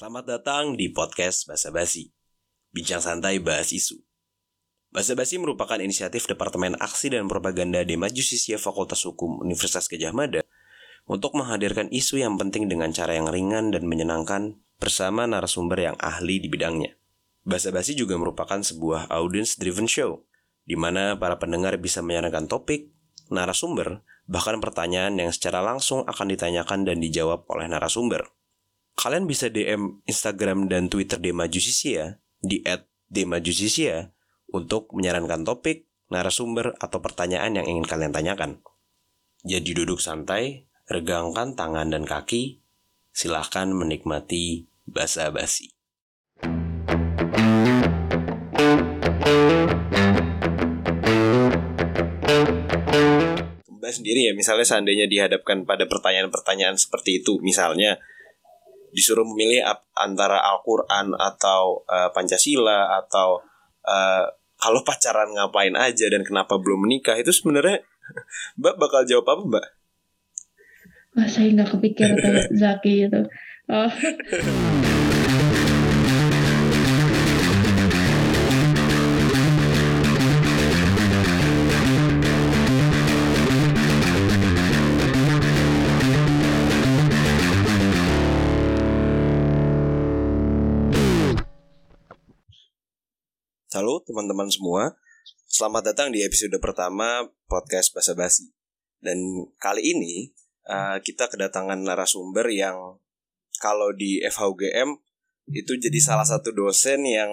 Selamat 0.00 0.24
datang 0.24 0.80
di 0.80 0.88
podcast 0.88 1.44
Basa 1.44 1.68
Basi. 1.68 2.08
Bincang 2.72 3.04
santai 3.04 3.36
bahas 3.36 3.68
isu. 3.68 4.00
Basa 4.88 5.12
Basi 5.12 5.36
merupakan 5.36 5.76
inisiatif 5.76 6.24
Departemen 6.24 6.72
Aksi 6.80 7.12
dan 7.12 7.28
Propaganda 7.28 7.84
Dema 7.84 8.08
Jusisia 8.08 8.56
Fakultas 8.56 9.04
Hukum 9.04 9.44
Universitas 9.44 9.92
Gajah 9.92 10.16
Mada 10.16 10.40
untuk 11.04 11.36
menghadirkan 11.36 11.92
isu 11.92 12.16
yang 12.16 12.40
penting 12.40 12.64
dengan 12.72 12.96
cara 12.96 13.12
yang 13.12 13.28
ringan 13.28 13.76
dan 13.76 13.84
menyenangkan 13.84 14.56
bersama 14.80 15.28
narasumber 15.28 15.92
yang 15.92 15.96
ahli 16.00 16.40
di 16.40 16.48
bidangnya. 16.48 16.96
Basa 17.44 17.68
Basi 17.68 17.92
juga 17.92 18.16
merupakan 18.16 18.56
sebuah 18.56 19.12
audience 19.12 19.60
driven 19.60 19.84
show 19.84 20.24
di 20.64 20.80
mana 20.80 21.20
para 21.20 21.36
pendengar 21.36 21.76
bisa 21.76 22.00
menyarankan 22.00 22.48
topik, 22.48 22.88
narasumber, 23.28 24.00
bahkan 24.24 24.64
pertanyaan 24.64 25.20
yang 25.20 25.28
secara 25.28 25.60
langsung 25.60 26.08
akan 26.08 26.24
ditanyakan 26.32 26.88
dan 26.88 27.04
dijawab 27.04 27.44
oleh 27.52 27.68
narasumber. 27.68 28.39
Kalian 29.00 29.24
bisa 29.24 29.48
DM 29.48 30.04
Instagram 30.04 30.68
dan 30.68 30.92
Twitter 30.92 31.16
Dema 31.16 31.48
Jusisia 31.48 32.20
di 32.36 32.60
@demajusisia 33.08 34.12
untuk 34.52 34.92
menyarankan 34.92 35.40
topik, 35.40 35.88
narasumber, 36.12 36.76
atau 36.76 37.00
pertanyaan 37.00 37.56
yang 37.56 37.64
ingin 37.64 37.88
kalian 37.88 38.12
tanyakan. 38.12 38.60
Jadi 39.40 39.72
duduk 39.72 40.04
santai, 40.04 40.68
regangkan 40.84 41.56
tangan 41.56 41.88
dan 41.88 42.04
kaki, 42.04 42.60
silahkan 43.08 43.72
menikmati 43.72 44.68
basa-basi. 44.84 45.72
Mbak 53.64 53.92
sendiri 53.96 54.28
ya, 54.28 54.36
misalnya 54.36 54.68
seandainya 54.68 55.08
dihadapkan 55.08 55.64
pada 55.64 55.88
pertanyaan-pertanyaan 55.88 56.76
seperti 56.76 57.24
itu, 57.24 57.40
misalnya 57.40 57.96
disuruh 58.90 59.26
memilih 59.26 59.62
antara 59.94 60.42
Al-Quran 60.42 61.14
atau 61.14 61.86
uh, 61.86 62.10
Pancasila 62.10 62.98
atau 63.02 63.42
uh, 63.86 64.24
kalau 64.60 64.84
pacaran 64.84 65.32
ngapain 65.32 65.72
aja 65.74 66.06
dan 66.12 66.20
kenapa 66.20 66.60
belum 66.60 66.84
menikah 66.84 67.16
itu 67.16 67.32
sebenarnya 67.32 67.80
Mbak 68.60 68.74
bakal 68.76 69.02
jawab 69.08 69.26
apa 69.30 69.42
Mbak? 69.46 69.66
Mbak 71.16 71.28
saya 71.30 71.48
nggak 71.54 71.70
kepikir 71.74 72.08
tuh 72.18 72.34
Zaki 72.60 72.94
itu. 73.08 73.20
Oh. 73.70 73.90
Halo 93.80 94.04
teman-teman 94.04 94.44
semua, 94.52 94.92
selamat 95.48 95.88
datang 95.88 96.12
di 96.12 96.20
episode 96.20 96.52
pertama 96.60 97.24
podcast 97.48 97.96
Basa 97.96 98.12
Basi. 98.12 98.52
Dan 99.00 99.16
kali 99.56 99.96
ini 99.96 100.36
uh, 100.68 101.00
kita 101.00 101.32
kedatangan 101.32 101.80
narasumber 101.80 102.44
yang 102.52 102.76
kalau 103.56 103.88
di 103.96 104.20
FHUGM 104.20 105.00
itu 105.56 105.80
jadi 105.80 105.96
salah 105.96 106.28
satu 106.28 106.52
dosen 106.52 107.08
yang 107.08 107.32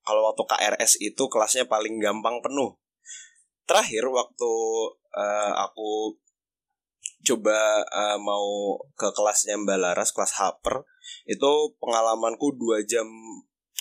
kalau 0.00 0.32
waktu 0.32 0.40
KRS 0.48 0.96
itu 0.96 1.28
kelasnya 1.28 1.68
paling 1.68 2.00
gampang 2.00 2.40
penuh. 2.40 2.72
Terakhir 3.68 4.08
waktu 4.08 4.52
uh, 5.12 5.52
aku 5.60 6.16
coba 7.20 7.84
uh, 7.84 8.16
mau 8.16 8.80
ke 8.96 9.12
kelasnya 9.12 9.60
Mbak 9.60 9.76
Laras, 9.76 10.16
kelas 10.16 10.40
Haper, 10.40 10.88
itu 11.28 11.76
pengalamanku 11.76 12.56
dua 12.56 12.80
jam 12.80 13.04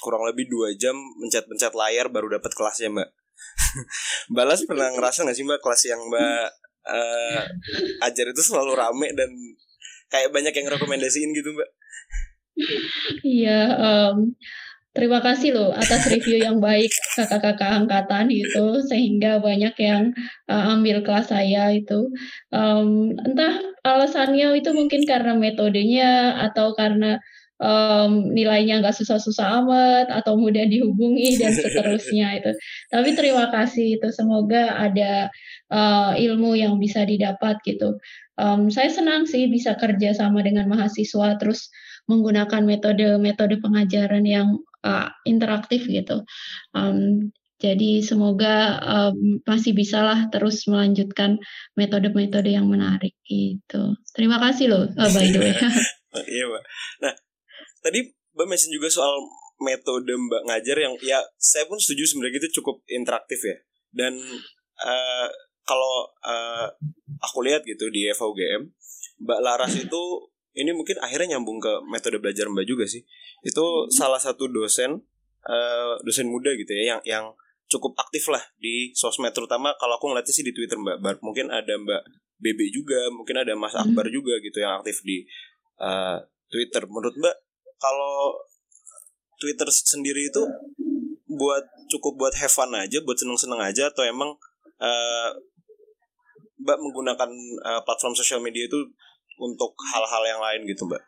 kurang 0.02 0.26
lebih 0.26 0.50
dua 0.50 0.74
jam 0.74 0.98
mencet-mencet 1.22 1.72
layar 1.78 2.10
baru 2.10 2.42
dapat 2.42 2.52
kelasnya 2.58 2.90
mbak. 2.90 3.10
Mbak 4.34 4.46
Las 4.46 4.62
pernah 4.70 4.90
ngerasa 4.94 5.26
nggak 5.26 5.38
sih 5.38 5.46
mbak 5.46 5.62
kelas 5.62 5.82
yang 5.90 6.02
mbak 6.10 6.50
uh, 6.86 7.42
ajar 8.06 8.26
itu 8.30 8.42
selalu 8.42 8.78
rame 8.78 9.10
dan 9.14 9.30
kayak 10.10 10.34
banyak 10.34 10.54
yang 10.54 10.68
rekomendasiin 10.70 11.32
gitu 11.34 11.50
mbak? 11.54 11.70
Iya 13.26 13.62
um, 13.80 14.36
terima 14.92 15.24
kasih 15.24 15.56
loh 15.56 15.72
atas 15.72 16.12
review 16.12 16.38
yang 16.38 16.60
baik 16.60 16.92
kakak-kakak 17.16 17.82
angkatan 17.82 18.28
itu 18.30 18.66
sehingga 18.86 19.40
banyak 19.40 19.74
yang 19.80 20.12
uh, 20.52 20.78
ambil 20.78 21.02
kelas 21.02 21.32
saya 21.32 21.72
itu. 21.74 22.12
Um, 22.52 23.16
entah 23.16 23.58
alasannya 23.82 24.62
itu 24.62 24.70
mungkin 24.76 25.08
karena 25.08 25.34
metodenya 25.34 26.38
atau 26.52 26.78
karena 26.78 27.18
um, 27.62 28.34
nilainya 28.34 28.82
nggak 28.82 28.98
susah-susah 28.98 29.62
amat 29.64 30.08
atau 30.10 30.36
mudah 30.36 30.66
dihubungi 30.66 31.38
dan 31.38 31.54
seterusnya 31.62 32.42
itu. 32.42 32.52
Tapi 32.90 33.10
terima 33.14 33.48
kasih 33.54 34.02
itu 34.02 34.10
semoga 34.10 34.76
ada 34.76 35.30
uh, 35.70 36.18
ilmu 36.18 36.58
yang 36.58 36.82
bisa 36.82 37.06
didapat 37.06 37.62
gitu. 37.64 38.02
Um, 38.36 38.74
saya 38.74 38.90
senang 38.90 39.30
sih 39.30 39.46
bisa 39.48 39.78
kerja 39.78 40.18
sama 40.18 40.42
dengan 40.42 40.66
mahasiswa 40.66 41.38
terus 41.38 41.70
menggunakan 42.10 42.66
metode-metode 42.66 43.62
pengajaran 43.62 44.26
yang 44.26 44.58
uh, 44.82 45.14
interaktif 45.24 45.86
gitu. 45.86 46.26
Um, 46.74 47.30
jadi 47.62 48.02
semoga 48.02 48.82
um, 48.82 49.38
masih 49.46 49.78
bisalah 49.78 50.34
terus 50.34 50.66
melanjutkan 50.66 51.38
metode-metode 51.78 52.50
yang 52.50 52.66
menarik 52.66 53.14
gitu. 53.30 53.94
Terima 54.18 54.42
kasih 54.42 54.74
loh, 54.74 54.84
uh, 54.90 55.10
by 55.14 55.30
the 55.30 55.38
way. 55.38 55.54
iya. 56.26 56.46
Nah, 57.06 57.14
tadi 57.82 58.14
Mbak 58.32 58.48
mention 58.48 58.72
juga 58.72 58.88
soal 58.88 59.20
metode 59.62 60.10
Mbak 60.10 60.42
ngajar 60.50 60.78
yang 60.82 60.94
ya 61.06 61.22
saya 61.38 61.68
pun 61.70 61.78
setuju 61.78 62.16
sebenarnya 62.16 62.42
itu 62.42 62.62
cukup 62.62 62.82
interaktif 62.90 63.42
ya. 63.46 63.58
Dan 63.92 64.18
uh, 64.82 65.28
kalau 65.68 66.10
uh, 66.26 66.68
aku 67.22 67.46
lihat 67.46 67.62
gitu 67.68 67.92
di 67.94 68.10
FUGM, 68.12 68.72
Mbak 69.22 69.40
Laras 69.44 69.78
itu 69.78 70.02
ini 70.58 70.76
mungkin 70.76 71.00
akhirnya 71.00 71.38
nyambung 71.38 71.62
ke 71.62 71.72
metode 71.88 72.18
belajar 72.18 72.50
Mbak 72.50 72.66
juga 72.66 72.86
sih. 72.90 73.06
Itu 73.46 73.88
salah 73.94 74.20
satu 74.20 74.50
dosen 74.50 75.06
uh, 75.46 75.94
dosen 76.02 76.28
muda 76.28 76.52
gitu 76.58 76.74
ya 76.74 76.98
yang 76.98 77.02
yang 77.06 77.26
cukup 77.72 77.96
aktif 77.96 78.28
lah 78.28 78.44
di 78.60 78.92
sosmed 78.92 79.32
terutama 79.32 79.72
kalau 79.80 79.96
aku 79.96 80.12
ngeliatnya 80.12 80.34
sih 80.34 80.44
di 80.44 80.52
Twitter 80.52 80.76
Mbak. 80.76 81.22
Mungkin 81.24 81.54
ada 81.54 81.78
Mbak 81.78 82.04
Bebe 82.42 82.68
juga, 82.74 83.08
mungkin 83.14 83.38
ada 83.38 83.54
Mas 83.54 83.78
Akbar 83.78 84.10
juga 84.10 84.42
gitu 84.42 84.60
yang 84.60 84.82
aktif 84.82 85.06
di 85.06 85.24
uh, 85.78 86.18
Twitter. 86.50 86.84
Menurut 86.90 87.16
Mbak 87.16 87.36
kalau 87.82 88.38
Twitter 89.42 89.66
sendiri 89.74 90.30
itu 90.30 90.46
buat 91.26 91.66
cukup 91.90 92.22
buat 92.22 92.34
have 92.38 92.54
fun 92.54 92.70
aja, 92.78 93.02
buat 93.02 93.18
seneng-seneng 93.18 93.58
aja 93.58 93.90
atau 93.90 94.06
emang 94.06 94.38
uh, 94.78 95.30
Mbak 96.62 96.78
menggunakan 96.78 97.30
uh, 97.66 97.82
platform 97.82 98.14
sosial 98.14 98.38
media 98.38 98.70
itu 98.70 98.78
untuk 99.42 99.74
hal-hal 99.82 100.24
yang 100.30 100.38
lain 100.38 100.70
gitu, 100.70 100.86
Mbak? 100.86 101.02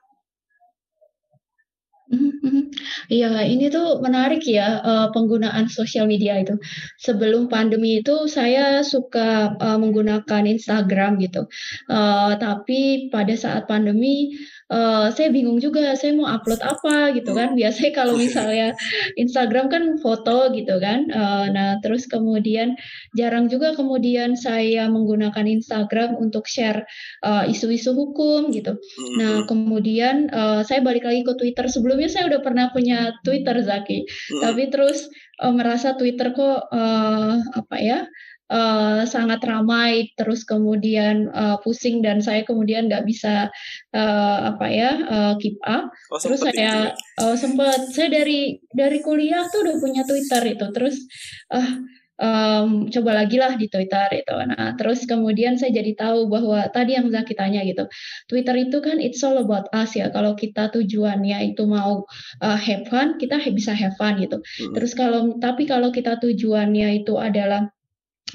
Iya, 3.12 3.46
ini 3.48 3.68
tuh 3.70 4.00
menarik 4.04 4.44
ya 4.48 4.80
uh, 4.82 5.08
penggunaan 5.14 5.68
sosial 5.70 6.08
media 6.10 6.40
itu. 6.40 6.56
Sebelum 7.00 7.48
pandemi 7.52 8.00
itu 8.02 8.28
saya 8.28 8.82
suka 8.84 9.56
uh, 9.60 9.78
menggunakan 9.80 10.44
Instagram 10.48 11.20
gitu, 11.20 11.48
uh, 11.92 12.34
tapi 12.40 13.08
pada 13.14 13.34
saat 13.36 13.68
pandemi 13.68 14.36
uh, 14.70 15.10
saya 15.12 15.34
bingung 15.34 15.58
juga 15.60 15.96
saya 15.98 16.14
mau 16.14 16.30
upload 16.30 16.62
apa 16.62 17.12
gitu 17.18 17.34
kan. 17.34 17.58
Biasanya 17.58 17.92
kalau 17.92 18.16
misalnya 18.24 18.78
Instagram 19.18 19.68
kan 19.68 19.84
foto 20.00 20.54
gitu 20.54 20.78
kan. 20.78 21.10
Uh, 21.10 21.50
nah 21.52 21.70
terus 21.82 22.06
kemudian 22.06 22.78
jarang 23.18 23.50
juga 23.50 23.74
kemudian 23.74 24.38
saya 24.38 24.88
menggunakan 24.88 25.50
Instagram 25.50 26.16
untuk 26.20 26.46
share 26.46 26.86
isu 27.24 27.72
isu-isu 27.72 27.96
hukum 27.96 28.52
gitu. 28.52 28.76
Nah 29.18 29.48
kemudian 29.48 30.28
uh, 30.30 30.62
saya 30.68 30.84
balik 30.84 31.08
lagi 31.08 31.24
ke 31.24 31.34
Twitter. 31.40 31.66
Sebelumnya 31.72 32.12
saya 32.12 32.28
udah 32.28 32.42
pernah 32.44 32.70
punya 32.76 33.16
Twitter 33.24 33.56
Zaki. 33.64 34.06
Tapi 34.44 34.68
terus 34.68 35.08
uh, 35.40 35.54
merasa 35.56 35.96
Twitter 35.96 36.36
kok 36.36 36.70
uh, 36.70 37.36
apa 37.40 37.78
ya 37.80 38.00
uh, 38.54 39.02
sangat 39.10 39.42
ramai 39.42 40.14
terus 40.14 40.46
kemudian 40.46 41.34
uh, 41.34 41.58
pusing 41.66 42.06
dan 42.06 42.22
saya 42.22 42.46
kemudian 42.46 42.86
nggak 42.86 43.04
bisa 43.10 43.50
uh, 43.98 44.40
apa 44.54 44.68
ya 44.70 44.92
uh, 45.10 45.34
keep 45.42 45.58
up 45.66 45.90
oh, 46.14 46.22
terus 46.22 46.46
saya 46.46 46.94
uh, 47.18 47.36
sempat 47.36 47.90
saya 47.90 48.14
dari 48.14 48.62
dari 48.70 49.02
kuliah 49.02 49.50
tuh 49.50 49.66
udah 49.66 49.76
punya 49.82 50.06
Twitter 50.06 50.54
itu 50.54 50.66
terus 50.70 50.96
uh, 51.50 51.82
um, 52.22 52.88
coba 52.90 53.26
lagi 53.26 53.42
lah 53.42 53.58
di 53.58 53.68
Twitter 53.70 54.24
itu. 54.24 54.36
Nah, 54.48 54.78
terus 54.78 55.06
kemudian 55.10 55.58
saya 55.58 55.74
jadi 55.74 55.94
tahu 55.98 56.30
bahwa 56.30 56.70
tadi 56.70 56.96
yang 56.96 57.10
Zaki 57.10 57.34
tanya 57.34 57.66
gitu, 57.66 57.90
Twitter 58.30 58.56
itu 58.70 58.78
kan 58.84 59.02
it's 59.02 59.22
all 59.26 59.38
about 59.42 59.70
us 59.74 59.98
ya. 59.98 60.14
Kalau 60.14 60.38
kita 60.38 60.70
tujuannya 60.74 61.54
itu 61.54 61.64
mau 61.66 62.06
uh, 62.40 62.60
have 62.60 62.86
fun, 62.90 63.18
kita 63.18 63.42
bisa 63.52 63.74
have 63.74 63.96
fun 63.98 64.22
gitu. 64.22 64.40
Hmm. 64.40 64.74
Terus 64.78 64.94
kalau 64.94 65.36
tapi 65.42 65.66
kalau 65.66 65.90
kita 65.90 66.22
tujuannya 66.22 67.04
itu 67.04 67.18
adalah 67.18 67.70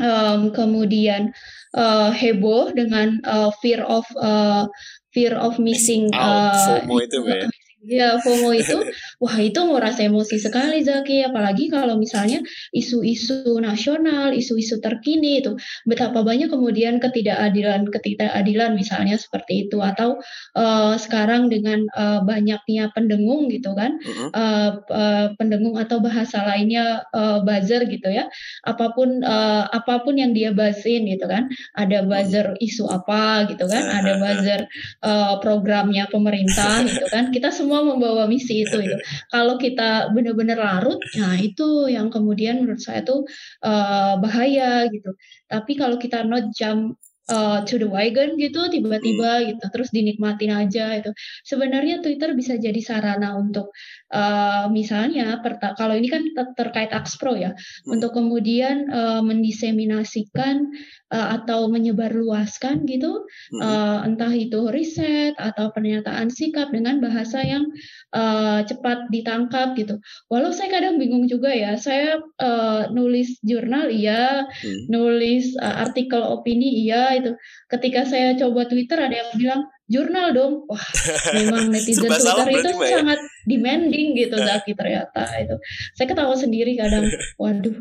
um, 0.02 0.50
kemudian 0.54 1.34
uh, 1.74 2.10
heboh 2.14 2.72
dengan 2.72 3.20
uh, 3.26 3.50
fear 3.60 3.82
of 3.84 4.04
uh, 4.18 4.66
fear 5.12 5.34
of 5.36 5.58
missing, 5.58 6.10
out, 6.14 6.54
uh, 6.54 6.82
FOMO 6.82 6.96
itu 7.02 7.18
ya? 7.26 7.46
Ya, 7.86 8.18
FOMO 8.18 8.50
itu, 8.58 8.74
wah 9.22 9.38
itu 9.38 9.62
merasa 9.62 10.02
emosi 10.02 10.42
sekali 10.42 10.82
Zaki, 10.82 11.22
apalagi 11.22 11.70
kalau 11.70 11.94
misalnya 11.94 12.42
isu-isu 12.74 13.54
nasional, 13.62 14.34
isu-isu 14.34 14.82
terkini 14.82 15.38
itu, 15.38 15.54
betapa 15.86 16.26
banyak 16.26 16.50
kemudian 16.50 16.98
ketidakadilan 16.98 17.86
ketidakadilan 17.86 18.74
misalnya 18.74 19.14
seperti 19.14 19.70
itu, 19.70 19.78
atau 19.78 20.18
uh, 20.58 20.98
sekarang 20.98 21.54
dengan 21.54 21.86
uh, 21.94 22.18
banyaknya 22.26 22.90
pendengung 22.98 23.46
gitu 23.46 23.78
kan, 23.78 24.02
uh, 24.34 24.82
uh, 24.82 25.38
pendengung 25.38 25.78
atau 25.78 26.02
bahasa 26.02 26.42
lainnya 26.50 27.06
uh, 27.14 27.46
buzzer 27.46 27.86
gitu 27.86 28.10
ya, 28.10 28.26
apa 28.66 28.90
pun 28.90 29.22
uh, 29.22 29.70
apa 29.70 30.02
pun 30.02 30.18
yang 30.18 30.34
dia 30.34 30.50
bahasin 30.50 31.06
gitu 31.06 31.30
kan, 31.30 31.46
ada 31.78 32.02
buzzer 32.02 32.58
isu 32.58 32.90
apa 32.90 33.46
gitu 33.54 33.70
kan, 33.70 33.86
ada 34.02 34.18
buzzer 34.18 34.66
uh, 35.06 35.38
programnya 35.38 36.10
pemerintah 36.10 36.82
gitu 36.82 37.06
kan, 37.06 37.30
kita 37.30 37.54
semua 37.54 37.67
semua 37.68 37.84
membawa 37.84 38.24
misi 38.24 38.64
itu 38.64 38.80
itu. 38.80 38.96
Kalau 39.34 39.60
kita 39.60 40.08
benar-benar 40.16 40.56
larut, 40.56 40.96
nah 41.20 41.36
itu 41.36 41.92
yang 41.92 42.08
kemudian 42.08 42.64
menurut 42.64 42.80
saya 42.80 43.04
tuh 43.04 43.28
uh, 43.60 44.16
bahaya 44.16 44.88
gitu. 44.88 45.12
Tapi 45.44 45.76
kalau 45.76 46.00
kita 46.00 46.24
not 46.24 46.48
jump 46.56 46.96
uh, 47.28 47.62
to 47.64 47.76
the 47.76 47.88
wagon 47.88 48.34
gitu 48.40 48.66
tiba-tiba 48.68 49.30
hmm. 49.40 49.44
gitu 49.54 49.64
terus 49.70 49.88
dinikmatin 49.92 50.52
aja 50.52 50.96
itu 50.96 51.12
sebenarnya 51.44 52.00
Twitter 52.00 52.32
bisa 52.34 52.56
jadi 52.56 52.80
sarana 52.80 53.36
untuk 53.36 53.72
uh, 54.12 54.66
misalnya 54.72 55.38
kalau 55.76 55.94
ini 55.94 56.08
kan 56.08 56.22
ter 56.32 56.46
terkait 56.56 56.90
Axpro 56.90 57.36
ya 57.36 57.52
hmm. 57.52 57.94
untuk 57.98 58.16
kemudian 58.16 58.88
uh, 58.88 59.20
mendiseminasikan 59.20 60.72
uh, 61.12 61.28
atau 61.40 61.68
menyebarluaskan 61.68 62.84
gitu 62.88 63.24
hmm. 63.24 63.60
uh, 63.60 63.98
entah 64.04 64.32
itu 64.32 64.68
riset 64.72 65.36
atau 65.36 65.72
pernyataan 65.72 66.32
sikap 66.32 66.72
dengan 66.72 67.00
bahasa 67.00 67.44
yang 67.44 67.68
uh, 68.12 68.64
cepat 68.64 69.08
ditangkap 69.12 69.76
gitu. 69.76 70.00
Walau 70.32 70.52
saya 70.52 70.80
kadang 70.80 70.96
bingung 71.00 71.28
juga 71.28 71.52
ya, 71.52 71.76
saya 71.76 72.20
uh, 72.40 72.88
nulis 72.92 73.40
jurnal 73.44 73.92
iya, 73.92 74.44
hmm. 74.48 74.88
nulis 74.92 75.56
uh, 75.58 75.84
artikel 75.88 76.20
opini 76.20 76.88
iya 76.88 77.17
itu. 77.20 77.32
Ketika 77.66 78.06
saya 78.06 78.34
coba 78.38 78.66
Twitter 78.66 78.98
ada 78.98 79.14
yang 79.14 79.30
bilang 79.34 79.62
jurnal 79.88 80.36
dong. 80.36 80.52
Wah, 80.68 80.86
memang 81.34 81.68
netizen 81.74 82.06
Twitter 82.06 82.48
itu 82.52 82.70
ya? 82.84 83.00
sangat 83.00 83.20
demanding 83.48 84.14
gitu 84.14 84.36
Zaki 84.46 84.72
ternyata 84.76 85.24
itu. 85.40 85.56
Saya 85.96 86.06
ketawa 86.06 86.34
sendiri 86.36 86.76
kadang, 86.78 87.08
waduh 87.42 87.76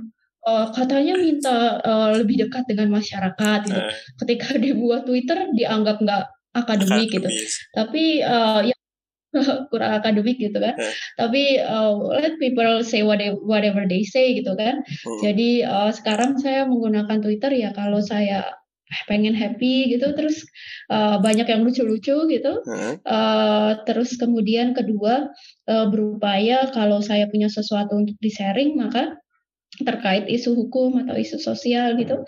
uh, 0.47 0.65
katanya 0.71 1.19
minta 1.19 1.83
uh, 1.83 2.15
lebih 2.15 2.47
dekat 2.47 2.63
dengan 2.71 2.95
masyarakat 2.95 3.59
gitu. 3.67 3.81
Uh. 3.83 3.91
Ketika 4.23 4.55
dibuat 4.55 5.03
Twitter 5.03 5.51
dianggap 5.51 5.99
nggak 5.99 6.23
akademik 6.55 7.11
gitu. 7.11 7.27
Tapi 7.75 8.23
uh, 8.23 8.63
ya 8.63 8.75
kurang 9.69 9.99
akademik 9.99 10.39
gitu 10.39 10.57
kan. 10.57 10.73
Uh. 10.79 10.93
Tapi 11.19 11.59
uh, 11.59 11.93
let 12.15 12.39
people 12.39 12.81
say 12.81 13.03
whatever, 13.03 13.37
whatever 13.43 13.83
they 13.85 14.07
say 14.07 14.39
gitu 14.39 14.55
kan. 14.55 14.81
Uh. 15.03 15.19
Jadi 15.21 15.67
uh, 15.67 15.91
sekarang 15.91 16.39
saya 16.39 16.63
menggunakan 16.65 17.19
Twitter 17.19 17.51
ya 17.51 17.75
kalau 17.75 17.99
saya 17.99 18.47
pengen 19.07 19.35
happy 19.35 19.91
gitu 19.91 20.15
terus 20.15 20.47
uh, 20.87 21.19
banyak 21.19 21.47
yang 21.47 21.61
lucu-lucu 21.67 22.27
gitu 22.31 22.53
uh. 22.63 22.95
Uh, 23.03 23.71
terus 23.83 24.15
kemudian 24.15 24.71
kedua 24.71 25.27
uh, 25.67 25.85
berupaya 25.91 26.71
kalau 26.71 27.03
saya 27.03 27.27
punya 27.27 27.51
sesuatu 27.51 27.99
untuk 27.99 28.15
di 28.23 28.31
sharing 28.31 28.79
maka 28.79 29.19
terkait 29.81 30.25
isu 30.25 30.57
hukum 30.57 31.05
atau 31.05 31.15
isu 31.17 31.37
sosial 31.37 31.97
gitu 31.97 32.23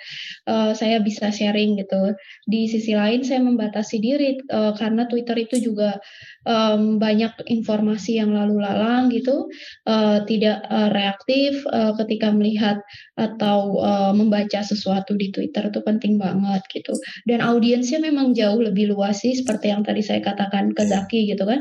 uh, 0.45 0.71
saya 0.73 1.01
bisa 1.01 1.29
sharing 1.33 1.79
gitu. 1.79 2.13
Di 2.45 2.69
sisi 2.69 2.93
lain 2.93 3.25
saya 3.25 3.41
membatasi 3.43 3.97
diri 4.01 4.39
uh, 4.49 4.73
karena 4.75 5.05
Twitter 5.09 5.37
itu 5.39 5.61
juga 5.71 5.97
um, 6.45 6.97
banyak 6.97 7.45
informasi 7.49 8.19
yang 8.19 8.33
lalu 8.33 8.61
lalang 8.61 9.09
gitu 9.13 9.49
uh, 9.89 10.23
tidak 10.25 10.63
uh, 10.69 10.89
reaktif 10.93 11.61
uh, 11.69 11.93
ketika 11.97 12.29
melihat 12.33 12.81
atau 13.19 13.79
uh, 13.79 14.11
membaca 14.15 14.63
sesuatu 14.63 15.15
di 15.15 15.29
Twitter 15.33 15.69
itu 15.69 15.79
penting 15.83 16.17
banget 16.21 16.63
gitu. 16.71 16.93
Dan 17.27 17.43
audiensnya 17.43 17.99
memang 17.99 18.33
jauh 18.33 18.59
lebih 18.59 18.93
luas 18.93 19.21
sih 19.21 19.35
seperti 19.35 19.71
yang 19.73 19.83
tadi 19.83 20.01
saya 20.05 20.23
katakan 20.23 20.71
ke 20.71 20.83
iya. 20.85 20.91
Zaki 20.99 21.19
gitu 21.29 21.43
kan. 21.43 21.59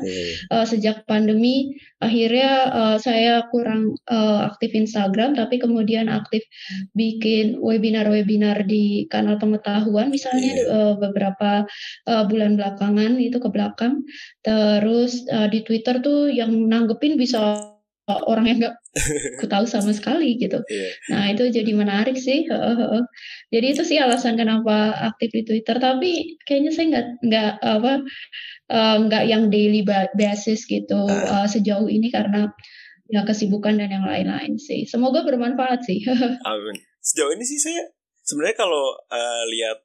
Uh, 0.53 0.67
sejak 0.69 1.05
pandemi 1.09 1.75
akhirnya 1.99 2.51
uh, 2.71 2.97
saya 2.99 3.47
kurang 3.51 3.99
uh, 4.07 4.47
aktif 4.47 4.71
Instagram 4.75 5.35
tapi 5.35 5.59
kemudian 5.59 5.78
aktif 6.09 6.43
bikin 6.97 7.61
webinar-webinar 7.61 8.65
di 8.65 9.07
kanal 9.13 9.37
pengetahuan 9.37 10.09
misalnya 10.09 10.53
yeah. 10.55 10.73
uh, 10.73 10.95
beberapa 10.99 11.69
uh, 12.09 12.25
bulan 12.27 12.57
belakangan 12.57 13.21
itu 13.21 13.39
ke 13.39 13.49
belakang 13.53 14.03
terus 14.43 15.27
uh, 15.29 15.47
di 15.47 15.63
Twitter 15.63 16.01
tuh 16.01 16.33
yang 16.33 16.51
nanggepin 16.71 17.15
bisa 17.21 17.69
orang 18.09 18.45
yang 18.49 18.59
nggak 18.65 18.77
ku 19.39 19.45
tahu 19.45 19.69
sama 19.69 19.93
sekali 19.93 20.41
gitu. 20.41 20.65
Yeah. 20.65 20.93
Nah 21.13 21.23
itu 21.37 21.53
jadi 21.53 21.73
menarik 21.77 22.17
sih. 22.17 22.49
jadi 23.53 23.67
itu 23.77 23.83
sih 23.85 24.01
alasan 24.01 24.41
kenapa 24.41 24.97
aktif 25.13 25.31
di 25.37 25.43
Twitter. 25.45 25.77
Tapi 25.77 26.41
kayaknya 26.49 26.73
saya 26.73 26.87
nggak 26.89 27.07
nggak 27.29 27.53
apa 27.61 27.93
uh, 28.73 28.97
nggak 29.07 29.25
yang 29.29 29.53
daily 29.53 29.85
basis 30.17 30.65
gitu 30.65 31.05
uh. 31.05 31.45
Uh, 31.45 31.47
sejauh 31.47 31.87
ini 31.87 32.09
karena 32.09 32.49
ya 33.09 33.25
kesibukan 33.25 33.75
dan 33.81 33.89
yang 33.89 34.05
lain-lain 34.05 34.61
sih. 34.61 34.85
Semoga 34.85 35.25
bermanfaat 35.25 35.81
sih. 35.83 36.05
Amin. 36.49 36.77
Sejauh 37.01 37.33
ini 37.33 37.45
sih 37.45 37.57
saya 37.57 37.89
sebenarnya 38.21 38.57
kalau 38.61 38.93
uh, 39.09 39.45
lihat 39.49 39.81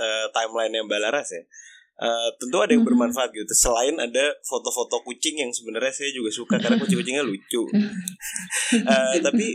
uh, 0.00 0.26
timeline 0.32 0.72
yang 0.72 0.88
Mbak 0.88 1.00
Laras 1.04 1.28
ya, 1.36 1.44
uh, 2.00 2.28
tentu 2.40 2.56
ada 2.56 2.72
yang 2.72 2.80
mm-hmm. 2.80 2.96
bermanfaat 2.96 3.30
gitu. 3.36 3.52
Selain 3.52 3.92
ada 4.00 4.32
foto-foto 4.40 5.04
kucing 5.04 5.44
yang 5.44 5.52
sebenarnya 5.52 5.92
saya 5.92 6.10
juga 6.16 6.32
suka 6.32 6.56
karena 6.56 6.80
kucing-kucingnya 6.82 7.24
lucu. 7.28 7.62
uh, 8.88 9.14
tapi 9.26 9.52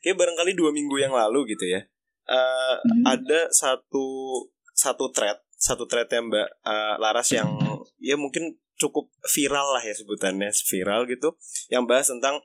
kayak 0.00 0.16
barangkali 0.16 0.56
dua 0.56 0.72
minggu 0.72 0.96
yang 0.96 1.12
lalu 1.12 1.52
gitu 1.52 1.68
ya, 1.68 1.84
uh, 2.32 2.80
ada 3.04 3.52
satu 3.52 4.48
satu 4.72 5.12
thread 5.12 5.36
satu 5.58 5.90
thread 5.90 6.06
yang 6.08 6.30
Mbak 6.30 6.48
uh, 6.62 6.94
Laras 7.02 7.28
yang 7.34 7.50
ya 7.98 8.14
mungkin 8.14 8.54
cukup 8.78 9.10
viral 9.26 9.74
lah 9.74 9.82
ya 9.82 9.92
sebutannya 9.92 10.54
viral 10.54 11.04
gitu 11.10 11.34
yang 11.68 11.84
bahas 11.84 12.08
tentang 12.08 12.38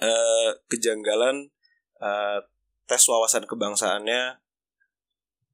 uh, 0.00 0.50
kejanggalan 0.72 1.52
uh, 2.00 2.40
tes 2.88 3.02
wawasan 3.06 3.44
kebangsaannya 3.44 4.42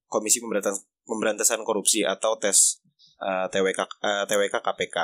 Komisi 0.08 0.40
Pemberantasan, 0.40 0.88
Pemberantasan 1.04 1.60
Korupsi 1.66 2.06
atau 2.06 2.40
tes 2.40 2.80
uh, 3.20 3.50
TWK 3.52 3.80
uh, 4.00 4.24
TWK 4.24 4.56
KPK 4.64 4.96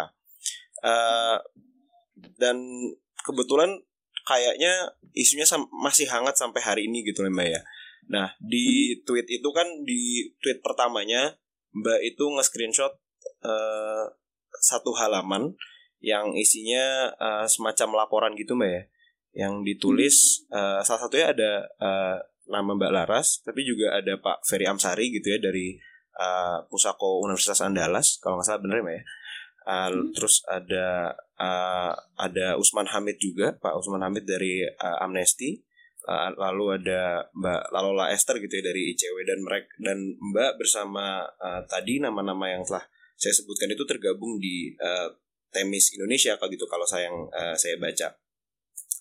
uh, 0.87 1.39
dan 2.39 2.57
kebetulan 3.27 3.83
kayaknya 4.25 4.97
isunya 5.13 5.45
masih 5.75 6.09
hangat 6.09 6.41
sampai 6.41 6.65
hari 6.65 6.83
ini 6.89 7.05
gitu 7.05 7.21
Mbak 7.29 7.49
ya. 7.49 7.61
Nah 8.09 8.33
di 8.41 8.97
tweet 9.05 9.29
itu 9.29 9.49
kan 9.53 9.67
di 9.85 10.33
tweet 10.41 10.65
pertamanya 10.65 11.37
Mbak 11.77 12.01
itu 12.15 12.25
nge-screenshot 12.39 12.93
uh, 13.45 14.05
satu 14.61 14.95
halaman 14.97 15.55
yang 16.05 16.37
isinya 16.37 17.11
uh, 17.17 17.47
semacam 17.49 18.05
laporan 18.05 18.33
gitu 18.37 18.55
Mbak 18.55 18.71
ya. 18.71 18.83
Yang 19.35 19.55
ditulis 19.67 20.17
uh, 20.53 20.85
salah 20.85 21.01
satunya 21.07 21.27
ada 21.35 21.53
uh, 21.81 22.17
nama 22.47 22.71
Mbak 22.77 22.93
Laras, 22.93 23.41
tapi 23.43 23.65
juga 23.65 23.97
ada 23.97 24.21
Pak 24.21 24.45
Ferry 24.45 24.69
Amsari 24.69 25.11
gitu 25.11 25.33
ya 25.33 25.39
dari 25.41 25.75
uh, 26.21 26.63
Pusako 26.69 27.25
Universitas 27.25 27.65
Andalas 27.65 28.21
kalau 28.21 28.39
nggak 28.39 28.47
salah 28.47 28.61
bener 28.63 28.77
ya 28.81 28.85
Mbak 28.85 28.97
ya. 28.97 29.05
Uh, 29.65 29.91
terus 30.13 30.45
ada 30.45 31.17
uh, 31.41 31.93
ada 32.21 32.61
Usman 32.61 32.85
Hamid 32.85 33.17
juga, 33.17 33.57
Pak 33.57 33.81
Usman 33.81 34.05
Hamid 34.05 34.29
dari 34.29 34.61
uh, 34.61 35.01
Amnesty 35.01 35.65
uh, 36.09 36.31
lalu 36.37 36.81
ada 36.81 37.29
Mbak 37.33 37.63
Lalola 37.73 38.13
Esther 38.13 38.39
gitu 38.41 38.61
ya 38.61 38.65
dari 38.73 38.93
ICW 38.95 39.17
dan 39.25 39.39
mereka 39.41 39.69
dan 39.81 39.99
Mbak 40.21 40.53
bersama 40.61 41.25
uh, 41.41 41.63
tadi 41.65 42.01
nama-nama 42.01 42.53
yang 42.53 42.63
telah 42.65 42.85
saya 43.15 43.35
sebutkan 43.35 43.71
itu 43.71 43.85
tergabung 43.87 44.37
di 44.43 44.75
uh, 44.79 45.09
Temis 45.55 45.95
Indonesia 45.95 46.35
kalau 46.35 46.51
gitu 46.51 46.67
kalau 46.67 46.87
saya 46.87 47.07
yang 47.07 47.31
uh, 47.31 47.55
saya 47.55 47.79
baca 47.79 48.11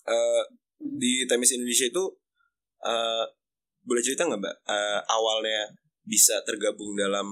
uh, 0.06 0.44
di 0.78 1.26
Temis 1.26 1.58
Indonesia 1.58 1.90
itu 1.90 2.04
uh, 2.86 3.26
boleh 3.84 4.02
cerita 4.06 4.30
nggak 4.30 4.40
Mbak 4.40 4.56
uh, 4.70 5.00
awalnya 5.10 5.74
bisa 6.04 6.40
tergabung 6.46 6.94
dalam 6.94 7.26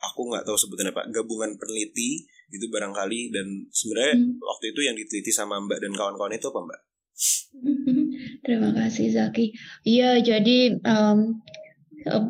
aku 0.00 0.32
nggak 0.32 0.44
tahu 0.44 0.56
sebutannya 0.56 0.92
Pak 0.92 1.08
gabungan 1.14 1.56
peneliti 1.56 2.24
itu 2.50 2.66
barangkali 2.66 3.30
dan 3.30 3.46
sebenarnya 3.70 4.14
hmm. 4.18 4.42
waktu 4.42 4.64
itu 4.74 4.80
yang 4.82 4.96
diteliti 4.98 5.30
sama 5.30 5.62
Mbak 5.62 5.78
dan 5.78 5.92
kawan-kawan 5.94 6.34
itu 6.34 6.50
apa 6.50 6.60
Mbak? 6.66 6.80
Terima 8.46 8.70
kasih 8.74 9.06
Zaki. 9.14 9.54
Iya, 9.86 10.18
jadi 10.18 10.74
um, 10.82 11.38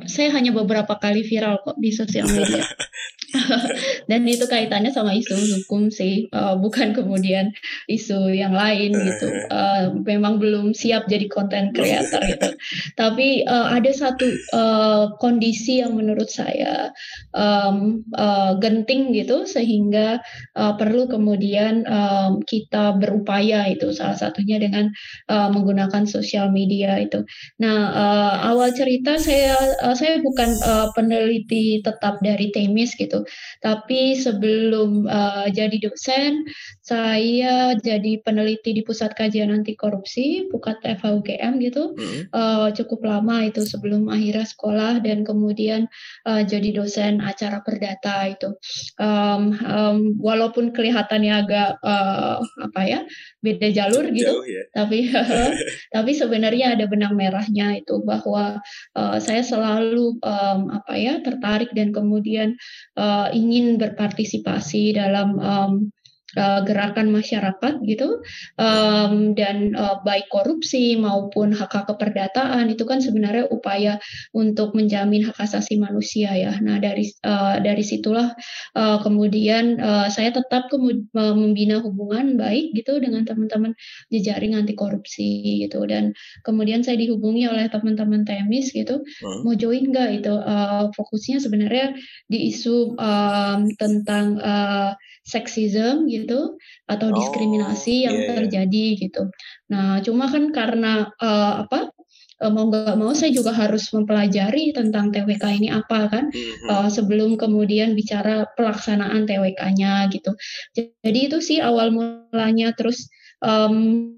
saya 0.04 0.34
hanya 0.36 0.52
beberapa 0.52 0.98
kali 1.00 1.24
viral 1.24 1.62
kok 1.64 1.78
di 1.80 1.90
sosial 1.94 2.28
media. 2.28 2.60
Dan 4.10 4.26
itu 4.26 4.44
kaitannya 4.46 4.90
sama 4.90 5.14
isu 5.14 5.34
hukum 5.34 5.88
sih, 5.88 6.26
uh, 6.34 6.58
bukan 6.58 6.92
kemudian 6.92 7.54
isu 7.86 8.30
yang 8.34 8.54
lain 8.54 8.92
gitu. 8.94 9.28
Uh, 9.48 9.94
memang 10.02 10.42
belum 10.42 10.74
siap 10.74 11.06
jadi 11.06 11.26
konten 11.30 11.70
creator 11.70 12.20
gitu. 12.26 12.50
Tapi 12.98 13.46
uh, 13.46 13.70
ada 13.70 13.90
satu 13.94 14.26
uh, 14.54 15.04
kondisi 15.22 15.82
yang 15.82 15.94
menurut 15.94 16.28
saya 16.28 16.90
um, 17.34 18.02
uh, 18.18 18.58
genting 18.58 19.14
gitu, 19.14 19.46
sehingga 19.46 20.18
uh, 20.58 20.74
perlu 20.74 21.06
kemudian 21.06 21.86
um, 21.86 22.42
kita 22.44 22.96
berupaya 22.98 23.70
itu 23.70 23.94
salah 23.94 24.18
satunya 24.18 24.58
dengan 24.58 24.90
uh, 25.30 25.48
menggunakan 25.52 26.04
sosial 26.06 26.50
media 26.50 26.98
itu. 26.98 27.22
Nah 27.62 27.78
uh, 27.94 28.34
awal 28.52 28.74
cerita 28.74 29.16
saya 29.20 29.56
uh, 29.84 29.94
saya 29.94 30.18
bukan 30.20 30.50
uh, 30.66 30.88
peneliti 30.94 31.80
tetap 31.80 32.18
dari 32.20 32.50
Temis 32.50 32.94
gitu, 32.98 33.19
tapi 33.60 34.14
sebelum 34.16 35.08
uh, 35.08 35.46
jadi 35.50 35.76
dosen, 35.80 36.44
saya 36.80 37.74
jadi 37.78 38.20
peneliti 38.22 38.74
di 38.76 38.82
Pusat 38.86 39.14
Kajian 39.16 39.50
Anti 39.50 39.74
Korupsi, 39.74 40.46
Pukat 40.50 40.82
FHUGM 40.82 41.58
gitu, 41.62 41.94
hmm. 41.94 42.32
uh, 42.34 42.68
cukup 42.74 43.06
lama 43.06 43.46
itu 43.46 43.62
sebelum 43.66 44.06
akhirnya 44.10 44.46
sekolah 44.46 45.02
dan 45.02 45.22
kemudian 45.26 45.90
uh, 46.26 46.42
jadi 46.42 46.76
dosen 46.76 47.18
acara 47.22 47.60
perdata 47.66 48.30
itu. 48.30 48.50
Um, 48.98 49.56
um, 49.64 49.98
walaupun 50.20 50.70
kelihatannya 50.70 51.32
agak 51.46 51.70
uh, 51.82 52.38
apa 52.40 52.80
ya 52.86 53.00
beda 53.40 53.68
jalur 53.72 54.04
Jauh, 54.10 54.14
gitu, 54.14 54.34
ya. 54.46 54.62
tapi 54.76 55.08
tapi 55.94 56.10
sebenarnya 56.12 56.76
ada 56.76 56.84
benang 56.86 57.16
merahnya 57.16 57.80
itu 57.80 58.02
bahwa 58.04 58.60
uh, 58.94 59.16
saya 59.18 59.42
selalu 59.42 60.20
um, 60.20 60.60
apa 60.70 60.94
ya 60.94 61.18
tertarik 61.24 61.72
dan 61.72 61.90
kemudian 61.90 62.54
uh, 62.94 63.09
ingin 63.34 63.78
berpartisipasi 63.80 64.94
dalam 64.96 65.28
um, 65.38 65.72
uh, 66.36 66.60
gerakan 66.66 67.10
masyarakat 67.10 67.82
gitu 67.86 68.22
um, 68.60 69.32
dan 69.34 69.72
uh, 69.74 69.98
baik 70.04 70.28
korupsi 70.30 70.94
maupun 70.98 71.54
hak 71.54 71.70
hak 71.70 71.86
keperdataan 71.90 72.70
itu 72.70 72.84
kan 72.84 73.02
sebenarnya 73.02 73.48
upaya 73.48 73.98
untuk 74.36 74.74
menjamin 74.76 75.26
hak 75.30 75.38
asasi 75.38 75.80
manusia 75.80 76.34
ya. 76.36 76.54
Nah 76.60 76.78
dari 76.78 77.08
uh, 77.24 77.58
dari 77.62 77.82
situlah 77.82 78.34
uh, 78.76 78.98
kemudian 79.00 79.80
uh, 79.80 80.08
saya 80.12 80.30
tetap 80.34 80.68
kemud- 80.68 81.08
membina 81.14 81.80
hubungan 81.80 82.36
baik 82.36 82.74
gitu 82.76 82.98
dengan 82.98 83.24
teman-teman 83.24 83.72
jejaring 84.12 84.58
anti 84.58 84.74
korupsi 84.74 85.62
gitu 85.66 85.82
dan 85.86 86.12
kemudian 86.42 86.82
saya 86.82 86.98
dihubungi 86.98 87.46
oleh 87.46 87.66
teman-teman 87.70 88.26
temis 88.26 88.74
gitu 88.74 89.02
hmm. 89.02 89.46
mau 89.46 89.54
join 89.54 89.88
nggak 89.90 90.22
itu 90.22 90.34
uh, 90.34 90.90
fokusnya 90.94 91.38
sebenarnya 91.42 91.96
di 92.26 92.50
isu 92.50 92.98
um, 92.98 93.60
tentang 93.78 94.38
uh, 94.40 94.92
seksisme 95.24 96.08
gitu 96.10 96.19
atau 96.88 97.08
oh, 97.08 97.14
diskriminasi 97.14 98.04
yang 98.04 98.16
yeah. 98.18 98.26
Iya. 98.26 98.36
terjadi 98.42 98.86
gitu. 99.08 99.22
Nah, 99.70 100.02
cuma 100.02 100.26
kan 100.28 100.50
karena 100.50 101.08
uh, 101.22 101.64
apa 101.64 101.94
uh, 102.40 102.50
mau 102.50 102.66
nggak 102.72 102.96
mau 102.96 103.12
saya 103.12 103.30
juga 103.30 103.52
harus 103.52 103.92
mempelajari 103.92 104.72
tentang 104.72 105.12
TWK 105.12 105.44
ini 105.60 105.68
apa 105.70 106.08
kan 106.08 106.24
mm-hmm. 106.32 106.68
uh, 106.72 106.88
sebelum 106.88 107.36
kemudian 107.36 107.92
bicara 107.92 108.48
pelaksanaan 108.56 109.28
TWK-nya 109.28 110.08
gitu. 110.10 110.32
Jadi 110.74 111.18
itu 111.30 111.38
sih 111.44 111.60
awal 111.60 111.92
mulanya 111.92 112.72
terus 112.72 113.12
um, 113.44 114.16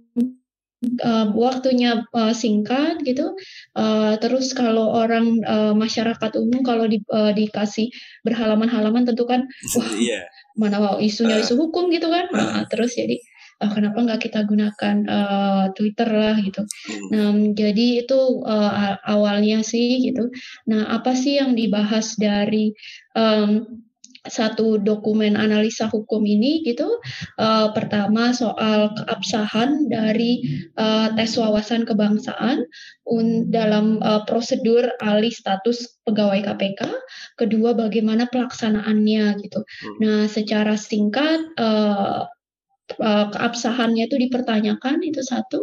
uh, 1.02 1.26
waktunya 1.34 2.06
uh, 2.14 2.34
singkat 2.34 3.02
gitu. 3.02 3.34
Uh, 3.74 4.14
terus 4.22 4.54
kalau 4.54 4.94
orang 4.94 5.42
uh, 5.42 5.74
masyarakat 5.74 6.30
umum 6.38 6.62
kalau 6.62 6.86
di, 6.86 7.02
uh, 7.10 7.34
dikasih 7.34 7.90
berhalaman-halaman 8.22 9.04
tentu 9.04 9.26
kan 9.26 9.44
wah 9.76 9.92
yeah 10.10 10.24
mana 10.58 10.98
isunya 11.00 11.40
isu 11.40 11.56
hukum 11.56 11.88
gitu 11.92 12.08
kan. 12.08 12.28
Nah, 12.32 12.64
terus 12.68 12.96
jadi 12.96 13.16
uh, 13.62 13.70
kenapa 13.70 13.98
nggak 14.02 14.20
kita 14.26 14.42
gunakan 14.42 14.96
uh, 15.06 15.64
Twitter 15.78 16.08
lah 16.10 16.36
gitu. 16.42 16.66
Hmm. 16.66 17.08
nah 17.14 17.30
jadi 17.54 18.02
itu 18.02 18.18
uh, 18.42 18.98
awalnya 19.06 19.62
sih 19.62 20.02
gitu. 20.02 20.28
Nah 20.66 20.90
apa 20.90 21.14
sih 21.14 21.38
yang 21.38 21.54
dibahas 21.54 22.18
dari 22.18 22.74
um, 23.14 23.64
satu 24.22 24.78
dokumen 24.78 25.34
analisa 25.34 25.90
hukum 25.90 26.22
ini 26.22 26.62
gitu. 26.62 27.02
Uh, 27.34 27.74
pertama 27.74 28.30
soal 28.30 28.94
keabsahan 28.94 29.90
dari 29.90 30.62
uh, 30.78 31.10
tes 31.18 31.34
wawasan 31.34 31.82
kebangsaan 31.82 32.62
un, 33.10 33.50
dalam 33.50 33.98
uh, 33.98 34.22
prosedur 34.22 34.94
alih 35.02 35.34
status 35.34 35.98
pegawai 36.06 36.38
KPK. 36.46 36.80
Kedua 37.34 37.74
bagaimana 37.74 38.30
pelaksanaannya 38.30 39.42
gitu. 39.42 39.60
Hmm. 39.66 39.96
Nah 39.98 40.20
secara 40.30 40.78
singkat 40.78 41.42
uh, 41.58 42.30
uh, 42.98 43.26
keabsahannya 43.32 44.10
itu 44.10 44.16
dipertanyakan 44.28 45.00
itu 45.06 45.22
satu. 45.24 45.62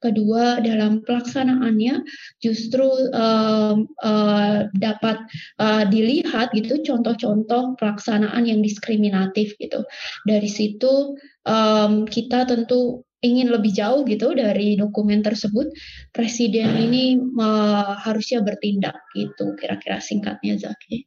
Kedua 0.00 0.62
dalam 0.64 1.04
pelaksanaannya 1.04 2.04
justru 2.40 2.86
uh, 3.12 3.74
uh, 3.82 4.58
dapat 4.72 5.18
uh, 5.60 5.84
dilihat 5.88 6.54
gitu 6.56 6.80
contoh-contoh 6.80 7.76
pelaksanaan 7.76 8.46
yang 8.48 8.64
diskriminatif 8.64 9.56
gitu. 9.60 9.84
Dari 10.24 10.48
situ 10.48 11.16
um, 11.44 12.08
kita 12.08 12.48
tentu 12.48 13.04
ingin 13.20 13.52
lebih 13.52 13.76
jauh 13.76 14.02
gitu 14.08 14.32
dari 14.32 14.80
dokumen 14.80 15.20
tersebut. 15.20 15.68
Presiden 16.12 16.76
ini 16.80 17.20
uh, 17.36 18.00
harusnya 18.00 18.40
bertindak 18.40 18.96
gitu 19.12 19.52
kira-kira 19.60 20.00
singkatnya 20.00 20.56
Zaki. 20.56 21.04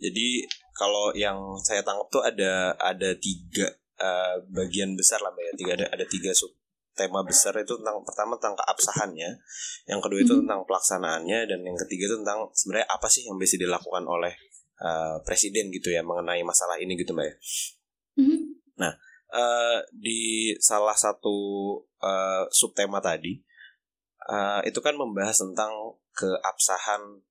Jadi 0.00 0.48
kalau 0.72 1.12
yang 1.12 1.60
saya 1.60 1.84
tangkap 1.84 2.08
tuh 2.08 2.24
ada 2.24 2.72
ada 2.80 3.12
tiga 3.20 3.68
uh, 4.00 4.36
bagian 4.48 4.96
besar 4.96 5.20
lah 5.20 5.30
mbak 5.30 5.44
ya 5.44 5.52
tiga 5.54 5.72
ada 5.76 5.86
ada 5.92 6.04
tiga 6.08 6.32
sub 6.32 6.50
tema 6.96 7.22
besar 7.22 7.54
itu 7.56 7.78
tentang 7.80 8.02
pertama 8.02 8.36
tentang 8.36 8.58
keabsahannya 8.60 9.30
yang 9.86 10.00
kedua 10.02 10.20
itu 10.20 10.34
mm 10.34 10.36
-hmm. 10.36 10.42
tentang 10.44 10.60
pelaksanaannya 10.66 11.38
dan 11.46 11.60
yang 11.62 11.78
ketiga 11.86 12.10
itu 12.10 12.16
tentang 12.20 12.50
sebenarnya 12.52 12.88
apa 12.90 13.06
sih 13.06 13.24
yang 13.24 13.38
bisa 13.38 13.56
dilakukan 13.56 14.04
oleh 14.04 14.34
uh, 14.82 15.16
presiden 15.22 15.70
gitu 15.70 15.94
ya 15.94 16.02
mengenai 16.02 16.42
masalah 16.42 16.76
ini 16.76 16.98
gitu 16.98 17.14
mbak 17.14 17.30
ya 17.30 17.34
mm 18.20 18.24
-hmm. 18.26 18.40
nah 18.76 18.92
uh, 19.32 19.78
di 19.94 20.52
salah 20.58 20.96
satu 20.96 21.36
uh, 22.02 22.44
subtema 22.50 22.98
tadi 22.98 23.38
uh, 24.28 24.60
itu 24.66 24.80
kan 24.82 24.98
membahas 24.98 25.40
tentang 25.40 25.72
keabsahan 26.12 27.22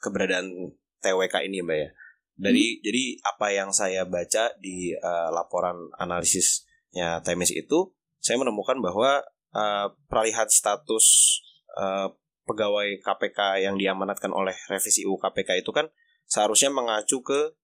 keberadaan 0.00 0.74
TWK 1.04 1.44
ini 1.46 1.60
mbak 1.60 1.78
ya 1.78 1.90
dari 2.34 2.78
hmm. 2.78 2.80
jadi 2.82 3.04
apa 3.30 3.46
yang 3.54 3.70
saya 3.70 4.02
baca 4.06 4.50
di 4.58 4.90
uh, 4.94 5.30
laporan 5.30 5.90
analisisnya 5.98 7.22
Temis 7.22 7.54
itu 7.54 7.94
saya 8.18 8.40
menemukan 8.42 8.82
bahwa 8.82 9.22
uh, 9.54 9.86
peralihan 10.10 10.50
status 10.50 11.38
uh, 11.78 12.10
pegawai 12.44 13.00
KPK 13.00 13.64
yang 13.64 13.78
diamanatkan 13.78 14.34
oleh 14.34 14.54
revisi 14.68 15.06
UU 15.06 15.16
KPK 15.16 15.62
itu 15.62 15.70
kan 15.70 15.88
seharusnya 16.26 16.74
mengacu 16.74 17.22
ke 17.22 17.54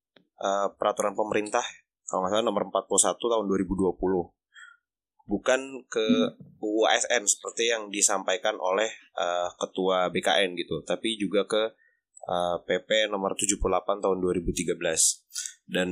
uh, 0.41 0.69
peraturan 0.79 1.19
pemerintah 1.19 1.65
kalau 2.07 2.27
nggak 2.27 2.33
salah 2.39 2.47
nomor 2.47 2.67
41 2.71 3.19
tahun 3.19 3.47
2020 3.47 3.99
bukan 5.31 5.61
ke 5.87 6.07
hmm. 6.07 6.63
UU 6.63 6.83
ASN 6.91 7.23
seperti 7.27 7.71
yang 7.71 7.91
disampaikan 7.91 8.59
oleh 8.59 8.91
uh, 9.19 9.51
ketua 9.59 10.11
BKN 10.11 10.59
gitu 10.59 10.83
tapi 10.83 11.19
juga 11.19 11.47
ke 11.47 11.75
PP 12.69 12.89
eh, 12.93 13.09
nomor 13.09 13.33
78 13.33 13.59
tahun 14.05 14.19
2013 14.21 14.77
dan 15.73 15.89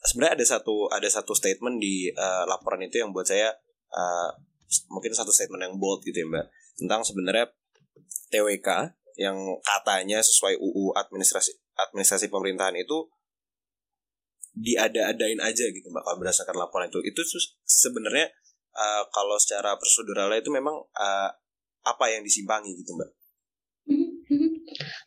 sebenarnya 0.00 0.34
ada 0.40 0.46
satu 0.56 0.88
ada 0.88 1.08
satu 1.08 1.36
statement 1.36 1.76
di 1.78 2.08
uh, 2.16 2.48
laporan 2.48 2.80
itu 2.80 3.04
yang 3.04 3.12
buat 3.12 3.28
saya 3.28 3.52
uh, 3.92 4.30
mungkin 4.88 5.12
satu 5.12 5.28
statement 5.30 5.60
yang 5.60 5.74
bold 5.76 6.00
gitu 6.06 6.24
ya 6.24 6.26
mbak. 6.26 6.46
Tentang 6.80 7.04
sebenarnya 7.04 7.52
TWK 8.32 8.96
yang 9.20 9.36
katanya 9.60 10.24
sesuai 10.24 10.56
UU 10.56 10.96
administrasi 10.96 11.52
administrasi 11.76 12.32
pemerintahan 12.32 12.72
itu 12.80 13.04
diada-adain 14.56 15.38
aja 15.44 15.68
gitu 15.68 15.92
mbak 15.92 16.02
kalau 16.02 16.16
berdasarkan 16.16 16.56
laporan 16.56 16.88
itu. 16.88 17.04
Itu 17.04 17.20
sebenarnya 17.68 18.32
uh, 18.72 19.04
kalau 19.12 19.36
secara 19.36 19.76
proseduralnya 19.76 20.40
itu 20.40 20.48
memang 20.48 20.80
uh, 20.96 21.30
apa 21.84 22.04
yang 22.08 22.24
disimpangi 22.24 22.72
gitu 22.80 22.96
mbak 22.96 23.19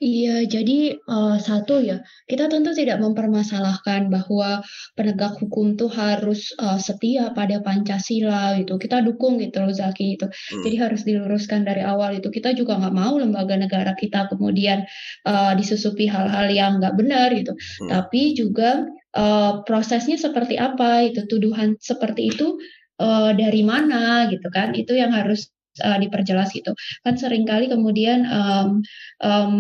Iya, 0.04 0.44
jadi 0.52 1.00
uh, 1.08 1.40
satu 1.40 1.80
ya, 1.80 2.04
kita 2.28 2.52
tentu 2.52 2.76
tidak 2.76 3.00
mempermasalahkan 3.00 4.12
bahwa 4.12 4.60
penegak 5.00 5.40
hukum 5.40 5.80
tuh 5.80 5.88
harus 5.88 6.52
uh, 6.60 6.76
setia 6.76 7.32
pada 7.32 7.64
Pancasila 7.64 8.60
gitu. 8.60 8.76
Kita 8.76 9.00
dukung 9.00 9.40
gitu 9.40 9.64
loh 9.64 9.72
Zaki 9.72 10.20
itu. 10.20 10.28
Hmm. 10.28 10.64
Jadi 10.68 10.76
harus 10.76 11.02
diluruskan 11.08 11.64
dari 11.64 11.88
awal 11.88 12.20
itu. 12.20 12.28
Kita 12.28 12.52
juga 12.52 12.76
nggak 12.84 12.96
mau 13.00 13.16
lembaga 13.16 13.56
negara 13.56 13.96
kita 13.96 14.28
kemudian 14.28 14.84
uh, 15.24 15.56
disusupi 15.56 16.12
hal-hal 16.12 16.52
yang 16.52 16.84
nggak 16.84 17.00
benar 17.00 17.32
gitu. 17.32 17.56
Hmm. 17.56 17.88
Tapi 17.88 18.36
juga 18.36 18.84
uh, 19.16 19.64
prosesnya 19.64 20.20
seperti 20.20 20.60
apa 20.60 21.08
itu, 21.08 21.24
tuduhan 21.32 21.80
seperti 21.80 22.28
itu 22.28 22.60
uh, 23.00 23.32
dari 23.32 23.64
mana 23.64 24.28
gitu 24.28 24.52
kan? 24.52 24.76
Itu 24.76 25.00
yang 25.00 25.16
harus 25.16 25.53
uh, 25.82 25.98
diperjelas 25.98 26.54
gitu. 26.54 26.76
Kan 27.02 27.18
sering 27.18 27.48
kali 27.50 27.72
kemudian 27.72 28.28
um, 28.30 28.86
um, 29.24 29.56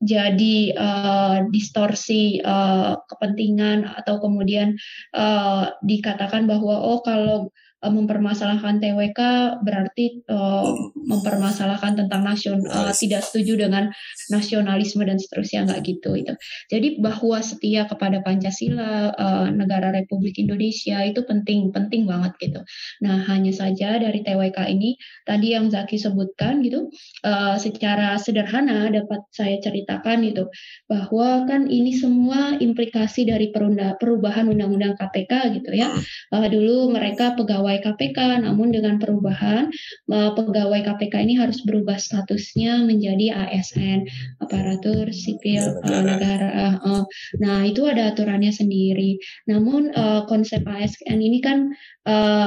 jadi 0.00 0.56
uh, 0.78 1.36
distorsi 1.52 2.40
uh, 2.40 2.96
kepentingan 3.10 3.84
atau 3.98 4.22
kemudian 4.22 4.78
uh, 5.12 5.74
dikatakan 5.84 6.48
bahwa 6.48 6.80
oh 6.80 7.04
kalau 7.04 7.52
uh, 7.82 7.92
mempermasalahkan 7.92 8.82
TWK 8.82 9.20
berarti 9.62 10.22
uh, 10.26 10.66
mempermasalahkan 10.94 12.04
tentang 12.04 12.22
nasional 12.26 12.66
uh, 12.70 12.94
tidak 12.94 13.22
setuju 13.24 13.68
dengan 13.68 13.90
nasionalisme 14.30 15.02
dan 15.06 15.18
seterusnya 15.18 15.66
nggak 15.68 15.80
gitu 15.86 16.18
itu. 16.18 16.34
Jadi 16.70 16.98
bahwa 16.98 17.38
setia 17.40 17.86
kepada 17.86 18.20
Pancasila 18.22 19.14
uh, 19.14 19.48
negara 19.54 19.94
Republik 19.94 20.36
Indonesia 20.42 21.00
itu 21.06 21.22
penting 21.24 21.70
penting 21.70 22.04
banget 22.04 22.34
gitu. 22.42 22.60
Nah 23.04 23.22
hanya 23.30 23.54
saja 23.54 23.98
dari 23.98 24.22
TWK 24.26 24.58
ini 24.70 24.98
tadi 25.24 25.54
yang 25.54 25.70
Zaki 25.70 26.00
sebutkan 26.00 26.60
gitu 26.64 26.90
uh, 27.24 27.56
secara 27.56 28.18
sederhana 28.18 28.90
dapat 28.90 29.24
saya 29.30 29.60
ceritakan 29.62 30.26
itu 30.26 30.48
bahwa 30.90 31.46
kan 31.46 31.70
ini 31.70 31.94
semua 31.94 32.56
implikasi 32.58 33.28
dari 33.28 33.50
perubahan 33.98 34.50
undang-undang 34.50 34.96
KPK 34.98 35.32
gitu 35.60 35.70
ya. 35.76 35.92
Uh, 36.32 36.46
dulu 36.48 36.92
mereka 36.92 37.36
pegawai 37.36 37.67
pegawai 37.68 37.84
KPK, 37.84 38.48
namun 38.48 38.72
dengan 38.72 38.96
perubahan 38.96 39.68
eh, 40.08 40.30
pegawai 40.32 40.80
KPK 40.88 41.14
ini 41.20 41.36
harus 41.36 41.60
berubah 41.68 42.00
statusnya 42.00 42.80
menjadi 42.88 43.36
ASN, 43.36 44.08
aparatur 44.40 45.12
sipil 45.12 45.76
negara. 45.84 46.00
negara. 46.16 46.48
Eh, 46.80 47.04
nah 47.44 47.68
itu 47.68 47.84
ada 47.84 48.16
aturannya 48.16 48.48
sendiri. 48.48 49.20
Namun 49.52 49.92
eh, 49.92 50.24
konsep 50.24 50.64
ASN 50.64 51.20
ini 51.20 51.44
kan 51.44 51.76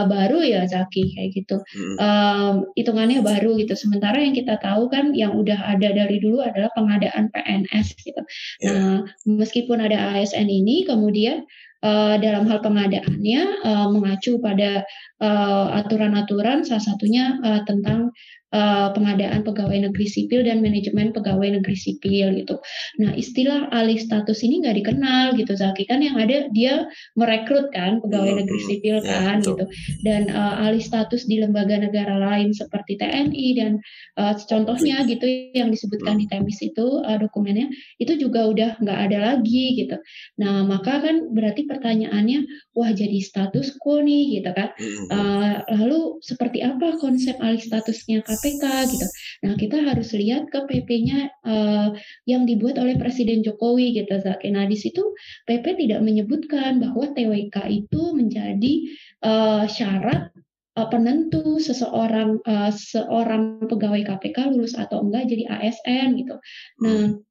baru 0.09 0.41
ya 0.41 0.65
Zaki 0.65 1.13
kayak 1.13 1.37
gitu. 1.37 1.61
Hmm. 1.77 2.65
hitungannya 2.73 3.21
baru 3.21 3.61
gitu. 3.61 3.77
Sementara 3.77 4.17
yang 4.17 4.33
kita 4.33 4.57
tahu 4.57 4.89
kan 4.89 5.13
yang 5.13 5.37
udah 5.37 5.77
ada 5.77 5.93
dari 5.93 6.17
dulu 6.17 6.41
adalah 6.41 6.73
pengadaan 6.73 7.29
PNS 7.29 7.93
gitu. 8.01 8.21
Yeah. 8.57 8.73
Nah 8.73 8.97
meskipun 9.29 9.85
ada 9.85 10.17
ASN 10.17 10.49
ini 10.49 10.89
kemudian 10.89 11.45
uh, 11.81 12.15
dalam 12.17 12.47
hal 12.47 12.61
pengadaannya 12.61 13.41
uh, 13.65 13.87
mengacu 13.91 14.37
pada 14.41 14.85
uh, 15.21 15.67
aturan-aturan 15.83 16.65
salah 16.65 16.81
satunya 16.81 17.37
uh, 17.41 17.61
tentang 17.65 18.13
uh, 18.51 18.91
pengadaan 18.93 19.41
pegawai 19.41 19.89
negeri 19.89 20.07
sipil 20.07 20.43
dan 20.45 20.59
manajemen 20.59 21.15
pegawai 21.15 21.59
negeri 21.59 21.75
sipil 21.75 22.35
gitu. 22.35 22.59
Nah 22.99 23.15
istilah 23.15 23.71
alih 23.71 23.97
status 23.97 24.43
ini 24.43 24.63
nggak 24.63 24.75
dikenal 24.83 25.35
gitu 25.39 25.55
Zaki. 25.55 25.87
Kan 25.87 26.03
yang 26.03 26.19
ada 26.19 26.47
dia 26.51 26.87
merekrut 27.15 27.71
kan 27.71 28.03
pegawai 28.03 28.31
hmm, 28.35 28.39
negeri 28.45 28.61
sipil 28.67 28.95
ya, 29.01 29.07
kan 29.07 29.37
ya, 29.41 29.47
gitu. 29.47 29.65
Dan 30.03 30.29
uh, 30.31 30.63
alih 30.67 30.83
status 30.83 31.25
di 31.25 31.39
lembaga 31.39 31.79
negara 31.79 32.19
lain 32.19 32.51
seperti 32.51 32.99
TNI 32.99 33.47
dan 33.57 33.71
uh, 34.19 34.35
contohnya 34.35 35.03
gitu 35.07 35.25
yang 35.55 35.71
disebutkan 35.71 36.19
di 36.19 36.27
Temis 36.27 36.59
itu 36.61 37.01
uh, 37.01 37.17
dokumennya 37.17 37.71
itu 37.97 38.19
juga 38.19 38.45
udah 38.47 38.77
nggak 38.83 38.99
ada 39.09 39.17
lagi 39.33 39.79
gitu. 39.79 39.97
Nah 40.37 40.67
maka 40.67 40.99
kan 40.99 41.31
berarti 41.31 41.65
pertanyaannya 41.65 42.71
wah 42.75 42.91
jadi 42.91 43.17
status 43.23 43.79
quo 43.79 44.03
nih 44.03 44.39
gitu 44.39 44.51
kan. 44.51 44.69
Uh, 45.11 45.63
lalu 45.71 46.19
seperti 46.19 46.59
apa 46.63 46.99
konsep 46.99 47.35
alih 47.39 47.61
statusnya 47.61 48.23
KPK 48.41 48.63
gitu. 48.89 49.07
Nah, 49.45 49.53
kita 49.53 49.77
harus 49.85 50.09
lihat 50.17 50.49
ke 50.49 50.65
PP-nya 50.65 51.29
uh, 51.45 51.51
eh, 51.53 51.89
yang 52.25 52.49
dibuat 52.49 52.81
oleh 52.81 52.97
Presiden 52.97 53.45
Jokowi 53.45 53.93
gitu. 53.93 54.17
Nah, 54.49 54.65
di 54.65 54.77
situ 54.77 55.13
PP 55.45 55.77
tidak 55.77 56.01
menyebutkan 56.01 56.81
bahwa 56.81 57.13
TWK 57.13 57.69
itu 57.69 58.01
menjadi 58.17 58.73
uh, 59.21 59.69
syarat 59.69 60.33
uh, 60.73 60.87
penentu 60.89 61.61
seseorang 61.61 62.41
uh, 62.49 62.73
seorang 62.73 63.61
pegawai 63.69 64.01
KPK 64.09 64.57
lulus 64.57 64.73
atau 64.73 65.05
enggak 65.05 65.29
jadi 65.29 65.45
ASN 65.61 66.17
gitu. 66.17 66.35
Nah, 66.81 67.21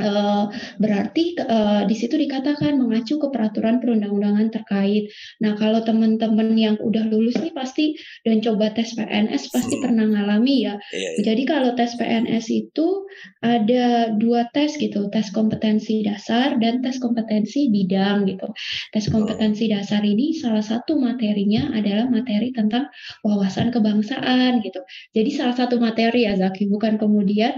Uh, 0.00 0.50
berarti 0.82 1.38
uh, 1.38 1.86
di 1.86 1.94
situ 1.94 2.18
dikatakan 2.18 2.74
mengacu 2.78 3.18
ke 3.18 3.28
peraturan 3.30 3.78
perundang-undangan 3.78 4.50
terkait. 4.50 5.10
Nah, 5.38 5.54
kalau 5.54 5.82
teman-teman 5.86 6.54
yang 6.58 6.76
udah 6.82 7.06
lulus 7.06 7.38
nih 7.38 7.54
pasti 7.54 7.94
dan 8.26 8.42
coba 8.42 8.74
tes 8.74 8.94
PNS 8.98 9.54
pasti 9.54 9.78
hmm. 9.78 9.82
pernah 9.82 10.06
ngalami 10.10 10.66
ya. 10.66 10.74
Iya, 10.90 11.10
iya. 11.18 11.22
Jadi 11.22 11.42
kalau 11.46 11.70
tes 11.78 11.94
PNS 11.94 12.46
itu 12.50 13.06
ada 13.44 14.14
dua 14.16 14.50
tes 14.50 14.74
gitu, 14.80 15.06
tes 15.12 15.30
kompetensi 15.30 16.02
dasar 16.02 16.58
dan 16.58 16.82
tes 16.82 16.98
kompetensi 16.98 17.70
bidang 17.70 18.26
gitu. 18.26 18.50
Tes 18.90 19.06
kompetensi 19.10 19.70
dasar 19.70 20.02
ini 20.02 20.34
salah 20.34 20.64
satu 20.64 20.98
materinya 20.98 21.70
adalah 21.74 22.10
materi 22.10 22.50
tentang 22.50 22.90
wawasan 23.22 23.70
kebangsaan 23.70 24.58
gitu. 24.64 24.82
Jadi 25.14 25.30
salah 25.34 25.54
satu 25.54 25.78
materi 25.78 26.26
ya 26.26 26.34
Zaki, 26.34 26.66
bukan 26.66 26.96
kemudian 26.98 27.54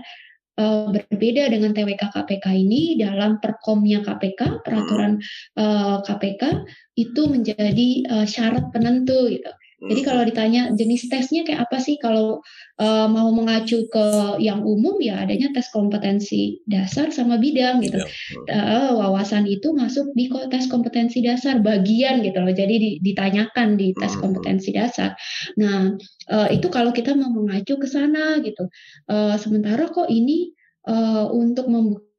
uh, 0.60 0.88
berbeda 0.92 1.52
dengan 1.52 1.72
TWK 1.76 2.12
KPK 2.12 2.46
ini 2.56 2.96
dalam 3.00 3.38
perkomnya 3.38 4.00
KPK 4.02 4.64
peraturan 4.64 5.20
uh, 5.60 5.62
eh, 5.62 5.96
KPK 6.04 6.42
itu 6.96 7.22
menjadi 7.28 7.88
uh, 8.08 8.26
syarat 8.26 8.72
penentu 8.72 9.28
gitu. 9.28 9.52
Jadi 9.76 10.00
kalau 10.08 10.24
ditanya 10.24 10.72
jenis 10.72 11.12
tesnya 11.12 11.44
kayak 11.44 11.68
apa 11.68 11.76
sih 11.76 12.00
kalau 12.00 12.40
uh, 12.80 13.06
mau 13.12 13.28
mengacu 13.28 13.84
ke 13.92 14.06
yang 14.40 14.64
umum 14.64 14.96
ya 15.04 15.20
adanya 15.20 15.52
tes 15.52 15.68
kompetensi 15.68 16.64
dasar 16.64 17.12
sama 17.12 17.36
bidang 17.36 17.84
gitu. 17.84 18.00
Uh, 18.48 18.96
wawasan 18.96 19.44
itu 19.44 19.76
masuk 19.76 20.16
di 20.16 20.32
tes 20.48 20.64
kompetensi 20.72 21.20
dasar 21.20 21.60
bagian 21.60 22.24
gitu 22.24 22.40
loh. 22.40 22.56
Jadi 22.56 23.04
ditanyakan 23.04 23.76
di 23.76 23.92
tes 23.92 24.16
kompetensi 24.16 24.72
dasar. 24.72 25.12
Nah 25.60 25.92
uh, 26.32 26.48
itu 26.48 26.72
kalau 26.72 26.96
kita 26.96 27.12
mau 27.12 27.28
mengacu 27.28 27.76
ke 27.76 27.84
sana 27.84 28.40
gitu. 28.40 28.72
Uh, 29.12 29.36
sementara 29.36 29.92
kok 29.92 30.08
ini 30.08 30.56
uh, 30.88 31.28
untuk 31.28 31.68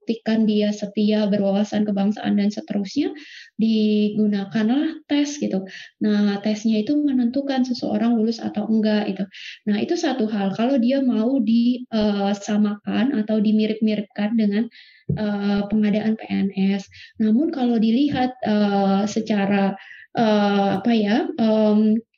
membuktikan 0.08 0.48
dia 0.48 0.72
setia 0.72 1.28
berwawasan 1.28 1.84
kebangsaan 1.84 2.40
dan 2.40 2.48
seterusnya 2.48 3.12
digunakanlah 3.60 5.04
tes 5.04 5.36
gitu. 5.36 5.68
Nah, 6.00 6.40
tesnya 6.40 6.80
itu 6.80 6.96
menentukan 6.96 7.68
seseorang 7.68 8.16
lulus 8.16 8.40
atau 8.40 8.72
enggak 8.72 9.12
itu. 9.12 9.28
Nah, 9.68 9.84
itu 9.84 10.00
satu 10.00 10.32
hal. 10.32 10.56
Kalau 10.56 10.80
dia 10.80 11.04
mau 11.04 11.44
disamakan 11.44 13.20
atau 13.20 13.44
dimirip-miripkan 13.44 14.40
dengan 14.40 14.72
uh, 15.20 15.68
pengadaan 15.68 16.16
PNS. 16.16 16.88
Namun 17.20 17.52
kalau 17.52 17.76
dilihat 17.76 18.32
uh, 18.48 19.04
secara 19.04 19.76
apa 20.18 20.98
ya 20.98 21.30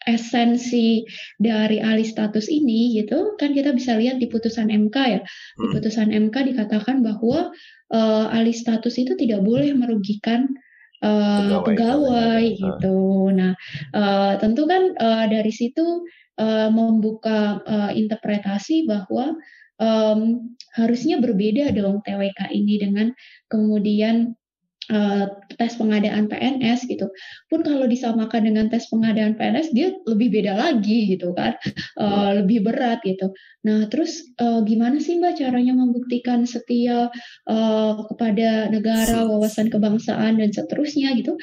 esensi 0.08 1.04
dari 1.36 1.84
alih 1.84 2.08
status 2.08 2.48
ini 2.48 2.96
gitu 2.96 3.36
kan 3.36 3.52
kita 3.52 3.76
bisa 3.76 4.00
lihat 4.00 4.22
di 4.22 4.32
putusan 4.32 4.72
MK 4.72 4.96
ya 4.96 5.20
di 5.60 5.66
hmm. 5.68 5.74
putusan 5.76 6.10
MK 6.16 6.36
dikatakan 6.56 7.04
bahwa 7.04 7.52
uh, 7.92 8.26
alih 8.32 8.56
status 8.56 8.96
itu 8.96 9.18
tidak 9.20 9.44
boleh 9.44 9.76
merugikan 9.76 10.48
uh, 11.04 11.64
pegawai, 11.64 11.66
pegawai 11.68 12.46
gitu. 12.56 13.00
Nah, 13.36 13.54
uh, 13.96 14.34
tentu 14.40 14.64
kan 14.70 14.96
uh, 14.96 15.26
dari 15.28 15.52
situ 15.52 16.06
uh, 16.40 16.70
membuka 16.72 17.60
uh, 17.64 17.92
interpretasi 17.92 18.88
bahwa 18.88 19.36
um, 19.82 20.54
harusnya 20.76 21.18
berbeda 21.20 21.72
dong 21.74 22.04
TWK 22.06 22.52
ini 22.54 22.76
dengan 22.80 23.08
kemudian 23.50 24.36
uh, 24.90 25.26
tes 25.56 25.74
pengadaan 25.78 26.28
PNS 26.28 26.90
gitu. 26.90 27.08
Pun 27.48 27.62
kalau 27.62 27.86
disamakan 27.86 28.50
dengan 28.50 28.66
tes 28.68 28.90
pengadaan 28.90 29.38
PNS 29.38 29.72
dia 29.72 29.94
lebih 30.10 30.34
beda 30.34 30.54
lagi 30.58 31.16
gitu 31.16 31.32
kan, 31.38 31.56
uh, 32.02 32.42
lebih 32.42 32.66
berat 32.66 33.02
gitu. 33.06 33.32
Nah 33.66 33.92
terus 33.92 34.24
uh, 34.40 34.64
gimana 34.64 34.98
sih 35.04 35.20
mbak 35.20 35.38
caranya 35.38 35.76
membuktikan 35.76 36.48
setia 36.48 37.12
uh, 37.46 37.94
kepada 38.08 38.72
negara, 38.72 39.28
wawasan 39.28 39.68
kebangsaan 39.68 40.40
dan 40.42 40.50
seterusnya 40.50 41.14
gitu? 41.20 41.36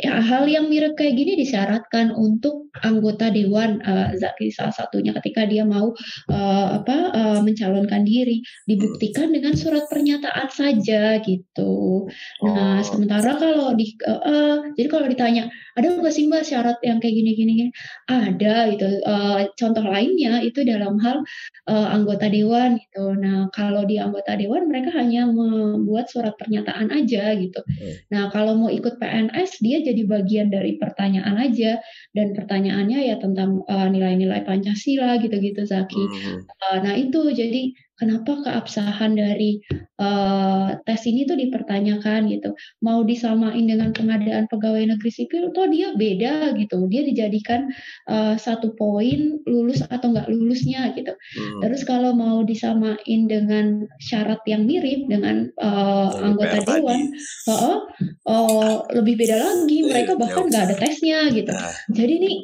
Ya 0.00 0.18
hal 0.22 0.48
yang 0.48 0.70
mirip 0.70 0.96
kayak 0.96 1.18
gini 1.18 1.34
disyaratkan 1.38 2.14
untuk 2.14 2.70
anggota 2.82 3.30
dewan 3.30 3.82
uh, 3.82 4.14
Zaki 4.14 4.50
salah 4.54 4.74
satunya 4.74 5.14
ketika 5.18 5.46
dia 5.46 5.66
mau 5.66 5.92
uh, 6.30 6.66
apa 6.78 6.96
uh, 7.12 7.40
mencalonkan 7.42 8.06
diri 8.06 8.42
dibuktikan 8.70 9.30
dengan 9.34 9.54
surat 9.58 9.86
pernyataan 9.90 10.48
saja 10.50 11.18
gitu. 11.22 12.06
Nah 12.42 12.80
oh. 12.80 12.93
Sementara 12.94 13.34
kalau 13.34 13.74
di 13.74 13.98
uh, 14.06 14.22
uh, 14.22 14.56
jadi 14.78 14.88
kalau 14.88 15.06
ditanya 15.10 15.50
ada 15.74 15.90
nggak 15.98 16.14
sih 16.14 16.30
mbak 16.30 16.46
syarat 16.46 16.78
yang 16.86 17.02
kayak 17.02 17.18
gini-gini? 17.18 17.74
Ada 18.06 18.70
gitu. 18.70 18.86
Uh, 19.02 19.50
contoh 19.58 19.82
lainnya 19.82 20.38
itu 20.46 20.62
dalam 20.62 21.02
hal 21.02 21.26
uh, 21.66 21.88
anggota 21.90 22.30
dewan 22.30 22.78
gitu. 22.78 23.18
Nah 23.18 23.50
kalau 23.50 23.82
di 23.82 23.98
anggota 23.98 24.38
dewan 24.38 24.70
mereka 24.70 24.94
hanya 24.94 25.26
membuat 25.26 26.06
surat 26.06 26.38
pernyataan 26.38 26.94
aja 26.94 27.34
gitu. 27.34 27.58
Hmm. 27.58 27.94
Nah 28.14 28.22
kalau 28.30 28.54
mau 28.54 28.70
ikut 28.70 29.02
PNS 29.02 29.58
dia 29.58 29.82
jadi 29.82 30.06
bagian 30.06 30.54
dari 30.54 30.78
pertanyaan 30.78 31.34
aja 31.42 31.82
dan 32.14 32.32
pertanyaannya 32.38 33.10
ya 33.10 33.16
tentang 33.18 33.66
nilai-nilai 33.66 34.40
uh, 34.40 34.46
Pancasila 34.46 35.18
gitu-gitu 35.18 35.66
Zaki. 35.66 36.04
Hmm. 36.06 36.46
Uh, 36.46 36.78
nah 36.86 36.94
itu 36.94 37.34
jadi 37.34 37.74
kenapa 38.04 38.44
keabsahan 38.44 39.16
dari 39.16 39.64
uh, 39.96 40.76
tes 40.84 41.00
ini 41.08 41.24
tuh 41.24 41.40
dipertanyakan 41.40 42.28
gitu. 42.28 42.52
Mau 42.84 43.00
disamain 43.00 43.64
dengan 43.64 43.96
pengadaan 43.96 44.44
pegawai 44.52 44.92
negeri 44.92 45.08
sipil, 45.08 45.56
toh 45.56 45.64
dia 45.72 45.96
beda 45.96 46.52
gitu. 46.60 46.84
Dia 46.92 47.08
dijadikan 47.08 47.72
uh, 48.12 48.36
satu 48.36 48.76
poin 48.76 49.40
lulus 49.48 49.80
atau 49.88 50.12
nggak 50.12 50.28
lulusnya 50.28 50.92
gitu. 50.92 51.16
Hmm. 51.16 51.64
Terus 51.64 51.88
kalau 51.88 52.12
mau 52.12 52.44
disamain 52.44 53.20
dengan 53.24 53.88
syarat 53.96 54.44
yang 54.44 54.68
mirip 54.68 55.08
dengan 55.08 55.48
uh, 55.56 56.12
anggota 56.20 56.60
dewan, 56.60 57.08
uh, 57.48 57.80
uh, 58.28 58.76
lebih 58.92 59.16
beda 59.16 59.40
lagi. 59.40 59.80
Mereka 59.88 60.20
bahkan 60.20 60.52
nggak 60.52 60.64
ada 60.68 60.76
tesnya 60.76 61.32
gitu. 61.32 61.48
Nah. 61.48 61.72
Jadi 61.88 62.14
nih 62.20 62.36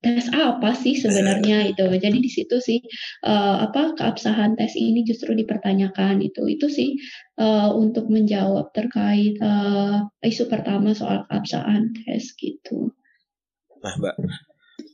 tes 0.00 0.32
apa 0.32 0.72
sih 0.72 0.96
sebenarnya 0.96 1.76
itu. 1.76 1.84
Jadi 1.84 2.18
di 2.18 2.30
situ 2.32 2.56
sih 2.56 2.80
uh, 3.24 3.68
apa 3.68 3.92
keabsahan 3.96 4.56
tes 4.56 4.72
ini 4.76 5.04
justru 5.04 5.36
dipertanyakan 5.36 6.24
itu. 6.24 6.48
Itu 6.48 6.72
sih 6.72 6.96
uh, 7.36 7.70
untuk 7.76 8.08
menjawab 8.08 8.72
terkait 8.72 9.36
uh, 9.44 10.08
isu 10.24 10.48
pertama 10.48 10.96
soal 10.96 11.28
keabsahan 11.28 11.92
tes 11.92 12.32
gitu. 12.40 12.96
Nah, 13.80 13.96
Mbak, 13.96 14.16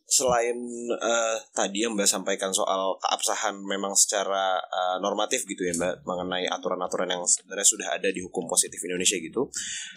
selain 0.06 0.58
uh, 0.94 1.38
tadi 1.50 1.86
yang 1.86 1.94
Mbak 1.94 2.10
sampaikan 2.10 2.50
soal 2.54 2.98
keabsahan 3.02 3.58
memang 3.62 3.94
secara 3.94 4.58
uh, 4.58 4.98
normatif 4.98 5.46
gitu 5.46 5.66
ya 5.66 5.74
Mbak 5.74 6.06
mengenai 6.06 6.50
aturan-aturan 6.50 7.10
yang 7.10 7.22
sebenarnya 7.26 7.66
sudah 7.66 7.88
ada 7.94 8.10
di 8.10 8.22
hukum 8.22 8.46
positif 8.50 8.78
Indonesia 8.82 9.18
gitu. 9.18 9.50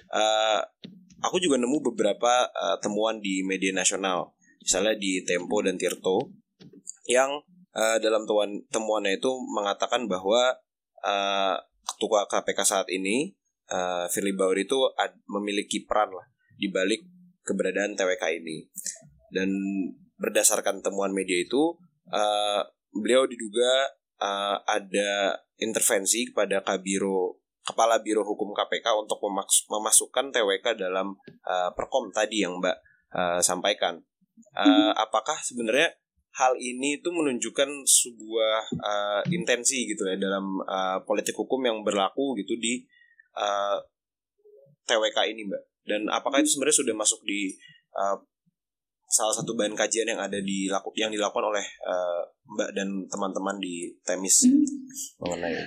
Uh, 0.09 0.61
aku 1.21 1.37
juga 1.41 1.57
nemu 1.57 1.93
beberapa 1.93 2.49
uh, 2.49 2.77
temuan 2.81 3.21
di 3.21 3.41
media 3.45 3.73
nasional 3.73 4.33
misalnya 4.59 4.95
di 4.95 5.23
Tempo 5.23 5.63
dan 5.63 5.79
Tirto 5.79 6.31
yang 7.09 7.41
uh, 7.73 7.97
dalam 7.97 8.27
temuan 8.27 8.61
temuannya 8.69 9.17
itu 9.17 9.31
mengatakan 9.49 10.05
bahwa 10.05 10.53
uh, 11.01 11.55
ketua 11.85 12.29
KPK 12.29 12.59
saat 12.61 12.87
ini 12.93 13.33
uh, 13.73 14.05
Firly 14.11 14.37
Bahuri 14.37 14.69
itu 14.69 14.77
ad, 14.93 15.17
memiliki 15.25 15.83
peran 15.89 16.13
lah 16.13 16.27
di 16.59 16.69
balik 16.69 17.01
keberadaan 17.41 17.97
TWK 17.97 18.23
ini. 18.43 18.67
Dan 19.29 19.49
berdasarkan 20.19 20.83
temuan 20.83 21.15
media 21.15 21.39
itu 21.39 21.77
uh, 22.11 22.61
beliau 22.91 23.25
diduga 23.25 23.93
uh, 24.19 24.57
ada 24.67 25.39
intervensi 25.61 26.29
kepada 26.29 26.61
Kabiro 26.65 27.39
Kepala 27.59 28.01
Biro 28.01 28.25
Hukum 28.25 28.49
KPK 28.57 28.97
untuk 28.97 29.21
memasukkan 29.69 30.33
TWK 30.33 30.73
dalam 30.73 31.13
uh, 31.45 31.69
perkom 31.77 32.09
tadi 32.09 32.41
yang 32.41 32.57
Mbak 32.57 32.77
uh, 33.13 33.39
sampaikan 33.45 34.01
uh, 34.57 34.91
apakah 34.95 35.37
sebenarnya 35.41 35.91
hal 36.39 36.55
ini 36.55 37.01
itu 37.01 37.09
menunjukkan 37.09 37.69
sebuah 37.83 38.59
uh, 38.79 39.21
intensi 39.33 39.89
gitu 39.89 40.05
ya 40.05 40.15
dalam 40.15 40.61
uh, 40.63 41.01
politik 41.03 41.35
hukum 41.35 41.59
yang 41.65 41.81
berlaku 41.81 42.37
gitu 42.39 42.55
di 42.55 42.85
uh, 43.35 43.77
TWK 44.85 45.17
ini 45.35 45.45
mbak 45.49 45.63
dan 45.89 46.01
apakah 46.07 46.39
itu 46.39 46.53
sebenarnya 46.53 46.77
sudah 46.85 46.95
masuk 46.95 47.19
di 47.25 47.53
uh, 47.97 48.17
salah 49.09 49.33
satu 49.33 49.57
bahan 49.57 49.73
kajian 49.73 50.05
yang 50.05 50.21
ada 50.21 50.37
di 50.37 50.69
yang 50.95 51.09
dilakukan 51.09 51.49
oleh 51.49 51.65
uh, 51.83 52.21
mbak 52.55 52.69
dan 52.77 53.09
teman-teman 53.09 53.57
di 53.57 53.89
Temis 54.05 54.45
hmm. 54.45 54.63
mengenai 55.25 55.57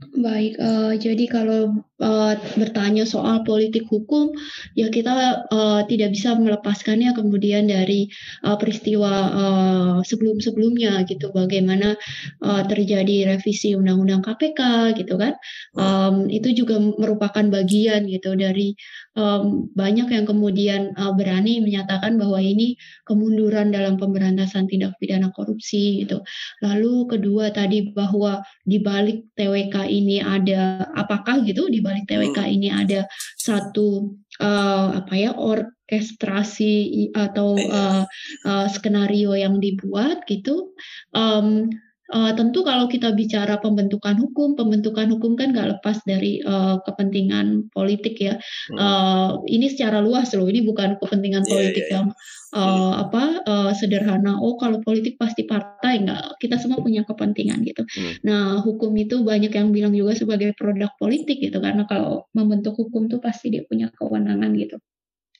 Baik, 0.00 0.56
uh, 0.56 0.96
jadi 0.96 1.28
kalau 1.28 1.84
uh, 2.00 2.32
bertanya 2.56 3.04
soal 3.04 3.44
politik 3.44 3.84
hukum, 3.92 4.32
ya 4.72 4.88
kita 4.88 5.44
uh, 5.52 5.84
tidak 5.84 6.16
bisa 6.16 6.32
melepaskannya 6.40 7.12
kemudian 7.12 7.68
dari 7.68 8.08
uh, 8.40 8.56
peristiwa 8.56 9.12
uh, 9.28 9.96
sebelum-sebelumnya 10.00 11.04
gitu, 11.04 11.28
bagaimana 11.36 12.00
uh, 12.40 12.64
terjadi 12.64 13.36
revisi 13.36 13.76
Undang-Undang 13.76 14.24
KPK 14.24 14.60
gitu 15.04 15.20
kan, 15.20 15.36
um, 15.76 16.32
itu 16.32 16.56
juga 16.56 16.80
merupakan 16.80 17.44
bagian 17.52 18.08
gitu 18.08 18.32
dari 18.40 18.72
um, 19.20 19.68
banyak 19.76 20.08
yang 20.08 20.24
kemudian 20.24 20.96
uh, 20.96 21.12
berani 21.12 21.60
menyatakan 21.60 22.16
bahwa 22.16 22.40
ini 22.40 22.80
kemunduran 23.04 23.68
dalam 23.68 24.00
pemberantasan 24.00 24.64
tindak 24.64 24.96
pidana 24.96 25.28
korupsi 25.36 26.04
gitu. 26.04 26.24
Lalu 26.64 27.04
kedua 27.12 27.52
tadi 27.52 27.92
bahwa 27.92 28.40
di 28.64 28.80
balik 28.80 29.28
TWK 29.36 29.84
ini 29.84 30.24
ada 30.24 30.88
apakah 30.96 31.44
gitu 31.44 31.68
di 31.68 31.84
balik 31.84 32.08
TWK 32.08 32.38
hmm. 32.40 32.56
ini 32.56 32.68
ada 32.72 33.04
satu 33.36 34.16
uh, 34.40 35.04
apa 35.04 35.12
ya 35.12 35.36
orkestrasi 35.36 37.12
atau 37.12 37.60
uh, 37.60 38.02
uh, 38.48 38.66
skenario 38.72 39.36
yang 39.36 39.60
dibuat 39.60 40.24
gitu 40.24 40.72
um, 41.12 41.68
Uh, 42.10 42.34
tentu 42.34 42.66
kalau 42.66 42.90
kita 42.90 43.14
bicara 43.14 43.62
pembentukan 43.62 44.18
hukum, 44.18 44.58
pembentukan 44.58 45.06
hukum 45.14 45.38
kan 45.38 45.54
nggak 45.54 45.78
lepas 45.78 46.02
dari 46.02 46.42
uh, 46.42 46.82
kepentingan 46.82 47.70
politik 47.70 48.18
ya. 48.18 48.34
Uh, 48.74 49.38
ini 49.46 49.70
secara 49.70 50.02
luas 50.02 50.34
loh, 50.34 50.50
ini 50.50 50.66
bukan 50.66 50.98
kepentingan 50.98 51.46
yeah, 51.46 51.50
politik 51.50 51.84
yeah, 51.86 51.90
yeah. 51.90 51.96
yang 52.02 52.06
uh, 52.54 52.92
apa 53.06 53.24
uh, 53.46 53.72
sederhana. 53.74 54.36
Oh 54.42 54.58
kalau 54.58 54.82
politik 54.82 55.16
pasti 55.22 55.46
partai 55.46 56.02
nggak. 56.02 56.42
Kita 56.42 56.58
semua 56.58 56.82
punya 56.82 57.06
kepentingan 57.06 57.62
gitu. 57.62 57.82
Hmm. 57.86 58.14
Nah 58.26 58.44
hukum 58.62 58.90
itu 58.98 59.22
banyak 59.22 59.54
yang 59.54 59.70
bilang 59.70 59.94
juga 59.94 60.18
sebagai 60.18 60.50
produk 60.58 60.90
politik 60.98 61.38
gitu 61.38 61.62
karena 61.62 61.86
kalau 61.86 62.26
membentuk 62.34 62.74
hukum 62.74 63.06
tuh 63.06 63.22
pasti 63.22 63.54
dia 63.54 63.62
punya 63.66 63.90
kewenangan 63.94 64.50
gitu. 64.58 64.76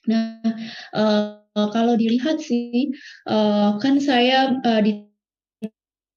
Nah 0.07 0.39
uh, 0.95 1.41
kalau 1.51 1.99
dilihat 1.99 2.39
sih 2.39 2.95
uh, 3.27 3.75
kan 3.77 3.99
saya 3.99 4.55
uh, 4.63 4.79
di 4.79 5.10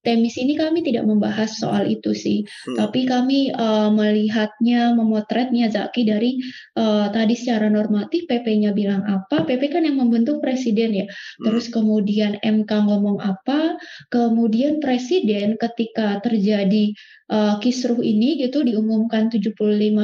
Temis 0.04 0.36
ini 0.36 0.52
kami 0.54 0.84
tidak 0.84 1.08
membahas 1.08 1.56
soal 1.56 1.88
itu 1.88 2.12
sih, 2.12 2.44
hmm. 2.44 2.76
tapi 2.76 3.08
kami 3.08 3.48
uh, 3.56 3.88
melihatnya, 3.88 4.92
memotretnya 4.92 5.72
Zaki 5.72 6.04
dari 6.04 6.36
uh, 6.76 7.08
tadi 7.08 7.32
secara 7.32 7.72
normatif 7.72 8.28
PP-nya 8.28 8.76
bilang 8.76 9.00
apa, 9.08 9.48
PP 9.48 9.72
kan 9.72 9.88
yang 9.88 9.96
membentuk 9.96 10.44
presiden 10.44 10.92
ya, 10.92 11.06
hmm. 11.08 11.44
terus 11.48 11.72
kemudian 11.72 12.36
MK 12.44 12.68
ngomong 12.68 13.24
apa, 13.24 13.80
kemudian 14.12 14.84
presiden 14.84 15.56
ketika 15.56 16.20
terjadi 16.20 16.92
uh, 17.32 17.56
kisruh 17.64 18.04
ini 18.04 18.36
gitu 18.44 18.60
diumumkan 18.60 19.32
75 19.32 19.56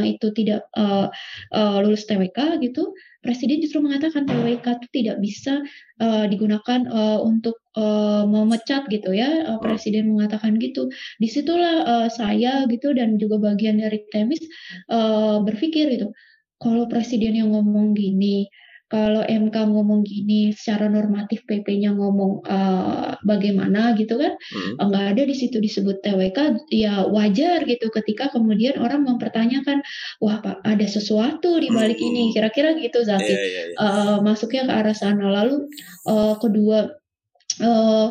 itu 0.09 0.27
tidak 0.33 0.65
uh, 0.73 1.13
uh, 1.53 1.77
lulus 1.85 2.09
TWK 2.09 2.65
gitu, 2.65 2.97
presiden 3.21 3.61
justru 3.61 3.85
mengatakan 3.85 4.25
TWK 4.25 4.67
itu 4.81 4.89
tidak 4.93 5.17
bisa 5.21 5.61
uh, 6.01 6.25
digunakan 6.27 6.89
uh, 6.89 7.21
untuk 7.21 7.61
uh, 7.77 8.25
memecat 8.25 8.89
gitu 8.89 9.13
ya. 9.13 9.45
Uh, 9.47 9.61
presiden 9.61 10.13
mengatakan 10.17 10.57
gitu. 10.57 10.89
Di 11.21 11.29
situlah 11.29 11.85
uh, 11.85 12.09
saya 12.09 12.65
gitu 12.67 12.97
dan 12.97 13.21
juga 13.21 13.41
bagian 13.41 13.81
dari 13.81 14.01
Temis 14.09 14.41
uh, 14.89 15.45
berpikir 15.45 15.93
gitu. 15.93 16.13
Kalau 16.61 16.85
presiden 16.89 17.41
yang 17.41 17.57
ngomong 17.57 17.97
gini, 17.97 18.49
kalau 18.91 19.23
MK 19.23 19.55
ngomong 19.55 20.03
gini 20.03 20.51
secara 20.51 20.91
normatif 20.91 21.47
PP-nya 21.47 21.95
ngomong 21.95 22.43
uh, 22.43 23.15
bagaimana 23.23 23.95
gitu 23.95 24.19
kan 24.19 24.35
hmm. 24.35 24.83
nggak 24.83 25.07
ada 25.15 25.23
di 25.23 25.35
situ 25.39 25.63
disebut 25.63 26.03
TWK 26.03 26.67
ya 26.75 27.07
wajar 27.07 27.63
gitu 27.71 27.87
ketika 27.95 28.35
kemudian 28.35 28.83
orang 28.83 29.07
mempertanyakan 29.07 29.87
wah 30.19 30.43
pak 30.43 30.59
ada 30.67 30.87
sesuatu 30.91 31.63
di 31.63 31.71
balik 31.71 32.03
hmm. 32.03 32.09
ini 32.11 32.23
kira-kira 32.35 32.75
gitu 32.83 33.07
Zaki 33.07 33.31
yeah, 33.31 33.41
yeah, 33.47 33.67
yeah. 33.71 33.79
Uh, 33.79 34.17
masuknya 34.27 34.67
ke 34.67 34.73
arah 34.75 34.97
sana 34.99 35.31
lalu 35.31 35.71
uh, 36.11 36.35
kedua 36.43 36.91
uh, 37.63 38.11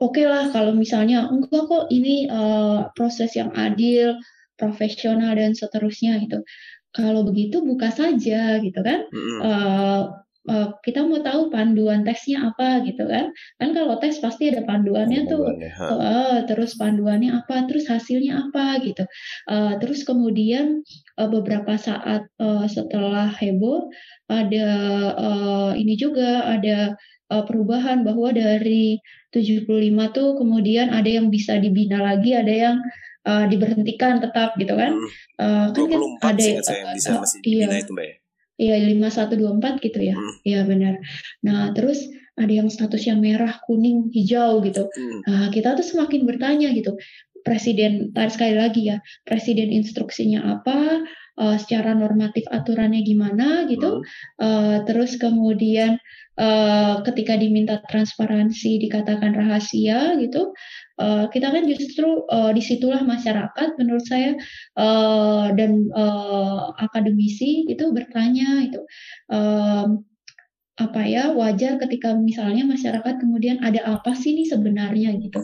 oke 0.00 0.16
okay 0.16 0.24
lah 0.24 0.48
kalau 0.56 0.72
misalnya 0.72 1.28
enggak 1.28 1.68
kok 1.68 1.92
ini 1.92 2.32
uh, 2.32 2.88
proses 2.96 3.36
yang 3.36 3.52
adil 3.52 4.16
profesional 4.56 5.36
dan 5.36 5.52
seterusnya 5.52 6.16
gitu 6.24 6.40
kalau 6.94 7.26
begitu 7.26 7.58
buka 7.60 7.90
saja 7.90 8.62
gitu 8.62 8.80
kan. 8.80 9.10
Mm-hmm. 9.10 9.38
Uh, 9.42 10.02
uh, 10.46 10.68
kita 10.86 11.02
mau 11.04 11.20
tahu 11.20 11.50
panduan 11.50 12.06
tesnya 12.06 12.54
apa 12.54 12.86
gitu 12.86 13.04
kan. 13.10 13.34
Kan 13.58 13.74
kalau 13.74 13.98
tes 13.98 14.22
pasti 14.22 14.54
ada 14.54 14.62
panduannya 14.62 15.26
tuh. 15.26 15.42
Uh, 15.80 16.46
terus 16.46 16.78
panduannya 16.78 17.34
apa, 17.34 17.66
terus 17.66 17.90
hasilnya 17.90 18.48
apa 18.48 18.78
gitu. 18.86 19.04
Uh, 19.50 19.74
terus 19.82 20.06
kemudian 20.06 20.86
uh, 21.18 21.28
beberapa 21.28 21.74
saat 21.74 22.30
uh, 22.38 22.66
setelah 22.70 23.32
heboh 23.34 23.90
ada 24.30 24.68
uh, 25.18 25.72
ini 25.74 25.98
juga 25.98 26.46
ada 26.46 26.94
uh, 27.34 27.44
perubahan 27.44 28.06
bahwa 28.06 28.30
dari 28.30 29.02
75 29.34 29.66
tuh 30.14 30.38
kemudian 30.38 30.94
ada 30.94 31.10
yang 31.10 31.26
bisa 31.26 31.58
dibina 31.58 31.98
lagi, 31.98 32.38
ada 32.38 32.54
yang 32.54 32.76
uh, 33.26 33.44
diberhentikan 33.48 34.20
tetap 34.20 34.54
gitu 34.60 34.76
kan. 34.76 34.92
Hmm. 34.94 35.10
Uh, 35.40 35.66
kan, 35.72 35.84
kan 35.90 36.00
ada 36.36 36.42
yang 36.42 36.60
bisa 36.94 37.10
uh, 37.16 37.20
masih 37.20 37.38
iya, 37.44 37.66
itu 37.80 37.92
Mbak 37.92 38.06
ya. 38.06 38.16
Iya, 38.54 38.74
lima 38.86 39.10
satu 39.10 39.34
dua 39.34 39.50
empat 39.58 39.82
gitu 39.82 39.98
ya. 39.98 40.14
Hmm. 40.14 40.34
Iya 40.46 40.60
hmm. 40.62 40.68
benar. 40.70 40.94
Nah, 41.42 41.62
terus 41.74 42.06
ada 42.34 42.50
yang 42.50 42.70
statusnya 42.70 43.14
merah, 43.18 43.58
kuning, 43.66 44.10
hijau 44.14 44.62
gitu. 44.62 44.86
Hmm. 44.90 45.20
Nah, 45.26 45.46
kita 45.50 45.74
tuh 45.74 45.86
semakin 45.86 46.26
bertanya 46.26 46.70
gitu. 46.74 46.94
Presiden, 47.44 48.14
sekali 48.16 48.56
lagi 48.56 48.88
ya, 48.88 49.04
presiden 49.28 49.68
instruksinya 49.68 50.40
apa, 50.58 51.04
uh, 51.36 51.56
secara 51.60 51.92
normatif 51.92 52.46
aturannya 52.48 53.04
gimana 53.04 53.68
gitu. 53.68 54.00
Hmm. 54.00 54.06
Uh, 54.40 54.76
terus 54.86 55.18
kemudian 55.18 55.98
uh, 56.38 57.02
ketika 57.06 57.38
diminta 57.38 57.82
transparansi 57.90 58.82
dikatakan 58.82 59.34
rahasia 59.34 60.18
gitu 60.18 60.54
uh, 60.98 61.26
kita 61.30 61.50
kan 61.50 61.64
justru 61.66 62.26
uh, 62.30 62.50
di 62.54 62.62
situlah 62.62 63.02
masyarakat 63.02 63.68
menurut 63.78 64.04
saya 64.06 64.34
uh, 64.78 65.50
dan 65.54 65.90
uh, 65.94 66.74
akademisi 66.78 67.66
itu 67.70 67.90
bertanya 67.94 68.66
itu 68.66 68.80
um, 69.30 70.02
apa 70.74 71.06
ya 71.06 71.30
wajar 71.30 71.78
ketika 71.78 72.18
misalnya 72.18 72.66
masyarakat 72.66 73.22
kemudian 73.22 73.62
ada 73.62 73.78
apa 73.86 74.10
sih 74.10 74.34
nih 74.34 74.50
sebenarnya 74.50 75.14
gitu 75.22 75.38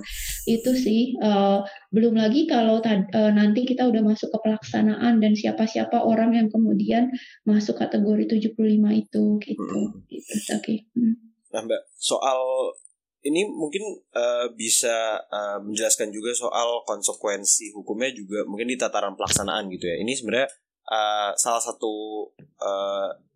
itu 0.51 0.71
sih 0.75 1.15
uh, 1.23 1.63
belum 1.95 2.19
lagi 2.19 2.51
kalau 2.51 2.83
uh, 2.83 3.31
nanti 3.31 3.63
kita 3.63 3.87
udah 3.87 4.03
masuk 4.03 4.27
ke 4.27 4.39
pelaksanaan 4.43 5.23
dan 5.23 5.39
siapa-siapa 5.39 6.03
orang 6.03 6.35
yang 6.35 6.51
kemudian 6.51 7.15
masuk 7.47 7.79
kategori 7.79 8.43
75 8.43 8.59
itu 8.91 9.25
gitu 9.47 9.79
hmm. 9.87 10.11
gitu 10.11 10.35
oke 10.35 10.63
okay. 10.67 10.79
hmm. 10.99 11.15
nah 11.55 11.63
mbak 11.63 11.83
soal 11.95 12.75
ini 13.23 13.47
mungkin 13.47 14.03
uh, 14.11 14.51
bisa 14.59 15.15
uh, 15.31 15.63
menjelaskan 15.63 16.11
juga 16.11 16.35
soal 16.35 16.83
konsekuensi 16.83 17.71
hukumnya 17.71 18.11
juga 18.11 18.43
mungkin 18.51 18.67
di 18.67 18.75
tataran 18.75 19.15
pelaksanaan 19.15 19.71
gitu 19.71 19.87
ya 19.87 19.95
ini 19.95 20.11
sebenarnya 20.11 20.51
uh, 20.91 21.31
salah 21.39 21.63
satu 21.63 22.27
uh, 22.59 23.30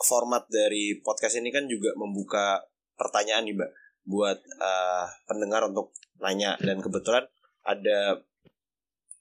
format 0.00 0.44
dari 0.52 1.00
podcast 1.00 1.40
ini 1.40 1.48
kan 1.48 1.64
juga 1.64 1.96
membuka 1.96 2.60
pertanyaan 2.96 3.48
nih 3.48 3.54
mbak. 3.56 3.70
Buat 4.06 4.38
uh, 4.60 5.06
pendengar 5.26 5.66
untuk 5.66 5.92
nanya. 6.20 6.54
Dan 6.62 6.78
kebetulan 6.84 7.26
ada 7.66 8.20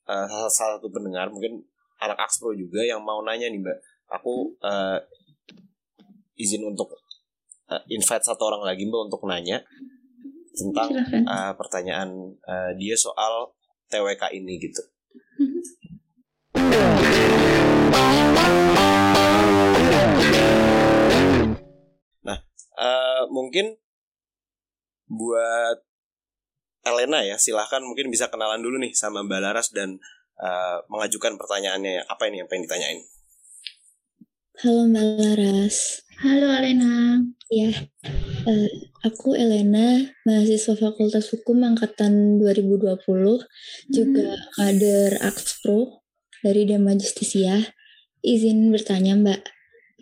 uh, 0.06 0.48
salah 0.52 0.78
satu 0.78 0.92
pendengar 0.92 1.32
mungkin 1.32 1.66
anak 2.00 2.20
Axpro 2.22 2.54
juga 2.54 2.84
yang 2.84 3.02
mau 3.02 3.24
nanya 3.24 3.48
nih 3.48 3.60
mbak. 3.60 3.78
Aku 4.22 4.54
uh, 4.62 5.00
izin 6.36 6.62
untuk 6.68 6.92
uh, 7.72 7.82
invite 7.90 8.24
satu 8.24 8.44
orang 8.52 8.64
lagi 8.68 8.86
mbak 8.86 9.10
untuk 9.10 9.24
nanya 9.26 9.64
tentang 10.56 10.88
uh, 11.28 11.52
pertanyaan 11.60 12.36
uh, 12.48 12.72
dia 12.80 12.96
soal 12.96 13.52
TWK 13.92 14.32
ini 14.36 14.60
gitu. 14.60 14.84
Uh, 22.78 23.24
mungkin 23.32 23.76
buat 25.10 25.80
Elena 26.86 27.26
ya 27.26 27.42
silahkan 27.42 27.82
mungkin 27.82 28.14
bisa 28.14 28.30
kenalan 28.30 28.62
dulu 28.62 28.78
nih 28.78 28.94
sama 28.94 29.26
Mbak 29.26 29.42
Laras 29.42 29.74
dan 29.74 29.98
uh, 30.38 30.78
mengajukan 30.92 31.34
pertanyaannya 31.40 32.06
apa 32.06 32.30
ini 32.30 32.46
yang 32.46 32.50
pengen 32.50 32.70
ditanyain? 32.70 33.00
Halo 34.62 34.88
Mbak 34.88 35.08
Laras. 35.18 36.06
Halo 36.22 36.48
Elena. 36.48 37.20
Ya 37.50 37.70
uh, 38.46 38.70
Aku 39.06 39.38
Elena 39.38 40.02
mahasiswa 40.26 40.74
Fakultas 40.74 41.30
Hukum 41.30 41.62
Angkatan 41.62 42.42
2020 42.42 42.98
hmm. 42.98 43.38
juga 43.94 44.34
kader 44.58 45.22
Axpro 45.22 46.02
dari 46.42 46.66
Dema 46.66 46.98
Justisia 46.98 47.62
izin 48.26 48.74
bertanya 48.74 49.14
Mbak 49.14 49.42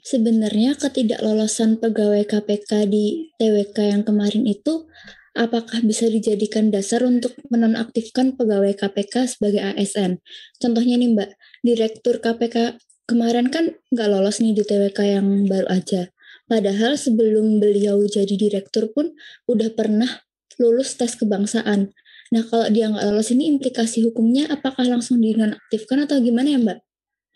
sebenarnya 0.03 0.75
ketidaklolosan 0.75 1.79
pegawai 1.79 2.27
KPK 2.27 2.91
di 2.91 3.31
TWK 3.39 3.77
yang 3.87 4.03
kemarin 4.03 4.43
itu 4.43 4.85
apakah 5.33 5.81
bisa 5.81 6.05
dijadikan 6.11 6.69
dasar 6.69 7.01
untuk 7.07 7.33
menonaktifkan 7.47 8.35
pegawai 8.35 8.75
KPK 8.75 9.39
sebagai 9.39 9.63
ASN? 9.63 10.19
Contohnya 10.59 10.99
nih 10.99 11.15
Mbak, 11.15 11.29
Direktur 11.63 12.19
KPK 12.19 12.77
kemarin 13.07 13.47
kan 13.47 13.73
nggak 13.89 14.09
lolos 14.11 14.43
nih 14.43 14.53
di 14.53 14.63
TWK 14.67 14.99
yang 15.07 15.27
baru 15.47 15.67
aja. 15.71 16.11
Padahal 16.43 16.99
sebelum 16.99 17.63
beliau 17.63 18.03
jadi 18.03 18.35
direktur 18.35 18.91
pun 18.91 19.15
udah 19.47 19.71
pernah 19.71 20.27
lulus 20.59 20.99
tes 20.99 21.15
kebangsaan. 21.15 21.95
Nah 22.35 22.43
kalau 22.51 22.67
dia 22.67 22.91
nggak 22.91 23.05
lolos 23.09 23.31
ini 23.31 23.47
implikasi 23.47 24.03
hukumnya 24.03 24.51
apakah 24.51 24.83
langsung 24.83 25.23
dinonaktifkan 25.23 26.03
atau 26.03 26.19
gimana 26.19 26.51
ya 26.51 26.59
Mbak? 26.59 26.79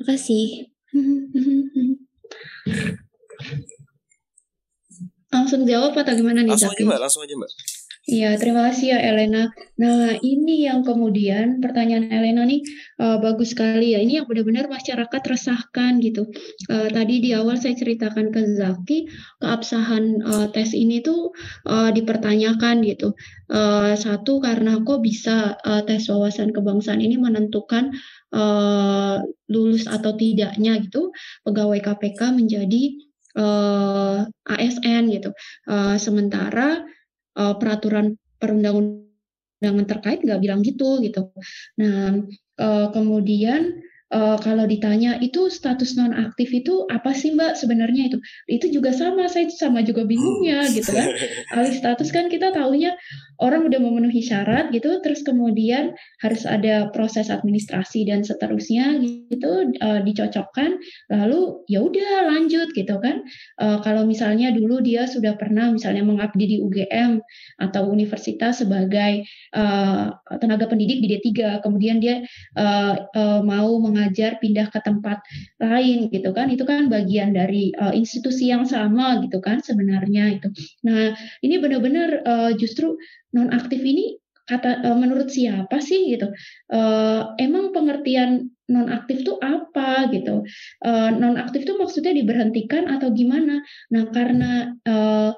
Makasih. 0.04 0.70
Langsung 5.28 5.68
jawab 5.68 5.94
atau 5.96 6.14
gimana 6.16 6.40
nih? 6.42 6.52
Langsung 6.56 6.72
aja 6.72 6.84
mbak, 6.88 7.00
langsung 7.04 7.22
aja 7.28 7.36
mbak. 7.36 7.52
Iya, 8.08 8.40
terima 8.40 8.72
kasih 8.72 8.96
ya 8.96 9.00
Elena. 9.04 9.52
Nah, 9.84 10.16
ini 10.24 10.64
yang 10.64 10.80
kemudian 10.88 11.60
pertanyaan 11.60 12.08
Elena 12.08 12.48
nih 12.48 12.64
uh, 13.04 13.20
bagus 13.20 13.52
sekali 13.52 13.92
ya. 13.92 14.00
Ini 14.00 14.24
yang 14.24 14.28
benar-benar 14.32 14.72
masyarakat 14.72 15.22
resahkan 15.28 16.00
gitu. 16.00 16.24
Uh, 16.72 16.88
tadi 16.88 17.20
di 17.20 17.36
awal 17.36 17.60
saya 17.60 17.76
ceritakan 17.76 18.32
ke 18.32 18.48
Zaki, 18.56 19.12
keabsahan 19.44 20.24
uh, 20.24 20.48
tes 20.56 20.72
ini 20.72 21.04
tuh 21.04 21.36
uh, 21.68 21.92
dipertanyakan 21.92 22.80
gitu. 22.88 23.12
Uh, 23.52 23.92
satu 24.00 24.40
karena 24.40 24.80
kok 24.88 25.04
bisa 25.04 25.60
uh, 25.68 25.84
tes 25.84 26.08
wawasan 26.08 26.56
kebangsaan 26.56 27.04
ini 27.04 27.20
menentukan 27.20 27.92
uh, 28.32 29.20
lulus 29.52 29.84
atau 29.84 30.16
tidaknya 30.16 30.80
gitu 30.80 31.12
pegawai 31.44 31.84
KPK 31.84 32.32
menjadi 32.32 33.04
uh, 33.36 34.24
ASN 34.48 35.12
gitu. 35.12 35.36
Uh, 35.68 36.00
sementara 36.00 36.88
uh, 37.38 37.56
peraturan 37.56 38.18
perundang-undangan 38.42 39.86
terkait 39.86 40.26
nggak 40.26 40.42
bilang 40.42 40.66
gitu 40.66 41.00
gitu. 41.06 41.30
Nah 41.80 42.26
uh, 42.58 42.88
kemudian 42.92 43.86
uh, 44.12 44.38
kalau 44.40 44.66
ditanya 44.68 45.20
itu 45.20 45.48
status 45.52 45.96
non 46.00 46.16
aktif 46.16 46.52
itu 46.52 46.88
apa 46.88 47.12
sih 47.12 47.36
mbak 47.36 47.56
sebenarnya 47.60 48.12
itu 48.12 48.18
itu 48.48 48.66
juga 48.80 48.92
sama 48.96 49.28
saya 49.28 49.48
sama 49.52 49.84
juga 49.84 50.08
bingungnya 50.08 50.68
gitu 50.72 50.92
kan 50.92 51.08
alih 51.58 51.76
status 51.76 52.10
kan 52.12 52.32
kita 52.32 52.52
tahunya 52.56 52.96
orang 53.42 53.70
udah 53.70 53.80
memenuhi 53.82 54.22
syarat 54.26 54.74
gitu 54.74 55.00
terus 55.06 55.22
kemudian 55.22 55.94
harus 56.22 56.44
ada 56.44 56.90
proses 56.90 57.30
administrasi 57.30 58.10
dan 58.10 58.26
seterusnya 58.26 58.98
gitu 59.30 59.72
uh, 59.82 60.02
dicocokkan 60.02 60.82
lalu 61.14 61.62
ya 61.70 61.84
udah 61.84 62.28
lanjut 62.34 62.74
gitu 62.74 62.98
kan. 62.98 63.24
Uh, 63.62 63.80
kalau 63.86 64.04
misalnya 64.08 64.50
dulu 64.54 64.82
dia 64.82 65.06
sudah 65.06 65.38
pernah 65.38 65.70
misalnya 65.70 66.02
mengabdi 66.02 66.46
di 66.46 66.58
UGM 66.64 67.22
atau 67.62 67.90
universitas 67.90 68.62
sebagai 68.64 69.26
uh, 69.54 70.14
tenaga 70.42 70.66
pendidik 70.70 71.04
di 71.04 71.08
D3 71.18 71.62
kemudian 71.62 72.02
dia 72.02 72.26
uh, 72.58 72.96
uh, 73.14 73.42
mau 73.46 73.78
mengajar 73.82 74.42
pindah 74.42 74.70
ke 74.74 74.80
tempat 74.82 75.22
lain 75.62 76.10
gitu 76.10 76.34
kan 76.34 76.50
itu 76.50 76.64
kan 76.66 76.90
bagian 76.90 77.34
dari 77.36 77.72
uh, 77.78 77.94
institusi 77.94 78.50
yang 78.50 78.66
sama 78.66 79.22
gitu 79.22 79.38
kan 79.44 79.62
sebenarnya 79.62 80.40
itu. 80.42 80.50
Nah 80.88 81.14
ini 81.44 81.56
benar-benar 81.62 82.10
uh, 82.26 82.52
justru 82.58 82.98
nonaktif 83.36 83.82
ini 83.84 84.20
kata 84.48 84.80
uh, 84.88 84.96
menurut 84.96 85.28
siapa 85.28 85.84
sih 85.84 86.16
gitu? 86.16 86.32
Uh, 86.72 87.36
emang 87.36 87.76
pengertian 87.76 88.56
nonaktif 88.72 89.28
itu 89.28 89.36
apa 89.44 90.08
gitu? 90.12 90.48
Uh, 90.84 91.12
nonaktif 91.12 91.68
itu 91.68 91.76
maksudnya 91.76 92.16
diberhentikan 92.16 92.88
atau 92.88 93.12
gimana? 93.12 93.60
Nah 93.92 94.08
karena 94.16 94.72
uh, 94.88 95.36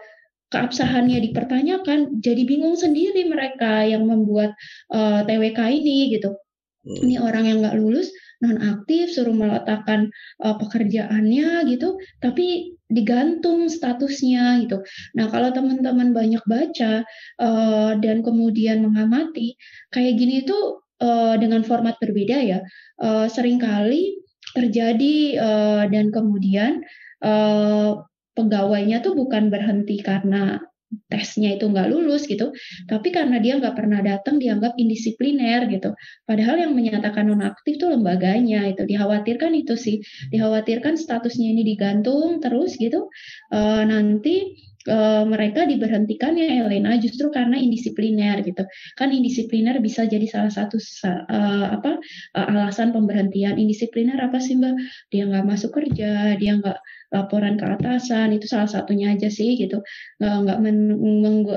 keabsahannya 0.50 1.22
dipertanyakan 1.30 2.22
jadi 2.22 2.42
bingung 2.46 2.78
sendiri 2.78 3.26
mereka 3.30 3.86
yang 3.86 4.06
membuat 4.06 4.54
uh, 4.94 5.26
TWK 5.26 5.60
ini 5.74 6.14
gitu. 6.14 6.38
Hmm. 6.80 6.96
ini 7.04 7.20
orang 7.20 7.44
yang 7.44 7.58
nggak 7.60 7.76
lulus 7.76 8.08
non 8.40 8.58
aktif 8.64 9.12
suruh 9.12 9.36
meletakkan 9.36 10.12
uh, 10.44 10.56
pekerjaannya 10.56 11.68
gitu 11.68 12.00
tapi 12.24 12.76
digantung 12.90 13.70
statusnya 13.70 14.66
gitu. 14.66 14.82
Nah 15.14 15.30
kalau 15.30 15.54
teman-teman 15.54 16.10
banyak 16.10 16.42
baca 16.50 17.06
uh, 17.38 17.92
dan 18.02 18.26
kemudian 18.26 18.82
mengamati 18.82 19.60
kayak 19.94 20.18
gini 20.18 20.42
itu 20.42 20.82
uh, 21.04 21.36
dengan 21.38 21.62
format 21.62 22.00
berbeda 22.02 22.38
ya 22.42 22.60
uh, 23.04 23.30
sering 23.30 23.62
kali 23.62 24.18
terjadi 24.58 25.16
uh, 25.38 25.84
dan 25.92 26.10
kemudian 26.10 26.82
uh, 27.22 28.02
pegawainya 28.34 29.04
tuh 29.04 29.14
bukan 29.14 29.52
berhenti 29.52 30.00
karena 30.00 30.64
tesnya 31.10 31.54
itu 31.58 31.70
nggak 31.70 31.88
lulus 31.94 32.26
gitu, 32.26 32.50
tapi 32.90 33.14
karena 33.14 33.38
dia 33.38 33.62
nggak 33.62 33.76
pernah 33.78 34.02
datang 34.02 34.42
dianggap 34.42 34.74
indisipliner 34.78 35.70
gitu. 35.70 35.94
Padahal 36.26 36.62
yang 36.66 36.74
menyatakan 36.74 37.30
nonaktif 37.30 37.78
tuh 37.78 37.94
lembaganya 37.94 38.66
itu 38.70 38.86
dikhawatirkan 38.90 39.54
itu 39.54 39.78
sih, 39.78 40.02
dikhawatirkan 40.34 40.98
statusnya 40.98 41.54
ini 41.54 41.62
digantung 41.66 42.42
terus 42.42 42.78
gitu. 42.82 43.10
Uh, 43.54 43.86
nanti 43.86 44.58
uh, 44.90 45.24
mereka 45.30 45.70
diberhentikan 45.70 46.34
ya 46.34 46.66
Elena 46.66 46.98
justru 46.98 47.30
karena 47.30 47.56
indisipliner 47.56 48.42
gitu. 48.42 48.66
Kan 48.98 49.14
indisipliner 49.14 49.78
bisa 49.80 50.10
jadi 50.10 50.26
salah 50.26 50.52
satu 50.52 50.82
uh, 51.06 51.78
apa 51.78 52.02
uh, 52.36 52.48
alasan 52.50 52.92
pemberhentian. 52.92 53.56
Indisipliner 53.62 54.18
apa 54.20 54.42
sih 54.42 54.58
Mbak? 54.58 54.76
Dia 55.14 55.24
nggak 55.30 55.46
masuk 55.46 55.72
kerja, 55.78 56.36
dia 56.36 56.52
nggak 56.58 56.80
laporan 57.10 57.58
ke 57.58 57.66
atasan 57.66 58.38
itu 58.38 58.46
salah 58.46 58.70
satunya 58.70 59.18
aja 59.18 59.34
sih 59.34 59.58
gitu 59.58 59.82
nggak 60.22 60.62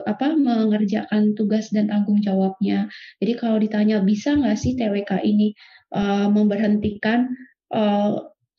apa 0.08 0.32
mengerjakan 0.32 1.36
tugas 1.36 1.68
dan 1.68 1.92
tanggung 1.92 2.24
jawabnya 2.24 2.88
jadi 3.20 3.32
kalau 3.36 3.60
ditanya 3.60 4.00
bisa 4.00 4.32
nggak 4.32 4.56
sih 4.56 4.72
TWK 4.80 5.20
ini 5.20 5.52
uh, 5.92 6.32
memberhentikan 6.32 7.36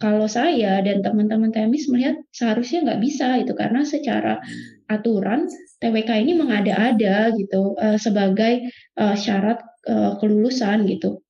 kalau 0.03 0.27
saya 0.27 0.83
dan 0.83 0.99
teman-teman 0.99 1.55
temis 1.55 1.87
melihat 1.87 2.19
seharusnya 2.35 2.83
nggak 2.83 2.99
bisa 2.99 3.39
itu 3.39 3.55
karena 3.55 3.87
secara 3.87 4.43
aturan 4.91 5.47
TWK 5.79 6.27
ini 6.27 6.35
mengada-ada 6.35 7.31
gitu 7.39 7.79
uh, 7.79 7.95
sebagai 7.95 8.67
uh, 8.99 9.15
syarat 9.15 9.63
uh, 9.87 10.19
kelulusan 10.19 10.83
gitu. 10.91 11.22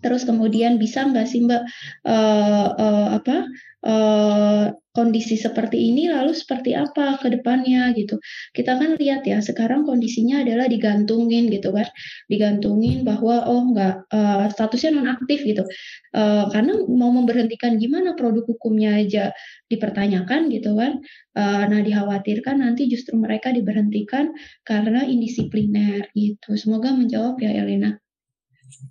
Terus 0.00 0.24
kemudian 0.28 0.76
bisa 0.80 1.06
nggak 1.06 1.26
sih 1.28 1.44
Mbak 1.44 1.62
uh, 2.08 2.68
uh, 2.76 3.08
apa 3.20 3.36
uh, 3.84 4.66
kondisi 4.90 5.38
seperti 5.38 5.78
ini 5.94 6.10
lalu 6.10 6.34
seperti 6.34 6.74
apa 6.74 7.16
ke 7.22 7.30
depannya 7.30 7.94
gitu. 7.94 8.18
Kita 8.50 8.74
kan 8.74 8.98
lihat 8.98 9.22
ya 9.22 9.38
sekarang 9.38 9.86
kondisinya 9.86 10.42
adalah 10.42 10.66
digantungin 10.66 11.46
gitu 11.48 11.70
kan. 11.70 11.86
Digantungin 12.26 13.06
bahwa 13.06 13.46
oh 13.46 13.70
nggak 13.70 14.10
uh, 14.10 14.46
statusnya 14.50 14.98
nonaktif 14.98 15.46
gitu. 15.46 15.62
Uh, 16.10 16.50
karena 16.50 16.74
mau 16.90 17.14
memberhentikan 17.14 17.78
gimana 17.78 18.18
produk 18.18 18.42
hukumnya 18.50 18.98
aja 18.98 19.30
dipertanyakan 19.70 20.50
gitu 20.50 20.74
kan. 20.74 20.98
Uh, 21.38 21.64
nah 21.70 21.80
dikhawatirkan 21.80 22.58
nanti 22.58 22.90
justru 22.90 23.14
mereka 23.14 23.54
diberhentikan 23.54 24.34
karena 24.66 25.06
indisipliner 25.06 26.10
gitu. 26.18 26.58
Semoga 26.58 26.90
menjawab 26.90 27.38
ya 27.38 27.54
Elena. 27.54 27.94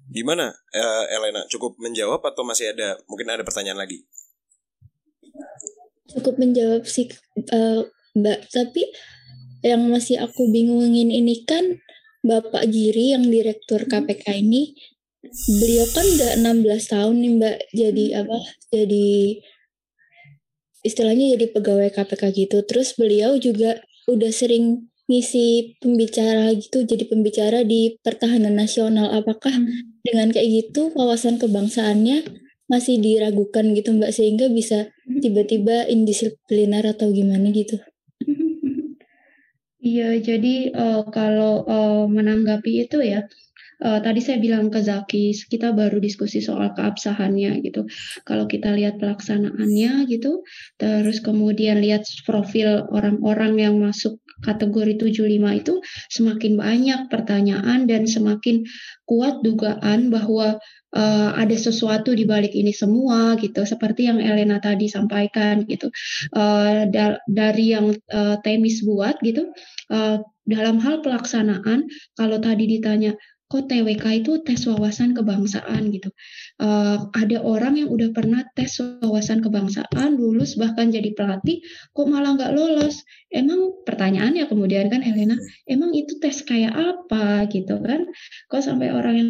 Gimana 0.10 0.52
uh, 0.54 1.06
Elena? 1.14 1.46
Cukup 1.48 1.78
menjawab 1.80 2.20
atau 2.26 2.44
masih 2.44 2.74
ada 2.74 3.00
mungkin 3.06 3.30
ada 3.30 3.44
pertanyaan 3.46 3.80
lagi? 3.80 4.04
Cukup 6.10 6.42
menjawab 6.42 6.84
sih 6.90 7.08
uh, 7.54 7.86
Mbak, 8.18 8.40
tapi 8.50 8.84
yang 9.62 9.86
masih 9.92 10.18
aku 10.24 10.50
bingungin 10.50 11.14
ini 11.14 11.46
kan 11.46 11.78
Bapak 12.26 12.68
Giri 12.68 13.16
yang 13.16 13.28
direktur 13.28 13.86
KPK 13.86 14.42
ini 14.44 14.76
beliau 15.60 15.86
kan 15.92 16.06
udah 16.08 16.32
16 16.42 16.92
tahun 16.92 17.16
nih 17.20 17.32
Mbak 17.38 17.58
jadi 17.76 18.06
apa? 18.26 18.38
Jadi 18.74 19.10
istilahnya 20.84 21.36
jadi 21.38 21.46
pegawai 21.54 21.90
KPK 21.92 22.24
gitu. 22.36 22.58
Terus 22.66 22.96
beliau 22.96 23.36
juga 23.38 23.80
udah 24.10 24.32
sering 24.34 24.89
ngisi 25.10 25.74
pembicara 25.82 26.54
gitu 26.54 26.86
jadi 26.86 27.10
pembicara 27.10 27.66
di 27.66 27.98
pertahanan 28.06 28.54
nasional 28.54 29.10
apakah 29.10 29.50
hmm. 29.50 30.06
dengan 30.06 30.30
kayak 30.30 30.70
gitu 30.70 30.94
wawasan 30.94 31.42
kebangsaannya 31.42 32.30
masih 32.70 33.02
diragukan 33.02 33.74
gitu 33.74 33.98
mbak 33.98 34.14
sehingga 34.14 34.46
bisa 34.54 34.94
hmm. 35.10 35.26
tiba-tiba 35.26 35.90
indisipliner 35.90 36.86
atau 36.86 37.10
gimana 37.10 37.50
gitu 37.50 37.82
iya 39.82 40.14
jadi 40.22 40.78
uh, 40.78 41.02
kalau 41.10 41.66
uh, 41.66 42.06
menanggapi 42.06 42.86
itu 42.86 43.02
ya 43.02 43.26
uh, 43.82 44.00
tadi 44.06 44.22
saya 44.22 44.38
bilang 44.38 44.68
ke 44.70 44.84
Zaki, 44.84 45.32
kita 45.48 45.72
baru 45.72 45.98
diskusi 46.04 46.44
soal 46.44 46.76
keabsahannya 46.76 47.64
gitu. 47.64 47.88
Kalau 48.28 48.46
kita 48.46 48.76
lihat 48.76 49.00
pelaksanaannya 49.00 50.04
gitu, 50.12 50.44
terus 50.76 51.24
kemudian 51.24 51.80
lihat 51.80 52.04
profil 52.28 52.86
orang-orang 52.92 53.56
yang 53.60 53.76
masuk 53.80 54.20
kategori 54.44 55.00
75 55.00 55.62
itu 55.62 55.74
semakin 56.10 56.54
banyak 56.56 57.00
pertanyaan 57.12 57.86
dan 57.86 58.08
semakin 58.08 58.64
kuat 59.04 59.42
dugaan 59.44 60.14
bahwa 60.14 60.62
uh, 60.96 61.30
ada 61.36 61.56
sesuatu 61.58 62.14
di 62.14 62.26
balik 62.26 62.54
ini 62.54 62.74
semua 62.74 63.38
gitu. 63.38 63.66
Seperti 63.66 64.10
yang 64.10 64.22
Elena 64.22 64.58
tadi 64.62 64.90
sampaikan 64.90 65.66
gitu. 65.66 65.90
Uh, 66.34 66.90
da 66.90 67.22
dari 67.30 67.74
yang 67.74 67.94
uh, 68.14 68.38
Temis 68.42 68.82
buat 68.86 69.18
gitu 69.22 69.50
uh, 69.94 70.18
dalam 70.50 70.82
hal 70.82 71.06
pelaksanaan 71.06 71.86
kalau 72.18 72.38
tadi 72.42 72.66
ditanya 72.66 73.14
kok 73.50 73.66
TWK 73.66 74.06
itu 74.22 74.46
tes 74.46 74.62
wawasan 74.70 75.18
kebangsaan 75.18 75.90
gitu. 75.90 76.14
Uh, 76.62 77.10
ada 77.18 77.42
orang 77.42 77.82
yang 77.82 77.90
udah 77.90 78.14
pernah 78.14 78.46
tes 78.54 78.78
wawasan 78.78 79.42
kebangsaan, 79.42 80.22
lulus 80.22 80.54
bahkan 80.54 80.94
jadi 80.94 81.18
pelatih, 81.18 81.66
kok 81.90 82.06
malah 82.06 82.38
nggak 82.38 82.54
lolos? 82.54 83.02
Emang 83.34 83.82
pertanyaannya 83.90 84.46
kemudian 84.46 84.94
kan 84.94 85.02
Elena, 85.02 85.34
emang 85.66 85.98
itu 85.98 86.22
tes 86.22 86.46
kayak 86.46 86.78
apa 86.78 87.50
gitu 87.50 87.82
kan? 87.82 88.06
Kok 88.54 88.62
sampai 88.62 88.94
orang 88.94 89.16
yang 89.18 89.30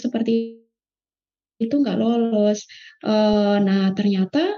seperti 0.00 0.64
itu 1.60 1.74
nggak 1.76 2.00
lolos? 2.00 2.64
Uh, 3.04 3.60
nah 3.60 3.92
ternyata 3.92 4.48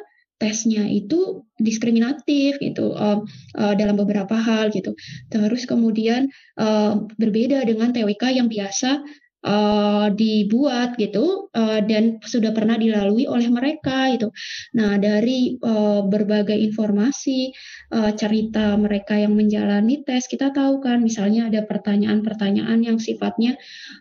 tesnya 0.41 0.89
itu 0.89 1.45
diskriminatif 1.61 2.57
gitu 2.59 2.97
uh, 2.97 3.21
uh, 3.61 3.75
dalam 3.77 4.01
beberapa 4.01 4.33
hal 4.33 4.73
gitu. 4.73 4.97
Terus 5.29 5.69
kemudian 5.69 6.33
uh, 6.57 6.97
berbeda 7.21 7.61
dengan 7.69 7.93
TWK 7.93 8.41
yang 8.41 8.49
biasa 8.49 9.05
uh, 9.45 10.09
dibuat 10.13 10.97
gitu 10.97 11.53
uh, 11.53 11.81
dan 11.85 12.21
sudah 12.25 12.53
pernah 12.53 12.77
dilalui 12.77 13.29
oleh 13.29 13.49
mereka 13.49 14.09
itu. 14.13 14.29
Nah 14.77 14.97
dari 15.01 15.57
uh, 15.61 16.05
berbagai 16.05 16.57
informasi 16.57 17.53
uh, 17.93 18.13
cerita 18.17 18.77
mereka 18.77 19.17
yang 19.17 19.37
menjalani 19.37 20.05
tes 20.05 20.29
kita 20.29 20.53
tahu 20.53 20.81
kan 20.81 21.01
misalnya 21.05 21.49
ada 21.49 21.65
pertanyaan-pertanyaan 21.65 22.81
yang 22.85 22.99
sifatnya 23.01 23.57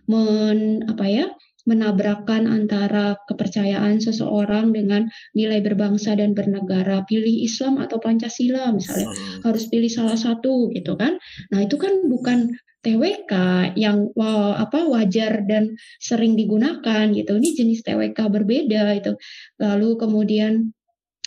men 0.08 0.88
apa 0.88 1.06
ya 1.08 1.26
menabrakkan 1.68 2.48
antara 2.48 3.20
kepercayaan 3.28 4.00
seseorang 4.00 4.72
dengan 4.72 5.12
nilai 5.36 5.60
berbangsa 5.60 6.16
dan 6.16 6.32
bernegara. 6.32 7.04
Pilih 7.04 7.44
Islam 7.44 7.82
atau 7.82 8.00
Pancasila 8.00 8.72
misalnya. 8.72 9.12
Hmm. 9.12 9.42
Harus 9.44 9.68
pilih 9.68 9.92
salah 9.92 10.16
satu 10.16 10.72
gitu 10.72 10.96
kan. 10.96 11.20
Nah, 11.52 11.60
itu 11.64 11.76
kan 11.76 12.08
bukan 12.08 12.54
TWK 12.80 13.34
yang 13.76 14.08
wow, 14.16 14.56
apa 14.56 14.88
wajar 14.88 15.44
dan 15.44 15.76
sering 16.00 16.40
digunakan 16.40 17.12
gitu. 17.12 17.36
Ini 17.36 17.50
jenis 17.52 17.84
TWK 17.84 18.20
berbeda 18.32 18.96
itu. 18.96 19.20
Lalu 19.60 19.90
kemudian 20.00 20.72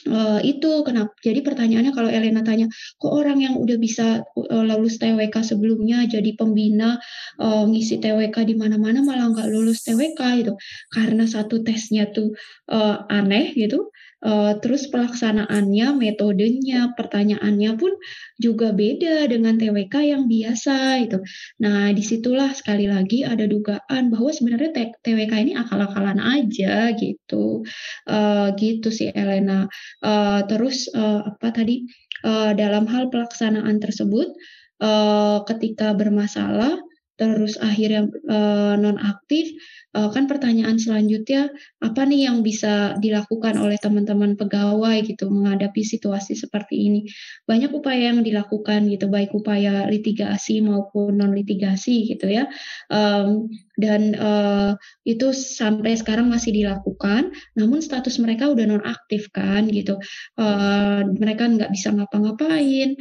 Uh, 0.02 0.42
itu 0.42 0.82
kenapa 0.82 1.14
jadi 1.22 1.46
pertanyaannya 1.46 1.94
kalau 1.94 2.10
Elena 2.10 2.42
tanya 2.42 2.66
kok 2.98 3.12
orang 3.14 3.38
yang 3.38 3.54
udah 3.54 3.78
bisa 3.78 4.26
uh, 4.34 4.64
lulus 4.66 4.98
TWK 4.98 5.30
sebelumnya 5.46 6.02
jadi 6.10 6.34
pembina 6.34 6.98
uh, 7.38 7.62
ngisi 7.70 8.02
TWK 8.02 8.34
di 8.42 8.58
mana-mana 8.58 8.98
malah 9.06 9.30
nggak 9.30 9.46
lulus 9.54 9.86
TWK 9.86 10.20
itu 10.42 10.52
karena 10.90 11.22
satu 11.30 11.62
tesnya 11.62 12.10
tuh 12.10 12.34
uh, 12.74 13.06
aneh 13.06 13.54
gitu 13.54 13.94
Uh, 14.22 14.54
terus 14.62 14.86
pelaksanaannya, 14.86 15.98
metodenya, 15.98 16.94
pertanyaannya 16.94 17.74
pun 17.74 17.90
juga 18.38 18.70
beda 18.70 19.26
dengan 19.26 19.58
TWK 19.58 19.94
yang 19.98 20.30
biasa 20.30 21.02
itu. 21.02 21.18
Nah, 21.58 21.90
di 21.90 22.06
situlah 22.06 22.54
sekali 22.54 22.86
lagi 22.86 23.26
ada 23.26 23.50
dugaan 23.50 24.14
bahwa 24.14 24.30
sebenarnya 24.30 24.94
TWK 25.02 25.32
ini 25.42 25.52
akal-akalan 25.58 26.22
aja 26.22 26.94
gitu, 26.94 27.66
uh, 28.06 28.54
gitu 28.54 28.94
sih 28.94 29.10
Elena. 29.10 29.66
Uh, 29.98 30.46
terus 30.46 30.86
uh, 30.94 31.26
apa 31.26 31.50
tadi 31.50 31.90
uh, 32.22 32.54
dalam 32.54 32.86
hal 32.86 33.10
pelaksanaan 33.10 33.82
tersebut, 33.82 34.30
uh, 34.78 35.42
ketika 35.50 35.98
bermasalah 35.98 36.78
terus 37.20 37.60
akhirnya 37.60 38.08
uh, 38.26 38.74
nonaktif 38.80 39.52
uh, 39.92 40.08
kan 40.08 40.24
pertanyaan 40.24 40.80
selanjutnya 40.80 41.52
apa 41.84 42.08
nih 42.08 42.28
yang 42.28 42.40
bisa 42.40 42.96
dilakukan 42.98 43.60
oleh 43.60 43.76
teman-teman 43.76 44.34
pegawai 44.40 45.04
gitu 45.04 45.28
menghadapi 45.28 45.84
situasi 45.84 46.32
seperti 46.34 46.88
ini? 46.88 47.00
Banyak 47.44 47.70
upaya 47.76 48.12
yang 48.12 48.24
dilakukan 48.24 48.88
gitu 48.88 49.12
baik 49.12 49.36
upaya 49.36 49.86
litigasi 49.88 50.64
maupun 50.64 51.20
non 51.20 51.36
litigasi 51.36 52.08
gitu 52.08 52.32
ya. 52.32 52.48
Um, 52.88 53.52
dan 53.76 54.16
uh, 54.16 54.76
itu 55.04 55.32
sampai 55.32 55.96
sekarang 55.96 56.28
masih 56.28 56.52
dilakukan 56.52 57.32
namun 57.56 57.80
status 57.80 58.20
mereka 58.20 58.48
udah 58.48 58.64
nonaktif 58.68 59.28
kan 59.32 59.68
gitu. 59.68 60.00
Uh, 60.36 61.04
mereka 61.16 61.48
nggak 61.48 61.72
bisa 61.72 61.92
ngapa-ngapain 61.92 62.96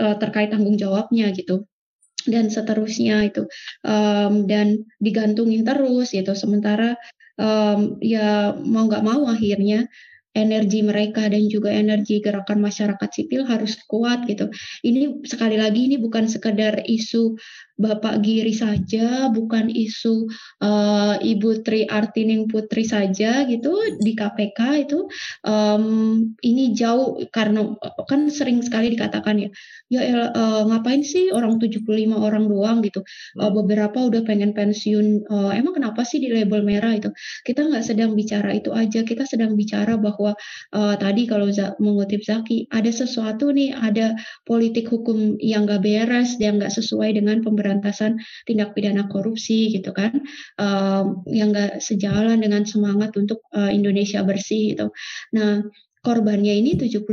terkait 0.00 0.52
tanggung 0.52 0.76
jawabnya 0.76 1.32
gitu 1.32 1.69
dan 2.26 2.52
seterusnya 2.52 3.28
itu 3.28 3.46
um, 3.86 4.44
dan 4.48 4.84
digantungin 4.98 5.64
terus 5.64 6.12
gitu 6.12 6.32
sementara 6.36 6.96
um, 7.40 7.96
ya 8.02 8.52
mau 8.56 8.88
nggak 8.88 9.04
mau 9.04 9.28
akhirnya 9.28 9.88
energi 10.30 10.86
mereka 10.86 11.26
dan 11.26 11.50
juga 11.50 11.74
energi 11.74 12.22
gerakan 12.22 12.62
masyarakat 12.62 13.10
sipil 13.10 13.42
harus 13.50 13.74
kuat 13.90 14.30
gitu. 14.30 14.46
Ini 14.86 15.26
sekali 15.26 15.58
lagi 15.58 15.90
ini 15.90 15.98
bukan 15.98 16.30
sekedar 16.30 16.86
isu 16.86 17.34
Bapak 17.80 18.20
Giri 18.20 18.52
saja, 18.52 19.32
bukan 19.32 19.72
isu 19.72 20.28
uh, 20.60 21.16
Ibu 21.16 21.64
Tri 21.64 21.88
Artining 21.88 22.44
Putri 22.44 22.84
saja 22.84 23.48
gitu 23.48 23.72
di 24.04 24.12
KPK 24.12 24.84
itu 24.84 25.08
um, 25.48 25.84
ini 26.44 26.76
jauh 26.76 27.16
karena 27.32 27.72
kan 28.04 28.28
sering 28.28 28.60
sekali 28.60 28.92
dikatakan 28.92 29.40
ya, 29.40 29.48
ya 29.88 30.28
uh, 30.28 30.62
ngapain 30.68 31.00
sih 31.00 31.32
orang 31.32 31.56
75 31.56 31.88
orang 32.12 32.44
doang? 32.46 32.82
gitu, 32.84 33.00
uh, 33.40 33.50
beberapa 33.52 33.96
udah 33.96 34.22
pengen 34.24 34.52
pensiun, 34.52 35.28
uh, 35.28 35.52
emang 35.56 35.76
kenapa 35.76 36.04
sih 36.04 36.20
di 36.20 36.28
label 36.32 36.64
merah 36.64 36.96
itu? 36.96 37.08
Kita 37.44 37.66
nggak 37.66 37.84
sedang 37.84 38.12
bicara 38.12 38.56
itu 38.56 38.72
aja, 38.72 39.04
kita 39.04 39.24
sedang 39.24 39.56
bicara 39.56 39.96
bahwa 39.96 40.36
uh, 40.74 40.94
tadi 40.96 41.24
kalau 41.24 41.48
mengutip 41.80 42.20
Zaki 42.24 42.66
ada 42.68 42.90
sesuatu 42.90 43.54
nih 43.54 43.72
ada 43.72 44.18
politik 44.44 44.90
hukum 44.90 45.38
yang 45.38 45.64
gak 45.64 45.82
beres 45.84 46.36
yang 46.42 46.58
gak 46.58 46.74
sesuai 46.74 47.16
dengan 47.16 47.40
pemberantasan 47.40 47.69
tindak 48.42 48.74
pidana 48.74 49.06
korupsi 49.06 49.70
gitu 49.70 49.94
kan 49.94 50.26
uh, 50.58 51.06
yang 51.30 51.54
gak 51.54 51.78
sejalan 51.78 52.42
dengan 52.42 52.66
semangat 52.66 53.14
untuk 53.14 53.46
uh, 53.54 53.70
Indonesia 53.70 54.26
bersih 54.26 54.74
gitu. 54.74 54.90
Nah 55.38 55.62
korbannya 56.00 56.56
ini 56.56 56.80
75 56.80 57.04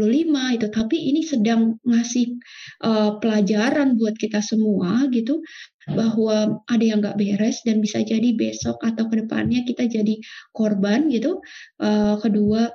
itu 0.56 0.68
tapi 0.72 0.98
ini 1.12 1.22
sedang 1.28 1.76
ngasih 1.84 2.40
uh, 2.88 3.20
pelajaran 3.20 4.00
buat 4.00 4.16
kita 4.16 4.40
semua 4.40 5.12
gitu 5.12 5.44
bahwa 5.92 6.64
ada 6.68 6.84
yang 6.84 7.04
nggak 7.04 7.20
beres 7.20 7.64
dan 7.68 7.84
bisa 7.84 8.00
jadi 8.04 8.36
besok 8.36 8.80
atau 8.84 9.12
ke 9.12 9.24
depannya 9.24 9.68
kita 9.68 9.92
jadi 9.92 10.20
korban 10.56 11.12
gitu 11.12 11.44
uh, 11.84 12.16
kedua 12.24 12.72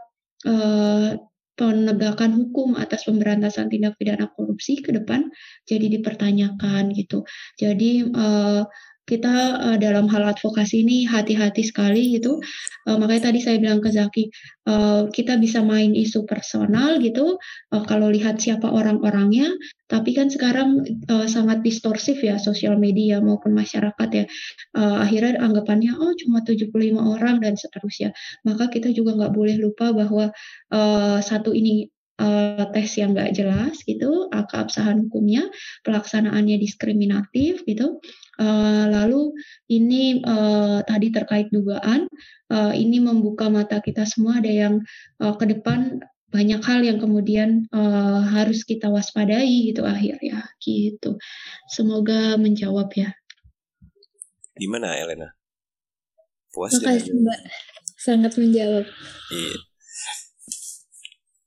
penegakan 1.53 2.33
hukum 2.33 2.75
atas 2.81 3.05
pemberantasan 3.05 3.69
tindak 3.69 4.01
pidana 4.01 4.29
korupsi 4.33 4.81
ke 4.81 4.91
depan 4.93 5.29
jadi 5.69 5.87
dipertanyakan 6.01 6.97
gitu. 6.97 7.29
Jadi 7.61 8.09
uh, 8.09 8.65
kita 9.13 9.61
uh, 9.61 9.77
dalam 9.77 10.09
hal 10.09 10.25
advokasi 10.25 10.81
ini 10.81 11.05
hati-hati 11.05 11.61
sekali 11.61 12.17
gitu. 12.17 12.41
Uh, 12.89 12.97
makanya 12.97 13.29
tadi 13.29 13.45
saya 13.45 13.61
bilang 13.61 13.85
ke 13.85 13.93
Zaki, 13.93 14.33
uh, 14.65 15.13
kita 15.13 15.37
bisa 15.37 15.61
main 15.61 15.93
isu 15.93 16.25
personal 16.25 16.97
gitu. 17.05 17.37
Uh, 17.69 17.85
kalau 17.85 18.09
lihat 18.09 18.41
siapa 18.41 18.73
orang-orangnya, 18.73 19.53
tapi 19.93 20.17
kan 20.17 20.33
sekarang 20.33 20.81
uh, 21.13 21.29
sangat 21.29 21.61
distorsif 21.61 22.25
ya 22.25 22.41
sosial 22.41 22.81
media 22.81 23.21
maupun 23.21 23.53
masyarakat 23.53 24.09
ya. 24.17 24.25
Uh, 24.73 25.05
akhirnya 25.05 25.45
anggapannya 25.45 25.93
oh 25.93 26.17
cuma 26.17 26.41
75 26.41 26.73
orang 26.97 27.45
dan 27.45 27.61
seterusnya. 27.61 28.17
Maka 28.49 28.73
kita 28.73 28.89
juga 28.97 29.13
nggak 29.21 29.33
boleh 29.37 29.61
lupa 29.61 29.93
bahwa 29.93 30.33
uh, 30.73 31.19
satu 31.21 31.53
ini 31.53 31.93
uh, 32.23 32.71
tes 32.71 32.87
yang 32.95 33.19
nggak 33.19 33.35
jelas 33.35 33.83
gitu, 33.83 34.31
keabsahan 34.31 35.03
hukumnya, 35.09 35.51
pelaksanaannya 35.83 36.63
diskriminatif 36.63 37.67
gitu. 37.67 37.99
Uh, 38.39 38.87
lalu 38.89 39.35
ini 39.67 40.23
uh, 40.23 40.81
tadi 40.87 41.11
terkait 41.11 41.51
dugaan, 41.51 42.07
uh, 42.55 42.73
ini 42.73 43.03
membuka 43.03 43.51
mata 43.51 43.83
kita 43.83 44.07
semua 44.07 44.39
ada 44.39 44.49
yang 44.49 44.79
uh, 45.19 45.35
ke 45.35 45.51
depan 45.51 46.01
banyak 46.33 46.65
hal 46.65 46.81
yang 46.81 46.97
kemudian 46.97 47.69
uh, 47.77 48.25
harus 48.25 48.65
kita 48.65 48.89
waspadai 48.89 49.69
gitu 49.69 49.85
akhirnya 49.85 50.49
gitu. 50.65 51.21
Semoga 51.69 52.41
menjawab 52.41 52.89
ya. 52.97 53.13
Gimana 54.57 54.97
Elena? 54.97 55.37
Puas 56.53 56.73
Makasih 56.77 57.17
Mbak, 57.17 57.41
sangat 58.01 58.33
menjawab. 58.37 58.85
Iya. 59.33 59.57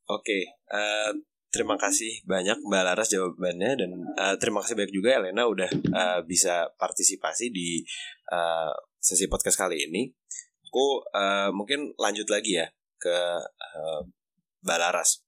Oke, 0.05 0.21
okay. 0.21 0.41
Uh, 0.71 1.11
terima 1.55 1.79
kasih 1.79 2.19
banyak 2.27 2.59
Mbak 2.67 2.83
Laras 2.83 3.09
jawabannya 3.11 3.71
dan 3.79 3.91
uh, 4.19 4.35
terima 4.35 4.59
kasih 4.59 4.75
banyak 4.75 4.93
juga 4.93 5.15
Elena 5.15 5.47
udah 5.47 5.71
uh, 5.71 6.19
bisa 6.27 6.67
partisipasi 6.75 7.47
di 7.53 7.79
uh, 8.31 8.75
sesi 8.99 9.31
podcast 9.31 9.55
kali 9.55 9.87
ini. 9.87 10.11
Aku 10.67 11.05
uh, 11.15 11.55
mungkin 11.55 11.95
lanjut 11.95 12.27
lagi 12.27 12.59
ya 12.59 12.67
ke 12.99 13.17
uh, 13.45 14.01
Mbak 14.67 14.79
Laras. 14.81 15.23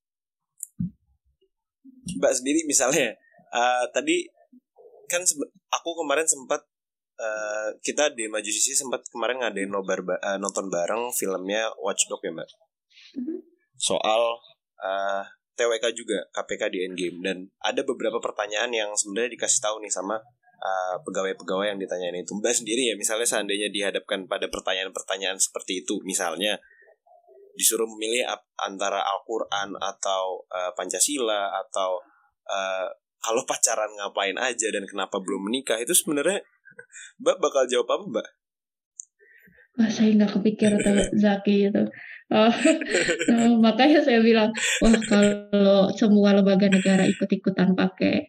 Mbak 2.18 2.34
sendiri 2.34 2.68
misalnya 2.68 3.16
uh, 3.56 3.88
tadi 3.96 4.28
kan 5.08 5.24
aku 5.72 5.90
kemarin 6.04 6.28
sempat 6.28 6.68
uh, 7.22 7.70
kita 7.80 8.12
di 8.12 8.28
Majusisi 8.28 8.76
sempat 8.76 9.08
kemarin 9.08 9.40
ngadain 9.40 9.72
nobar 9.72 10.04
uh, 10.04 10.36
nonton 10.36 10.68
bareng 10.68 11.16
filmnya 11.16 11.72
Watchdog 11.80 12.20
ya 12.24 12.32
Mbak. 12.36 12.50
Mm-hmm. 13.16 13.40
Soal 13.80 14.22
uh, 14.82 15.22
eh, 15.22 15.24
TWK 15.58 15.86
juga 15.98 16.18
KPK 16.30 16.70
di 16.70 16.80
Endgame 16.86 17.18
dan 17.26 17.38
ada 17.66 17.82
beberapa 17.82 18.22
pertanyaan 18.22 18.70
yang 18.70 18.90
sebenarnya 18.94 19.34
dikasih 19.34 19.60
tahu 19.62 19.82
nih 19.82 19.90
sama 19.90 20.22
uh, 20.62 20.96
pegawai-pegawai 21.02 21.74
yang 21.74 21.80
ditanyain 21.82 22.14
itu 22.14 22.38
Mbak 22.38 22.54
sendiri 22.54 22.94
ya 22.94 22.96
misalnya 22.96 23.26
seandainya 23.26 23.74
dihadapkan 23.74 24.30
pada 24.30 24.46
pertanyaan-pertanyaan 24.54 25.42
seperti 25.42 25.82
itu 25.82 25.98
misalnya 26.06 26.62
disuruh 27.58 27.90
memilih 27.90 28.30
antara 28.62 29.02
Al-Quran 29.02 29.74
atau 29.82 30.46
uh, 30.54 30.72
Pancasila 30.78 31.58
atau 31.58 31.98
uh, 32.46 32.88
kalau 33.18 33.42
pacaran 33.50 33.90
ngapain 33.98 34.38
aja 34.38 34.70
dan 34.70 34.86
kenapa 34.86 35.18
belum 35.18 35.50
menikah 35.50 35.82
itu 35.82 35.92
sebenarnya 35.98 36.46
Mbak 37.18 37.38
bakal 37.42 37.66
jawab 37.66 37.90
apa 37.90 38.06
Mbak? 38.14 38.28
Wah, 39.78 39.90
saya 39.90 40.14
nggak 40.14 40.32
kepikir 40.38 40.74
tuh 40.82 40.98
Zaki 41.18 41.70
itu. 41.70 41.84
Oh, 42.28 42.52
oh, 43.32 43.56
makanya 43.64 44.04
saya 44.04 44.20
bilang, 44.20 44.52
wah 44.84 44.98
kalau 45.08 45.96
semua 45.96 46.36
lembaga 46.36 46.68
negara 46.68 47.08
ikut-ikutan 47.08 47.72
pakai 47.72 48.28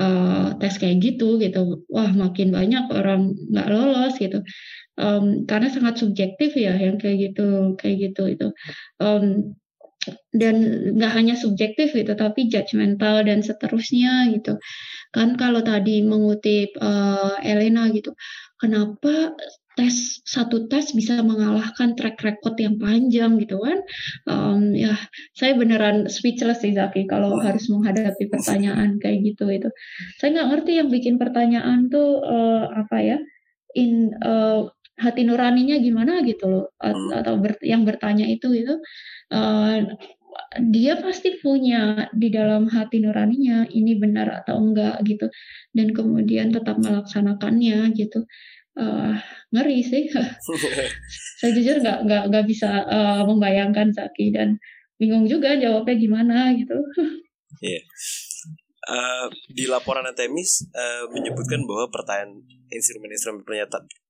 uh, 0.00 0.56
tes 0.56 0.74
kayak 0.80 0.96
gitu, 1.04 1.36
gitu, 1.36 1.84
wah 1.92 2.08
makin 2.08 2.48
banyak 2.48 2.88
orang 2.88 3.36
nggak 3.52 3.68
lolos 3.68 4.16
gitu. 4.16 4.40
Um, 4.96 5.44
karena 5.44 5.68
sangat 5.68 6.00
subjektif 6.00 6.56
ya 6.56 6.72
yang 6.78 6.96
kayak 6.96 7.32
gitu, 7.32 7.76
kayak 7.76 7.96
gitu 8.10 8.22
itu. 8.32 8.48
Um, 8.96 9.52
dan 10.32 10.56
nggak 10.96 11.12
hanya 11.12 11.34
subjektif 11.36 11.92
gitu, 11.92 12.12
tapi 12.16 12.48
judgmental 12.48 13.24
dan 13.28 13.40
seterusnya 13.44 14.32
gitu. 14.32 14.56
Kan 15.12 15.36
kalau 15.36 15.60
tadi 15.60 16.00
mengutip 16.00 16.72
uh, 16.80 17.36
Elena 17.44 17.92
gitu, 17.92 18.16
kenapa 18.56 19.36
tes 19.74 20.22
satu 20.22 20.70
tes 20.70 20.94
bisa 20.94 21.18
mengalahkan 21.20 21.98
track 21.98 22.22
record 22.22 22.54
yang 22.58 22.78
panjang 22.78 23.38
gitu 23.42 23.58
kan. 23.58 23.78
Um, 24.30 24.74
ya 24.74 24.94
saya 25.34 25.58
beneran 25.58 26.06
speechless 26.06 26.62
sih 26.62 26.74
Zaki 26.74 27.10
kalau 27.10 27.42
harus 27.42 27.66
menghadapi 27.70 28.30
pertanyaan 28.30 29.02
kayak 29.02 29.34
gitu 29.34 29.50
itu. 29.50 29.68
Saya 30.22 30.40
nggak 30.40 30.48
ngerti 30.54 30.72
yang 30.78 30.88
bikin 30.90 31.14
pertanyaan 31.18 31.90
tuh 31.90 32.22
uh, 32.22 32.70
apa 32.70 32.96
ya 33.02 33.18
in 33.74 34.14
uh, 34.22 34.70
hati 34.94 35.26
nuraninya 35.26 35.76
gimana 35.82 36.22
gitu 36.22 36.46
loh 36.46 36.64
hmm. 36.78 37.18
atau 37.18 37.34
ber, 37.42 37.58
yang 37.66 37.82
bertanya 37.82 38.30
itu 38.30 38.54
itu 38.54 38.78
uh, 39.34 39.78
dia 40.62 40.98
pasti 40.98 41.38
punya 41.38 42.10
di 42.14 42.30
dalam 42.30 42.70
hati 42.70 43.02
nuraninya 43.02 43.66
ini 43.70 43.98
benar 43.98 44.42
atau 44.42 44.58
enggak 44.58 45.02
gitu 45.06 45.30
dan 45.74 45.94
kemudian 45.94 46.54
tetap 46.54 46.78
melaksanakannya 46.78 47.90
gitu 47.94 48.26
uh, 48.78 49.14
ngeri 49.54 49.80
sih. 49.82 50.10
saya 51.40 51.50
jujur 51.54 51.82
nggak 51.82 51.98
nggak 52.06 52.22
nggak 52.30 52.44
bisa 52.46 52.86
uh, 52.86 53.22
membayangkan 53.26 53.90
Zaki 53.94 54.34
dan 54.34 54.58
bingung 54.98 55.26
juga 55.26 55.58
jawabnya 55.58 55.96
gimana 55.98 56.36
gitu. 56.54 56.78
Iya. 57.62 57.80
Yeah. 57.80 57.84
Uh, 58.84 59.32
di 59.48 59.64
laporan 59.64 60.04
Temis 60.12 60.68
uh, 60.76 61.08
menyebutkan 61.08 61.64
bahwa 61.64 61.88
pertanyaan 61.88 62.44
instrumen-instrumen 62.68 63.40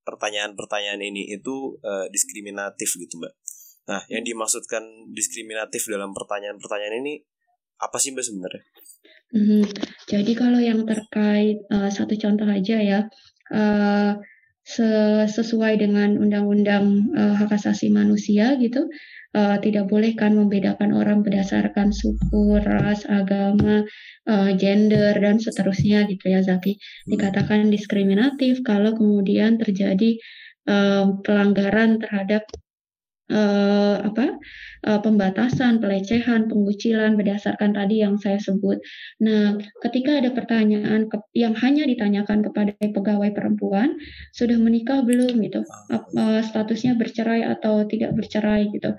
pertanyaan-pertanyaan 0.02 0.98
ini 0.98 1.30
itu 1.30 1.78
uh, 1.78 2.10
diskriminatif 2.10 2.98
gitu 2.98 3.22
mbak. 3.22 3.32
Nah, 3.86 4.02
yang 4.10 4.26
dimaksudkan 4.26 4.82
diskriminatif 5.14 5.86
dalam 5.86 6.10
pertanyaan-pertanyaan 6.10 7.06
ini 7.06 7.22
apa 7.78 8.02
sih 8.02 8.10
mbak 8.12 8.26
sebenarnya? 8.26 8.62
Mm 9.34 9.44
-hmm. 9.46 9.62
Jadi 10.10 10.32
kalau 10.34 10.58
yang 10.58 10.82
terkait 10.82 11.62
uh, 11.70 11.90
satu 11.94 12.18
contoh 12.18 12.46
aja 12.50 12.76
ya, 12.82 13.00
uh, 13.54 14.12
sesuai 14.64 15.76
dengan 15.76 16.16
undang-undang 16.16 17.12
uh, 17.12 17.36
hak 17.36 17.52
asasi 17.52 17.92
manusia 17.92 18.56
gitu 18.56 18.88
uh, 19.34 19.56
tidak 19.60 19.90
boleh 19.90 20.14
kan 20.14 20.32
membedakan 20.32 20.94
orang 20.94 21.20
berdasarkan 21.20 21.90
suku, 21.90 22.62
ras, 22.62 23.04
agama, 23.04 23.82
uh, 24.30 24.50
gender 24.56 25.12
dan 25.18 25.42
seterusnya 25.42 26.06
gitu 26.08 26.30
ya 26.30 26.40
Zaki. 26.40 26.78
Dikatakan 27.10 27.68
diskriminatif 27.68 28.62
kalau 28.62 28.94
kemudian 28.94 29.58
terjadi 29.58 30.16
uh, 30.70 31.18
pelanggaran 31.20 31.98
terhadap 32.00 32.46
uh, 33.32 33.96
apa 34.04 34.36
uh, 34.84 35.00
pembatasan, 35.00 35.80
pelecehan, 35.80 36.46
pengucilan 36.50 37.16
berdasarkan 37.16 37.72
tadi 37.72 38.04
yang 38.04 38.20
saya 38.20 38.36
sebut. 38.36 38.80
Nah, 39.24 39.56
ketika 39.80 40.20
ada 40.20 40.30
pertanyaan 40.32 41.08
ke, 41.08 41.16
yang 41.32 41.56
hanya 41.56 41.88
ditanyakan 41.88 42.44
kepada 42.44 42.76
pegawai 42.76 43.30
perempuan, 43.32 43.96
sudah 44.36 44.60
menikah 44.60 45.00
belum 45.00 45.40
gitu, 45.40 45.64
uh, 45.92 46.40
statusnya 46.44 47.00
bercerai 47.00 47.46
atau 47.48 47.88
tidak 47.88 48.12
bercerai 48.12 48.68
gitu. 48.72 48.92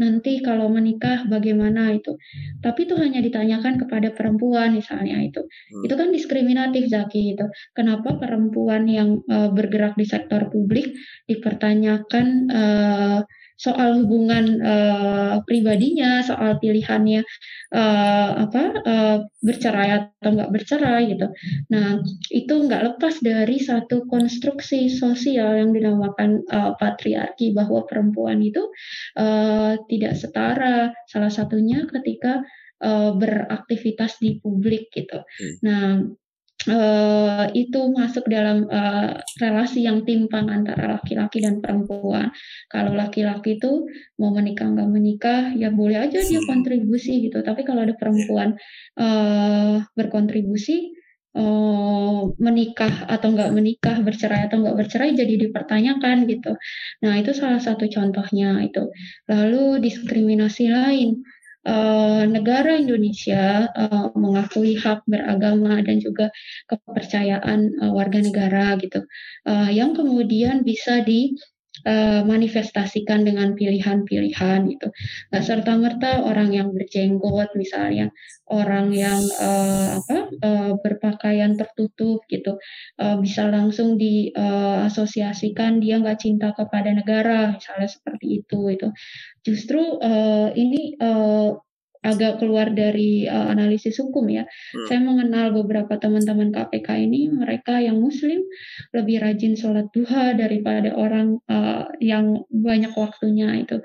Nanti 0.00 0.40
kalau 0.40 0.72
menikah 0.72 1.28
bagaimana 1.28 1.92
itu? 1.92 2.16
Tapi 2.64 2.88
itu 2.88 2.96
hanya 2.96 3.20
ditanyakan 3.20 3.76
kepada 3.76 4.08
perempuan 4.16 4.72
misalnya 4.72 5.20
itu. 5.20 5.44
Hmm. 5.44 5.84
Itu 5.84 5.94
kan 6.00 6.08
diskriminatif 6.14 6.88
Zaki 6.88 7.36
itu. 7.36 7.44
Kenapa 7.76 8.16
perempuan 8.16 8.88
yang 8.88 9.20
uh, 9.28 9.52
bergerak 9.52 9.98
di 10.00 10.08
sektor 10.08 10.48
publik 10.48 10.96
dipertanyakan 11.28 12.26
uh, 12.48 13.20
soal 13.62 14.02
hubungan 14.02 14.58
uh, 14.58 15.34
pribadinya, 15.46 16.18
soal 16.26 16.58
pilihannya 16.58 17.22
uh, 17.70 18.30
apa 18.42 18.62
uh, 18.82 19.18
bercerai 19.38 19.88
atau 20.02 20.30
nggak 20.34 20.50
bercerai 20.50 21.14
gitu. 21.14 21.30
Nah 21.70 22.02
itu 22.34 22.54
nggak 22.66 22.82
lepas 22.90 23.22
dari 23.22 23.62
satu 23.62 24.10
konstruksi 24.10 24.90
sosial 24.90 25.62
yang 25.62 25.70
dinamakan 25.70 26.42
uh, 26.50 26.74
patriarki 26.74 27.54
bahwa 27.54 27.86
perempuan 27.86 28.42
itu 28.42 28.66
uh, 29.14 29.78
tidak 29.86 30.18
setara. 30.18 30.90
Salah 31.06 31.30
satunya 31.30 31.86
ketika 31.86 32.42
uh, 32.82 33.14
beraktivitas 33.14 34.18
di 34.18 34.42
publik 34.42 34.90
gitu. 34.90 35.22
Hmm. 35.22 35.54
Nah 35.62 35.86
uh, 36.68 37.46
itu 37.56 37.80
masuk 37.90 38.28
dalam 38.30 38.68
uh, 38.70 39.18
relasi 39.40 39.86
yang 39.86 40.06
timpang 40.06 40.46
antara 40.52 40.98
laki-laki 40.98 41.42
dan 41.42 41.58
perempuan. 41.58 42.30
Kalau 42.70 42.92
laki-laki 42.94 43.58
itu 43.58 43.86
mau 44.20 44.30
menikah 44.30 44.68
nggak 44.70 44.90
menikah, 44.90 45.42
ya 45.58 45.74
boleh 45.74 45.98
aja 45.98 46.22
dia 46.22 46.40
hmm. 46.42 46.48
kontribusi 46.48 47.30
gitu. 47.30 47.42
Tapi 47.42 47.66
kalau 47.66 47.82
ada 47.82 47.94
perempuan 47.98 48.54
uh, 48.98 49.82
berkontribusi, 49.96 50.94
uh, 51.34 52.30
menikah 52.38 53.10
atau 53.10 53.28
nggak 53.32 53.50
menikah, 53.50 53.96
bercerai 54.04 54.46
atau 54.46 54.62
nggak 54.62 54.76
bercerai, 54.78 55.16
jadi 55.18 55.34
dipertanyakan 55.48 56.30
gitu. 56.30 56.54
Nah 57.02 57.18
itu 57.18 57.34
salah 57.34 57.58
satu 57.58 57.88
contohnya 57.90 58.62
itu. 58.62 58.92
Lalu 59.26 59.82
diskriminasi 59.82 60.70
lain 60.70 61.22
uh, 61.66 62.24
negara 62.26 62.78
Indonesia 62.78 63.68
uh, 63.72 64.10
mengakui 64.14 64.78
hak 64.78 65.06
beragama 65.06 65.82
dan 65.82 65.98
juga 66.02 66.30
kepercayaan 66.70 67.82
uh, 67.82 67.92
warga 67.94 68.18
negara 68.22 68.78
gitu, 68.78 69.04
uh, 69.46 69.70
yang 69.70 69.94
kemudian 69.94 70.66
bisa 70.66 71.02
di 71.02 71.34
manifestasikan 72.22 73.26
dengan 73.26 73.56
pilihan-pilihan 73.58 74.60
gitu. 74.70 74.88
Nah, 75.34 75.40
serta 75.40 75.74
merta 75.80 76.22
orang 76.22 76.54
yang 76.54 76.68
berjenggot 76.70 77.56
misalnya, 77.58 78.12
orang 78.46 78.92
yang 78.94 79.18
uh, 79.40 79.98
apa 79.98 80.18
uh, 80.44 80.72
berpakaian 80.78 81.56
tertutup 81.58 82.22
gitu, 82.28 82.60
uh, 83.00 83.16
bisa 83.18 83.48
langsung 83.48 83.96
diasosiasikan 83.98 85.78
uh, 85.78 85.80
dia 85.82 85.98
nggak 85.98 86.20
cinta 86.22 86.54
kepada 86.54 86.92
negara 86.92 87.56
misalnya 87.56 87.88
seperti 87.88 88.44
itu 88.44 88.60
itu 88.70 88.88
justru 89.42 89.80
uh, 89.98 90.54
ini 90.54 90.94
uh, 91.02 91.56
agak 92.02 92.42
keluar 92.42 92.74
dari 92.74 93.30
uh, 93.30 93.46
analisis 93.48 94.02
hukum 94.02 94.26
ya. 94.26 94.42
Hmm. 94.44 94.86
Saya 94.90 95.00
mengenal 95.00 95.54
beberapa 95.54 95.94
teman-teman 95.96 96.50
KPK 96.50 96.88
ini, 97.06 97.30
mereka 97.30 97.78
yang 97.78 98.02
Muslim 98.02 98.42
lebih 98.90 99.22
rajin 99.22 99.54
sholat 99.54 99.86
duha 99.94 100.34
daripada 100.34 100.92
orang 100.98 101.38
uh, 101.46 101.86
yang 102.02 102.42
banyak 102.50 102.90
waktunya 102.98 103.54
itu. 103.62 103.78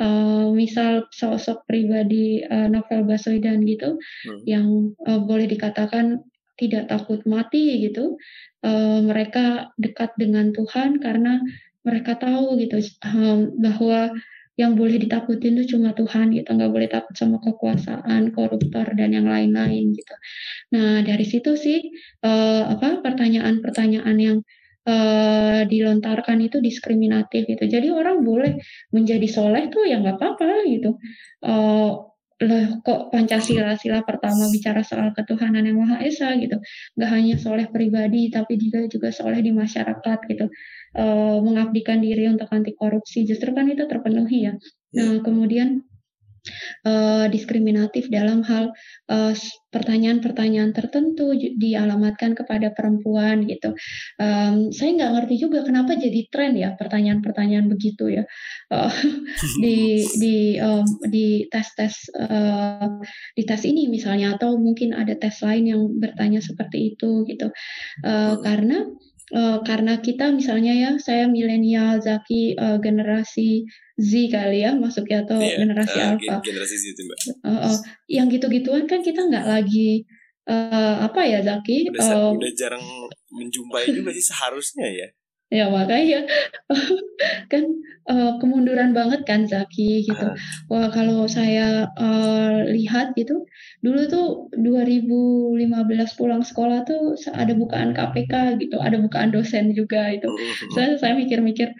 Uh, 0.00 0.48
misal 0.56 1.04
sosok 1.12 1.68
pribadi 1.68 2.40
uh, 2.48 2.72
Novel 2.72 3.04
Baswedan 3.04 3.62
gitu, 3.68 4.00
hmm. 4.00 4.42
yang 4.48 4.96
uh, 5.04 5.20
boleh 5.20 5.44
dikatakan 5.44 6.24
tidak 6.58 6.88
takut 6.90 7.22
mati 7.28 7.84
gitu. 7.84 8.16
Uh, 8.64 9.04
mereka 9.04 9.70
dekat 9.78 10.10
dengan 10.18 10.50
Tuhan 10.50 10.98
karena 10.98 11.38
mereka 11.86 12.18
tahu 12.18 12.58
gitu 12.58 12.82
um, 13.06 13.54
bahwa 13.62 14.12
yang 14.58 14.74
boleh 14.74 14.98
ditakutin 14.98 15.54
itu 15.54 15.78
cuma 15.78 15.94
Tuhan 15.94 16.34
gitu 16.34 16.50
nggak 16.50 16.72
boleh 16.74 16.88
takut 16.90 17.14
sama 17.14 17.38
kekuasaan 17.38 18.34
koruptor 18.34 18.90
dan 18.98 19.14
yang 19.14 19.30
lain-lain 19.30 19.94
gitu. 19.94 20.14
Nah 20.74 21.06
dari 21.06 21.22
situ 21.22 21.54
sih 21.54 21.78
uh, 22.26 22.66
apa 22.74 22.98
pertanyaan-pertanyaan 22.98 24.16
yang 24.18 24.38
uh, 24.82 25.62
dilontarkan 25.62 26.42
itu 26.42 26.58
diskriminatif 26.58 27.46
gitu. 27.46 27.64
Jadi 27.70 27.94
orang 27.94 28.26
boleh 28.26 28.58
menjadi 28.90 29.30
soleh 29.30 29.70
tuh 29.70 29.86
ya 29.86 30.02
nggak 30.02 30.18
apa-apa 30.18 30.66
gitu. 30.66 30.98
Uh, 31.38 32.08
lah 32.46 32.78
kok 32.86 33.10
Pancasila 33.10 33.74
sila 33.74 34.06
pertama 34.06 34.46
bicara 34.46 34.86
soal 34.86 35.10
ketuhanan 35.10 35.66
yang 35.66 35.82
Maha 35.82 35.98
Esa 36.06 36.38
gitu. 36.38 36.62
Nggak 36.94 37.10
hanya 37.10 37.34
soleh 37.40 37.66
pribadi 37.66 38.30
tapi 38.30 38.54
juga 38.60 38.86
juga 38.86 39.10
soleh 39.10 39.42
di 39.42 39.50
masyarakat 39.50 40.18
gitu. 40.30 40.46
Uh, 40.94 41.42
mengabdikan 41.42 41.98
diri 41.98 42.30
untuk 42.30 42.46
anti 42.54 42.78
korupsi. 42.78 43.26
Justru 43.26 43.50
kan 43.56 43.66
itu 43.66 43.82
terpenuhi 43.90 44.46
ya. 44.46 44.54
Nah 44.94 45.18
kemudian 45.26 45.82
uh, 46.86 47.26
diskriminatif 47.30 48.08
dalam 48.08 48.44
hal 48.46 48.72
uh, 49.10 49.32
pertanyaan-pertanyaan 49.68 50.72
tertentu 50.72 51.36
dialamatkan 51.36 52.32
kepada 52.32 52.72
perempuan 52.72 53.44
gitu. 53.44 53.76
Um, 54.16 54.72
saya 54.72 54.96
nggak 54.96 55.12
ngerti 55.12 55.34
juga 55.44 55.60
kenapa 55.64 55.96
jadi 55.96 56.24
tren 56.32 56.56
ya 56.56 56.72
pertanyaan-pertanyaan 56.80 57.68
begitu 57.68 58.08
ya 58.08 58.24
uh, 58.72 58.92
di 59.62 60.00
di 60.22 60.36
um, 60.56 60.86
di 61.04 61.44
tes-tes 61.52 62.08
uh, 62.16 62.96
di 63.36 63.42
tes 63.44 63.60
ini 63.68 63.92
misalnya 63.92 64.40
atau 64.40 64.56
mungkin 64.56 64.96
ada 64.96 65.12
tes 65.20 65.36
lain 65.44 65.64
yang 65.68 65.82
bertanya 66.00 66.40
seperti 66.40 66.96
itu 66.96 67.28
gitu. 67.28 67.52
Uh, 68.00 68.40
karena 68.40 68.88
uh, 69.34 69.58
karena 69.64 70.00
kita 70.00 70.32
misalnya 70.32 70.72
ya 70.72 70.90
saya 71.00 71.28
milenial 71.28 72.00
Zaki 72.00 72.56
uh, 72.56 72.78
generasi 72.80 73.68
Z 73.98 74.10
kali 74.30 74.62
ya 74.62 74.78
masuknya 74.78 75.26
atau 75.26 75.42
yeah, 75.42 75.58
generasi 75.58 75.98
uh, 75.98 76.08
alpha. 76.14 76.34
generasi 76.44 76.74
Z 76.78 76.84
itu 76.94 77.02
mbak. 77.04 77.18
Uh, 77.42 77.50
uh, 77.68 77.76
yang 78.08 78.26
gitu-gituan 78.30 78.84
kan 78.86 79.02
kita 79.02 79.26
nggak 79.26 79.46
lagi 79.46 80.06
uh, 80.48 81.04
apa 81.04 81.20
ya 81.26 81.40
Zaki? 81.42 81.92
Udah, 81.92 82.02
uh, 82.04 82.30
udah 82.38 82.52
jarang 82.54 82.84
menjumpai 83.34 83.90
juga 83.92 84.10
sih 84.14 84.24
seharusnya 84.24 84.88
ya 84.88 85.08
ya 85.48 85.72
makanya 85.72 86.28
kan 87.52 87.64
uh, 88.08 88.32
kemunduran 88.40 88.96
banget 88.96 89.22
kan 89.28 89.44
Zaki 89.44 90.04
gitu. 90.08 90.26
Uh. 90.32 90.36
Wah 90.72 90.88
kalau 90.88 91.28
saya 91.28 91.88
uh, 91.94 92.64
lihat 92.72 93.12
gitu, 93.14 93.44
dulu 93.84 94.00
tuh 94.08 94.26
2015 94.56 96.18
pulang 96.18 96.42
sekolah 96.42 96.88
tuh 96.88 97.14
ada 97.32 97.52
bukaan 97.52 97.92
KPK 97.92 98.58
gitu, 98.64 98.76
ada 98.80 98.96
bukaan 98.98 99.30
dosen 99.30 99.76
juga 99.76 100.08
itu. 100.12 100.28
Saya 100.72 100.96
saya 100.96 101.14
mikir-mikir, 101.14 101.72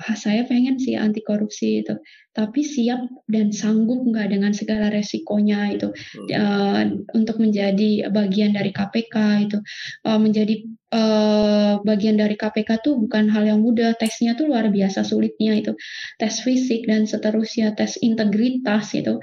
ah, 0.00 0.16
saya 0.16 0.48
pengen 0.48 0.80
sih 0.80 0.96
anti 0.96 1.20
korupsi 1.20 1.84
itu, 1.84 1.94
tapi 2.32 2.64
siap 2.64 3.04
dan 3.28 3.52
sanggup 3.52 4.00
nggak 4.06 4.32
dengan 4.32 4.52
segala 4.56 4.88
resikonya 4.88 5.76
itu. 5.76 5.92
Uh, 6.32 7.04
untuk 7.12 7.36
menjadi 7.36 8.08
bagian 8.08 8.56
dari 8.56 8.72
KPK 8.72 9.16
itu, 9.50 9.58
uh, 10.08 10.16
menjadi 10.16 10.64
uh, 10.94 11.84
bagian 11.84 12.16
dari 12.16 12.40
KPK 12.40 12.80
tuh 12.80 12.96
bukan 12.96 13.28
hal 13.28 13.44
yang 13.44 13.60
mudah, 13.60 13.92
tesnya 14.00 14.38
tuh 14.38 14.48
luar 14.48 14.72
biasa 14.72 15.04
sulitnya 15.04 15.58
itu, 15.60 15.76
tes 16.16 16.34
fisik 16.40 16.88
dan 16.88 17.04
seterusnya, 17.04 17.76
tes 17.76 18.00
integritas 18.00 18.96
itu, 18.96 19.20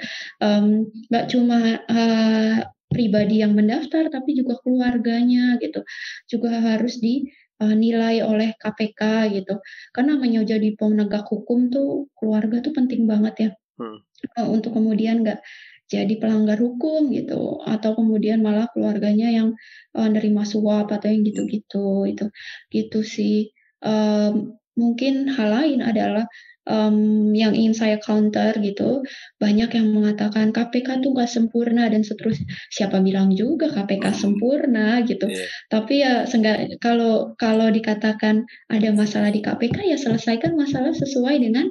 nggak 1.10 1.26
um, 1.26 1.32
cuma 1.32 1.60
uh, 1.90 2.58
pribadi 2.88 3.44
yang 3.44 3.52
mendaftar, 3.58 4.08
tapi 4.08 4.36
juga 4.38 4.60
keluarganya 4.64 5.60
gitu, 5.60 5.84
juga 6.32 6.60
harus 6.60 7.00
di 7.04 7.28
uh, 7.62 7.76
nilai 7.76 8.22
oleh 8.24 8.53
KPK 8.58 9.34
gitu. 9.34 9.62
Karena 9.93 10.18
namanya 10.18 10.45
jadi 10.45 10.70
penegak 10.78 11.28
hukum 11.30 11.70
tuh 11.74 12.10
keluarga 12.18 12.62
tuh 12.62 12.74
penting 12.74 13.05
banget 13.10 13.36
ya. 13.38 13.49
Hmm. 13.78 14.01
Uh, 14.38 14.47
untuk 14.49 14.74
kemudian 14.74 15.22
nggak 15.22 15.41
jadi 15.88 16.20
pelanggar 16.20 16.60
hukum 16.60 17.16
gitu 17.16 17.64
atau 17.64 17.95
kemudian 17.95 18.43
malah 18.43 18.68
keluarganya 18.76 19.32
yang 19.32 19.55
uh, 19.95 20.10
nerima 20.12 20.43
suap 20.43 20.91
atau 20.91 21.08
yang 21.08 21.24
gitu-gitu 21.24 22.03
itu 22.12 22.26
gitu 22.68 22.99
sih 23.08 23.55
um, 23.80 24.60
mungkin 24.78 25.28
hal 25.28 25.50
lain 25.52 25.82
adalah 25.82 26.30
um, 26.68 27.32
yang 27.34 27.56
ingin 27.56 27.74
saya 27.74 27.98
counter 27.98 28.54
gitu 28.60 29.02
banyak 29.42 29.72
yang 29.74 29.88
mengatakan 29.96 30.52
KPK 30.52 31.02
tuh 31.02 31.16
gak 31.16 31.32
sempurna 31.32 31.88
dan 31.90 32.04
seterusnya 32.04 32.46
siapa 32.70 33.00
bilang 33.02 33.34
juga 33.34 33.72
KPK 33.72 34.14
hmm. 34.14 34.20
sempurna 34.20 35.02
gitu 35.08 35.32
yeah. 35.32 35.48
tapi 35.72 36.04
ya 36.04 36.28
seenggak 36.28 36.78
kalau 36.84 37.34
kalau 37.40 37.72
dikatakan 37.72 38.46
ada 38.70 38.90
masalah 38.94 39.32
di 39.32 39.42
KPK 39.42 39.96
ya 39.96 39.98
selesaikan 39.98 40.54
masalah 40.54 40.94
sesuai 40.94 41.42
dengan 41.42 41.66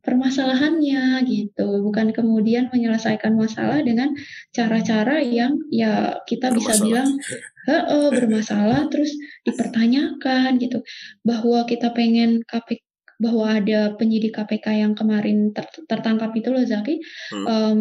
permasalahannya 0.00 1.24
gitu 1.28 1.84
bukan 1.84 2.12
kemudian 2.16 2.72
menyelesaikan 2.72 3.36
masalah 3.36 3.84
dengan 3.84 4.16
cara-cara 4.50 5.20
yang 5.20 5.60
ya 5.68 6.20
kita 6.24 6.48
bisa 6.56 6.80
bilang 6.80 7.20
he 7.68 7.76
-he, 7.76 8.08
bermasalah 8.16 8.88
terus 8.88 9.12
dipertanyakan 9.44 10.56
gitu 10.56 10.80
bahwa 11.20 11.68
kita 11.68 11.92
pengen 11.92 12.40
KPK 12.48 12.80
bahwa 13.20 13.60
ada 13.60 13.92
penyidik 14.00 14.32
KPK 14.32 14.80
yang 14.80 14.92
kemarin 14.96 15.52
ter 15.52 15.68
tertangkap 15.84 16.32
itu 16.32 16.48
loh 16.48 16.64
Zaki, 16.64 17.04
hmm. 17.36 17.44
um, 17.44 17.78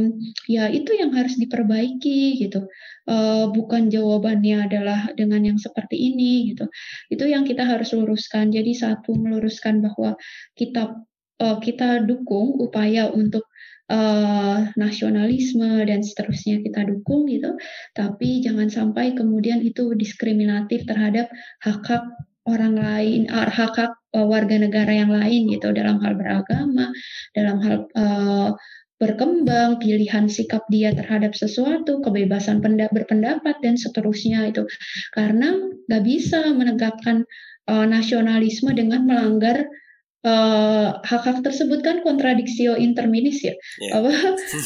ya 0.51 0.67
itu 0.67 0.91
yang 0.91 1.15
harus 1.15 1.39
diperbaiki 1.39 2.35
gitu. 2.43 2.67
Uh, 3.07 3.47
bukan 3.55 3.87
jawabannya 3.87 4.67
adalah 4.67 5.15
dengan 5.15 5.47
yang 5.47 5.57
seperti 5.57 5.95
ini 5.95 6.51
gitu. 6.51 6.67
Itu 7.07 7.23
yang 7.25 7.47
kita 7.47 7.63
harus 7.63 7.95
luruskan. 7.95 8.51
Jadi 8.51 8.75
satu 8.75 9.15
meluruskan 9.15 9.79
bahwa 9.79 10.19
kita 10.59 10.99
uh, 11.39 11.57
kita 11.59 12.03
dukung 12.05 12.59
upaya 12.59 13.09
untuk 13.09 13.47
uh, 13.89 14.69
nasionalisme 14.75 15.83
dan 15.87 16.03
seterusnya 16.05 16.61
kita 16.61 16.85
dukung 16.85 17.25
gitu, 17.27 17.55
tapi 17.97 18.43
jangan 18.43 18.69
sampai 18.69 19.17
kemudian 19.17 19.63
itu 19.63 19.95
diskriminatif 19.95 20.85
terhadap 20.85 21.31
hak-hak 21.63 22.03
orang 22.47 22.75
lain, 22.77 23.21
hak 23.29 23.73
hak 23.75 23.93
warga 24.13 24.57
negara 24.57 24.89
yang 24.89 25.13
lain 25.13 25.53
gitu 25.53 25.69
dalam 25.69 26.01
hal 26.01 26.17
beragama, 26.17 26.89
dalam 27.37 27.57
hal 27.61 27.77
uh, 27.93 28.49
berkembang, 28.99 29.79
pilihan 29.79 30.27
sikap 30.27 30.67
dia 30.67 30.91
terhadap 30.91 31.31
sesuatu, 31.31 32.03
kebebasan 32.03 32.59
berpendapat 32.59 33.55
dan 33.63 33.79
seterusnya 33.79 34.51
itu. 34.51 34.67
Karena 35.15 35.55
nggak 35.87 36.03
bisa 36.03 36.51
menegakkan 36.51 37.23
uh, 37.71 37.87
nasionalisme 37.87 38.75
dengan 38.75 39.07
melanggar 39.07 39.69
hak-hak 40.23 41.37
uh, 41.39 41.43
tersebut 41.43 41.79
kan 41.79 42.03
kontradiksi 42.03 42.67
interminis 42.67 43.39
ya, 43.39 43.55
yeah. 43.79 44.03
apa 44.03 44.11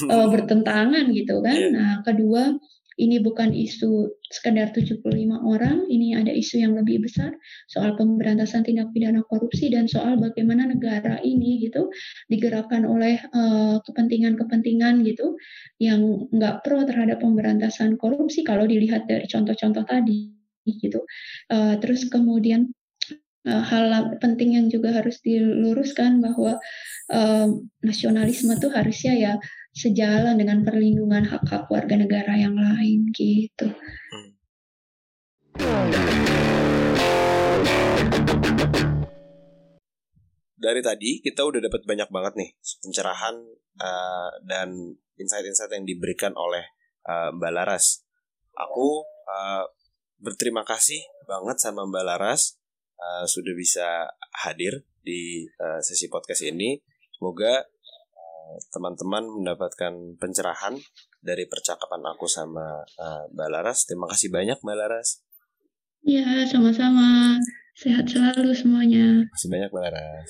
uh, 0.09 0.27
bertentangan 0.33 1.13
gitu 1.13 1.45
kan. 1.45 1.57
Yeah. 1.57 1.71
Nah, 1.73 1.91
kedua 2.01 2.57
ini 2.93 3.17
bukan 3.17 3.57
isu 3.57 4.21
sekedar 4.29 4.69
75 4.69 5.01
orang, 5.41 5.89
ini 5.89 6.13
ada 6.13 6.29
isu 6.29 6.61
yang 6.61 6.77
lebih 6.77 7.01
besar 7.01 7.33
soal 7.65 7.97
pemberantasan 7.97 8.61
tindak 8.61 8.93
pidana 8.93 9.25
korupsi 9.25 9.73
dan 9.73 9.89
soal 9.89 10.17
bagaimana 10.21 10.69
negara 10.69 11.17
ini 11.25 11.57
gitu 11.61 11.89
digerakkan 12.29 12.85
oleh 12.85 13.17
kepentingan 13.21 13.81
kepentingan-kepentingan 14.37 14.95
gitu 15.09 15.37
yang 15.81 16.29
nggak 16.29 16.61
pro 16.61 16.85
terhadap 16.85 17.21
pemberantasan 17.21 17.97
korupsi 17.97 18.45
kalau 18.45 18.69
dilihat 18.69 19.09
dari 19.09 19.25
contoh-contoh 19.25 19.85
tadi 19.89 20.33
gitu. 20.69 21.03
Uh, 21.51 21.75
terus 21.81 22.07
kemudian 22.07 22.69
uh, 22.69 22.82
hal 23.43 24.15
penting 24.23 24.55
yang 24.55 24.67
juga 24.71 24.95
harus 24.95 25.19
diluruskan 25.19 26.23
bahwa 26.23 26.63
uh, 27.11 27.47
nasionalisme 27.83 28.55
tuh 28.55 28.71
harusnya 28.71 29.13
ya 29.19 29.33
sejalan 29.75 30.39
dengan 30.39 30.63
perlindungan 30.63 31.27
hak-hak 31.27 31.67
warga 31.67 31.99
negara 31.99 32.39
yang 32.39 32.55
lain 32.55 33.11
gitu. 33.11 33.67
Dari 40.55 40.79
tadi 40.79 41.19
kita 41.19 41.43
udah 41.43 41.59
dapat 41.59 41.83
banyak 41.83 42.07
banget 42.07 42.33
nih 42.39 42.49
pencerahan 42.79 43.35
uh, 43.83 44.31
dan 44.47 44.95
insight-insight 45.19 45.75
yang 45.75 45.83
diberikan 45.83 46.31
oleh 46.39 46.63
uh, 47.03 47.35
Mbak 47.35 47.51
Laras. 47.51 48.07
Aku 48.55 49.03
uh, 49.27 49.67
berterima 50.23 50.63
kasih 50.63 51.03
banget 51.27 51.59
sama 51.59 51.83
Mbak 51.83 52.05
Laras 52.07 52.62
uh, 52.97 53.25
sudah 53.25 53.53
bisa 53.55 54.07
hadir 54.45 54.83
di 55.03 55.47
uh, 55.59 55.79
sesi 55.83 56.07
podcast 56.07 56.43
ini. 56.47 56.79
Semoga 57.13 57.63
teman-teman 58.69 59.23
mendapatkan 59.41 60.19
pencerahan 60.19 60.77
dari 61.23 61.47
percakapan 61.47 62.03
aku 62.05 62.27
sama 62.27 62.83
uh, 62.99 63.23
Mbak 63.31 63.49
Laras. 63.49 63.87
Terima 63.87 64.05
kasih 64.11 64.29
banyak 64.29 64.59
Mbak 64.61 64.77
Laras. 64.77 65.23
Iya, 66.03 66.43
sama-sama. 66.43 67.39
Sehat 67.73 68.05
selalu 68.05 68.51
semuanya. 68.53 69.23
Terima 69.23 69.33
kasih 69.33 69.49
banyak 69.49 69.69
Mbak 69.71 69.83
Laras. 69.87 70.29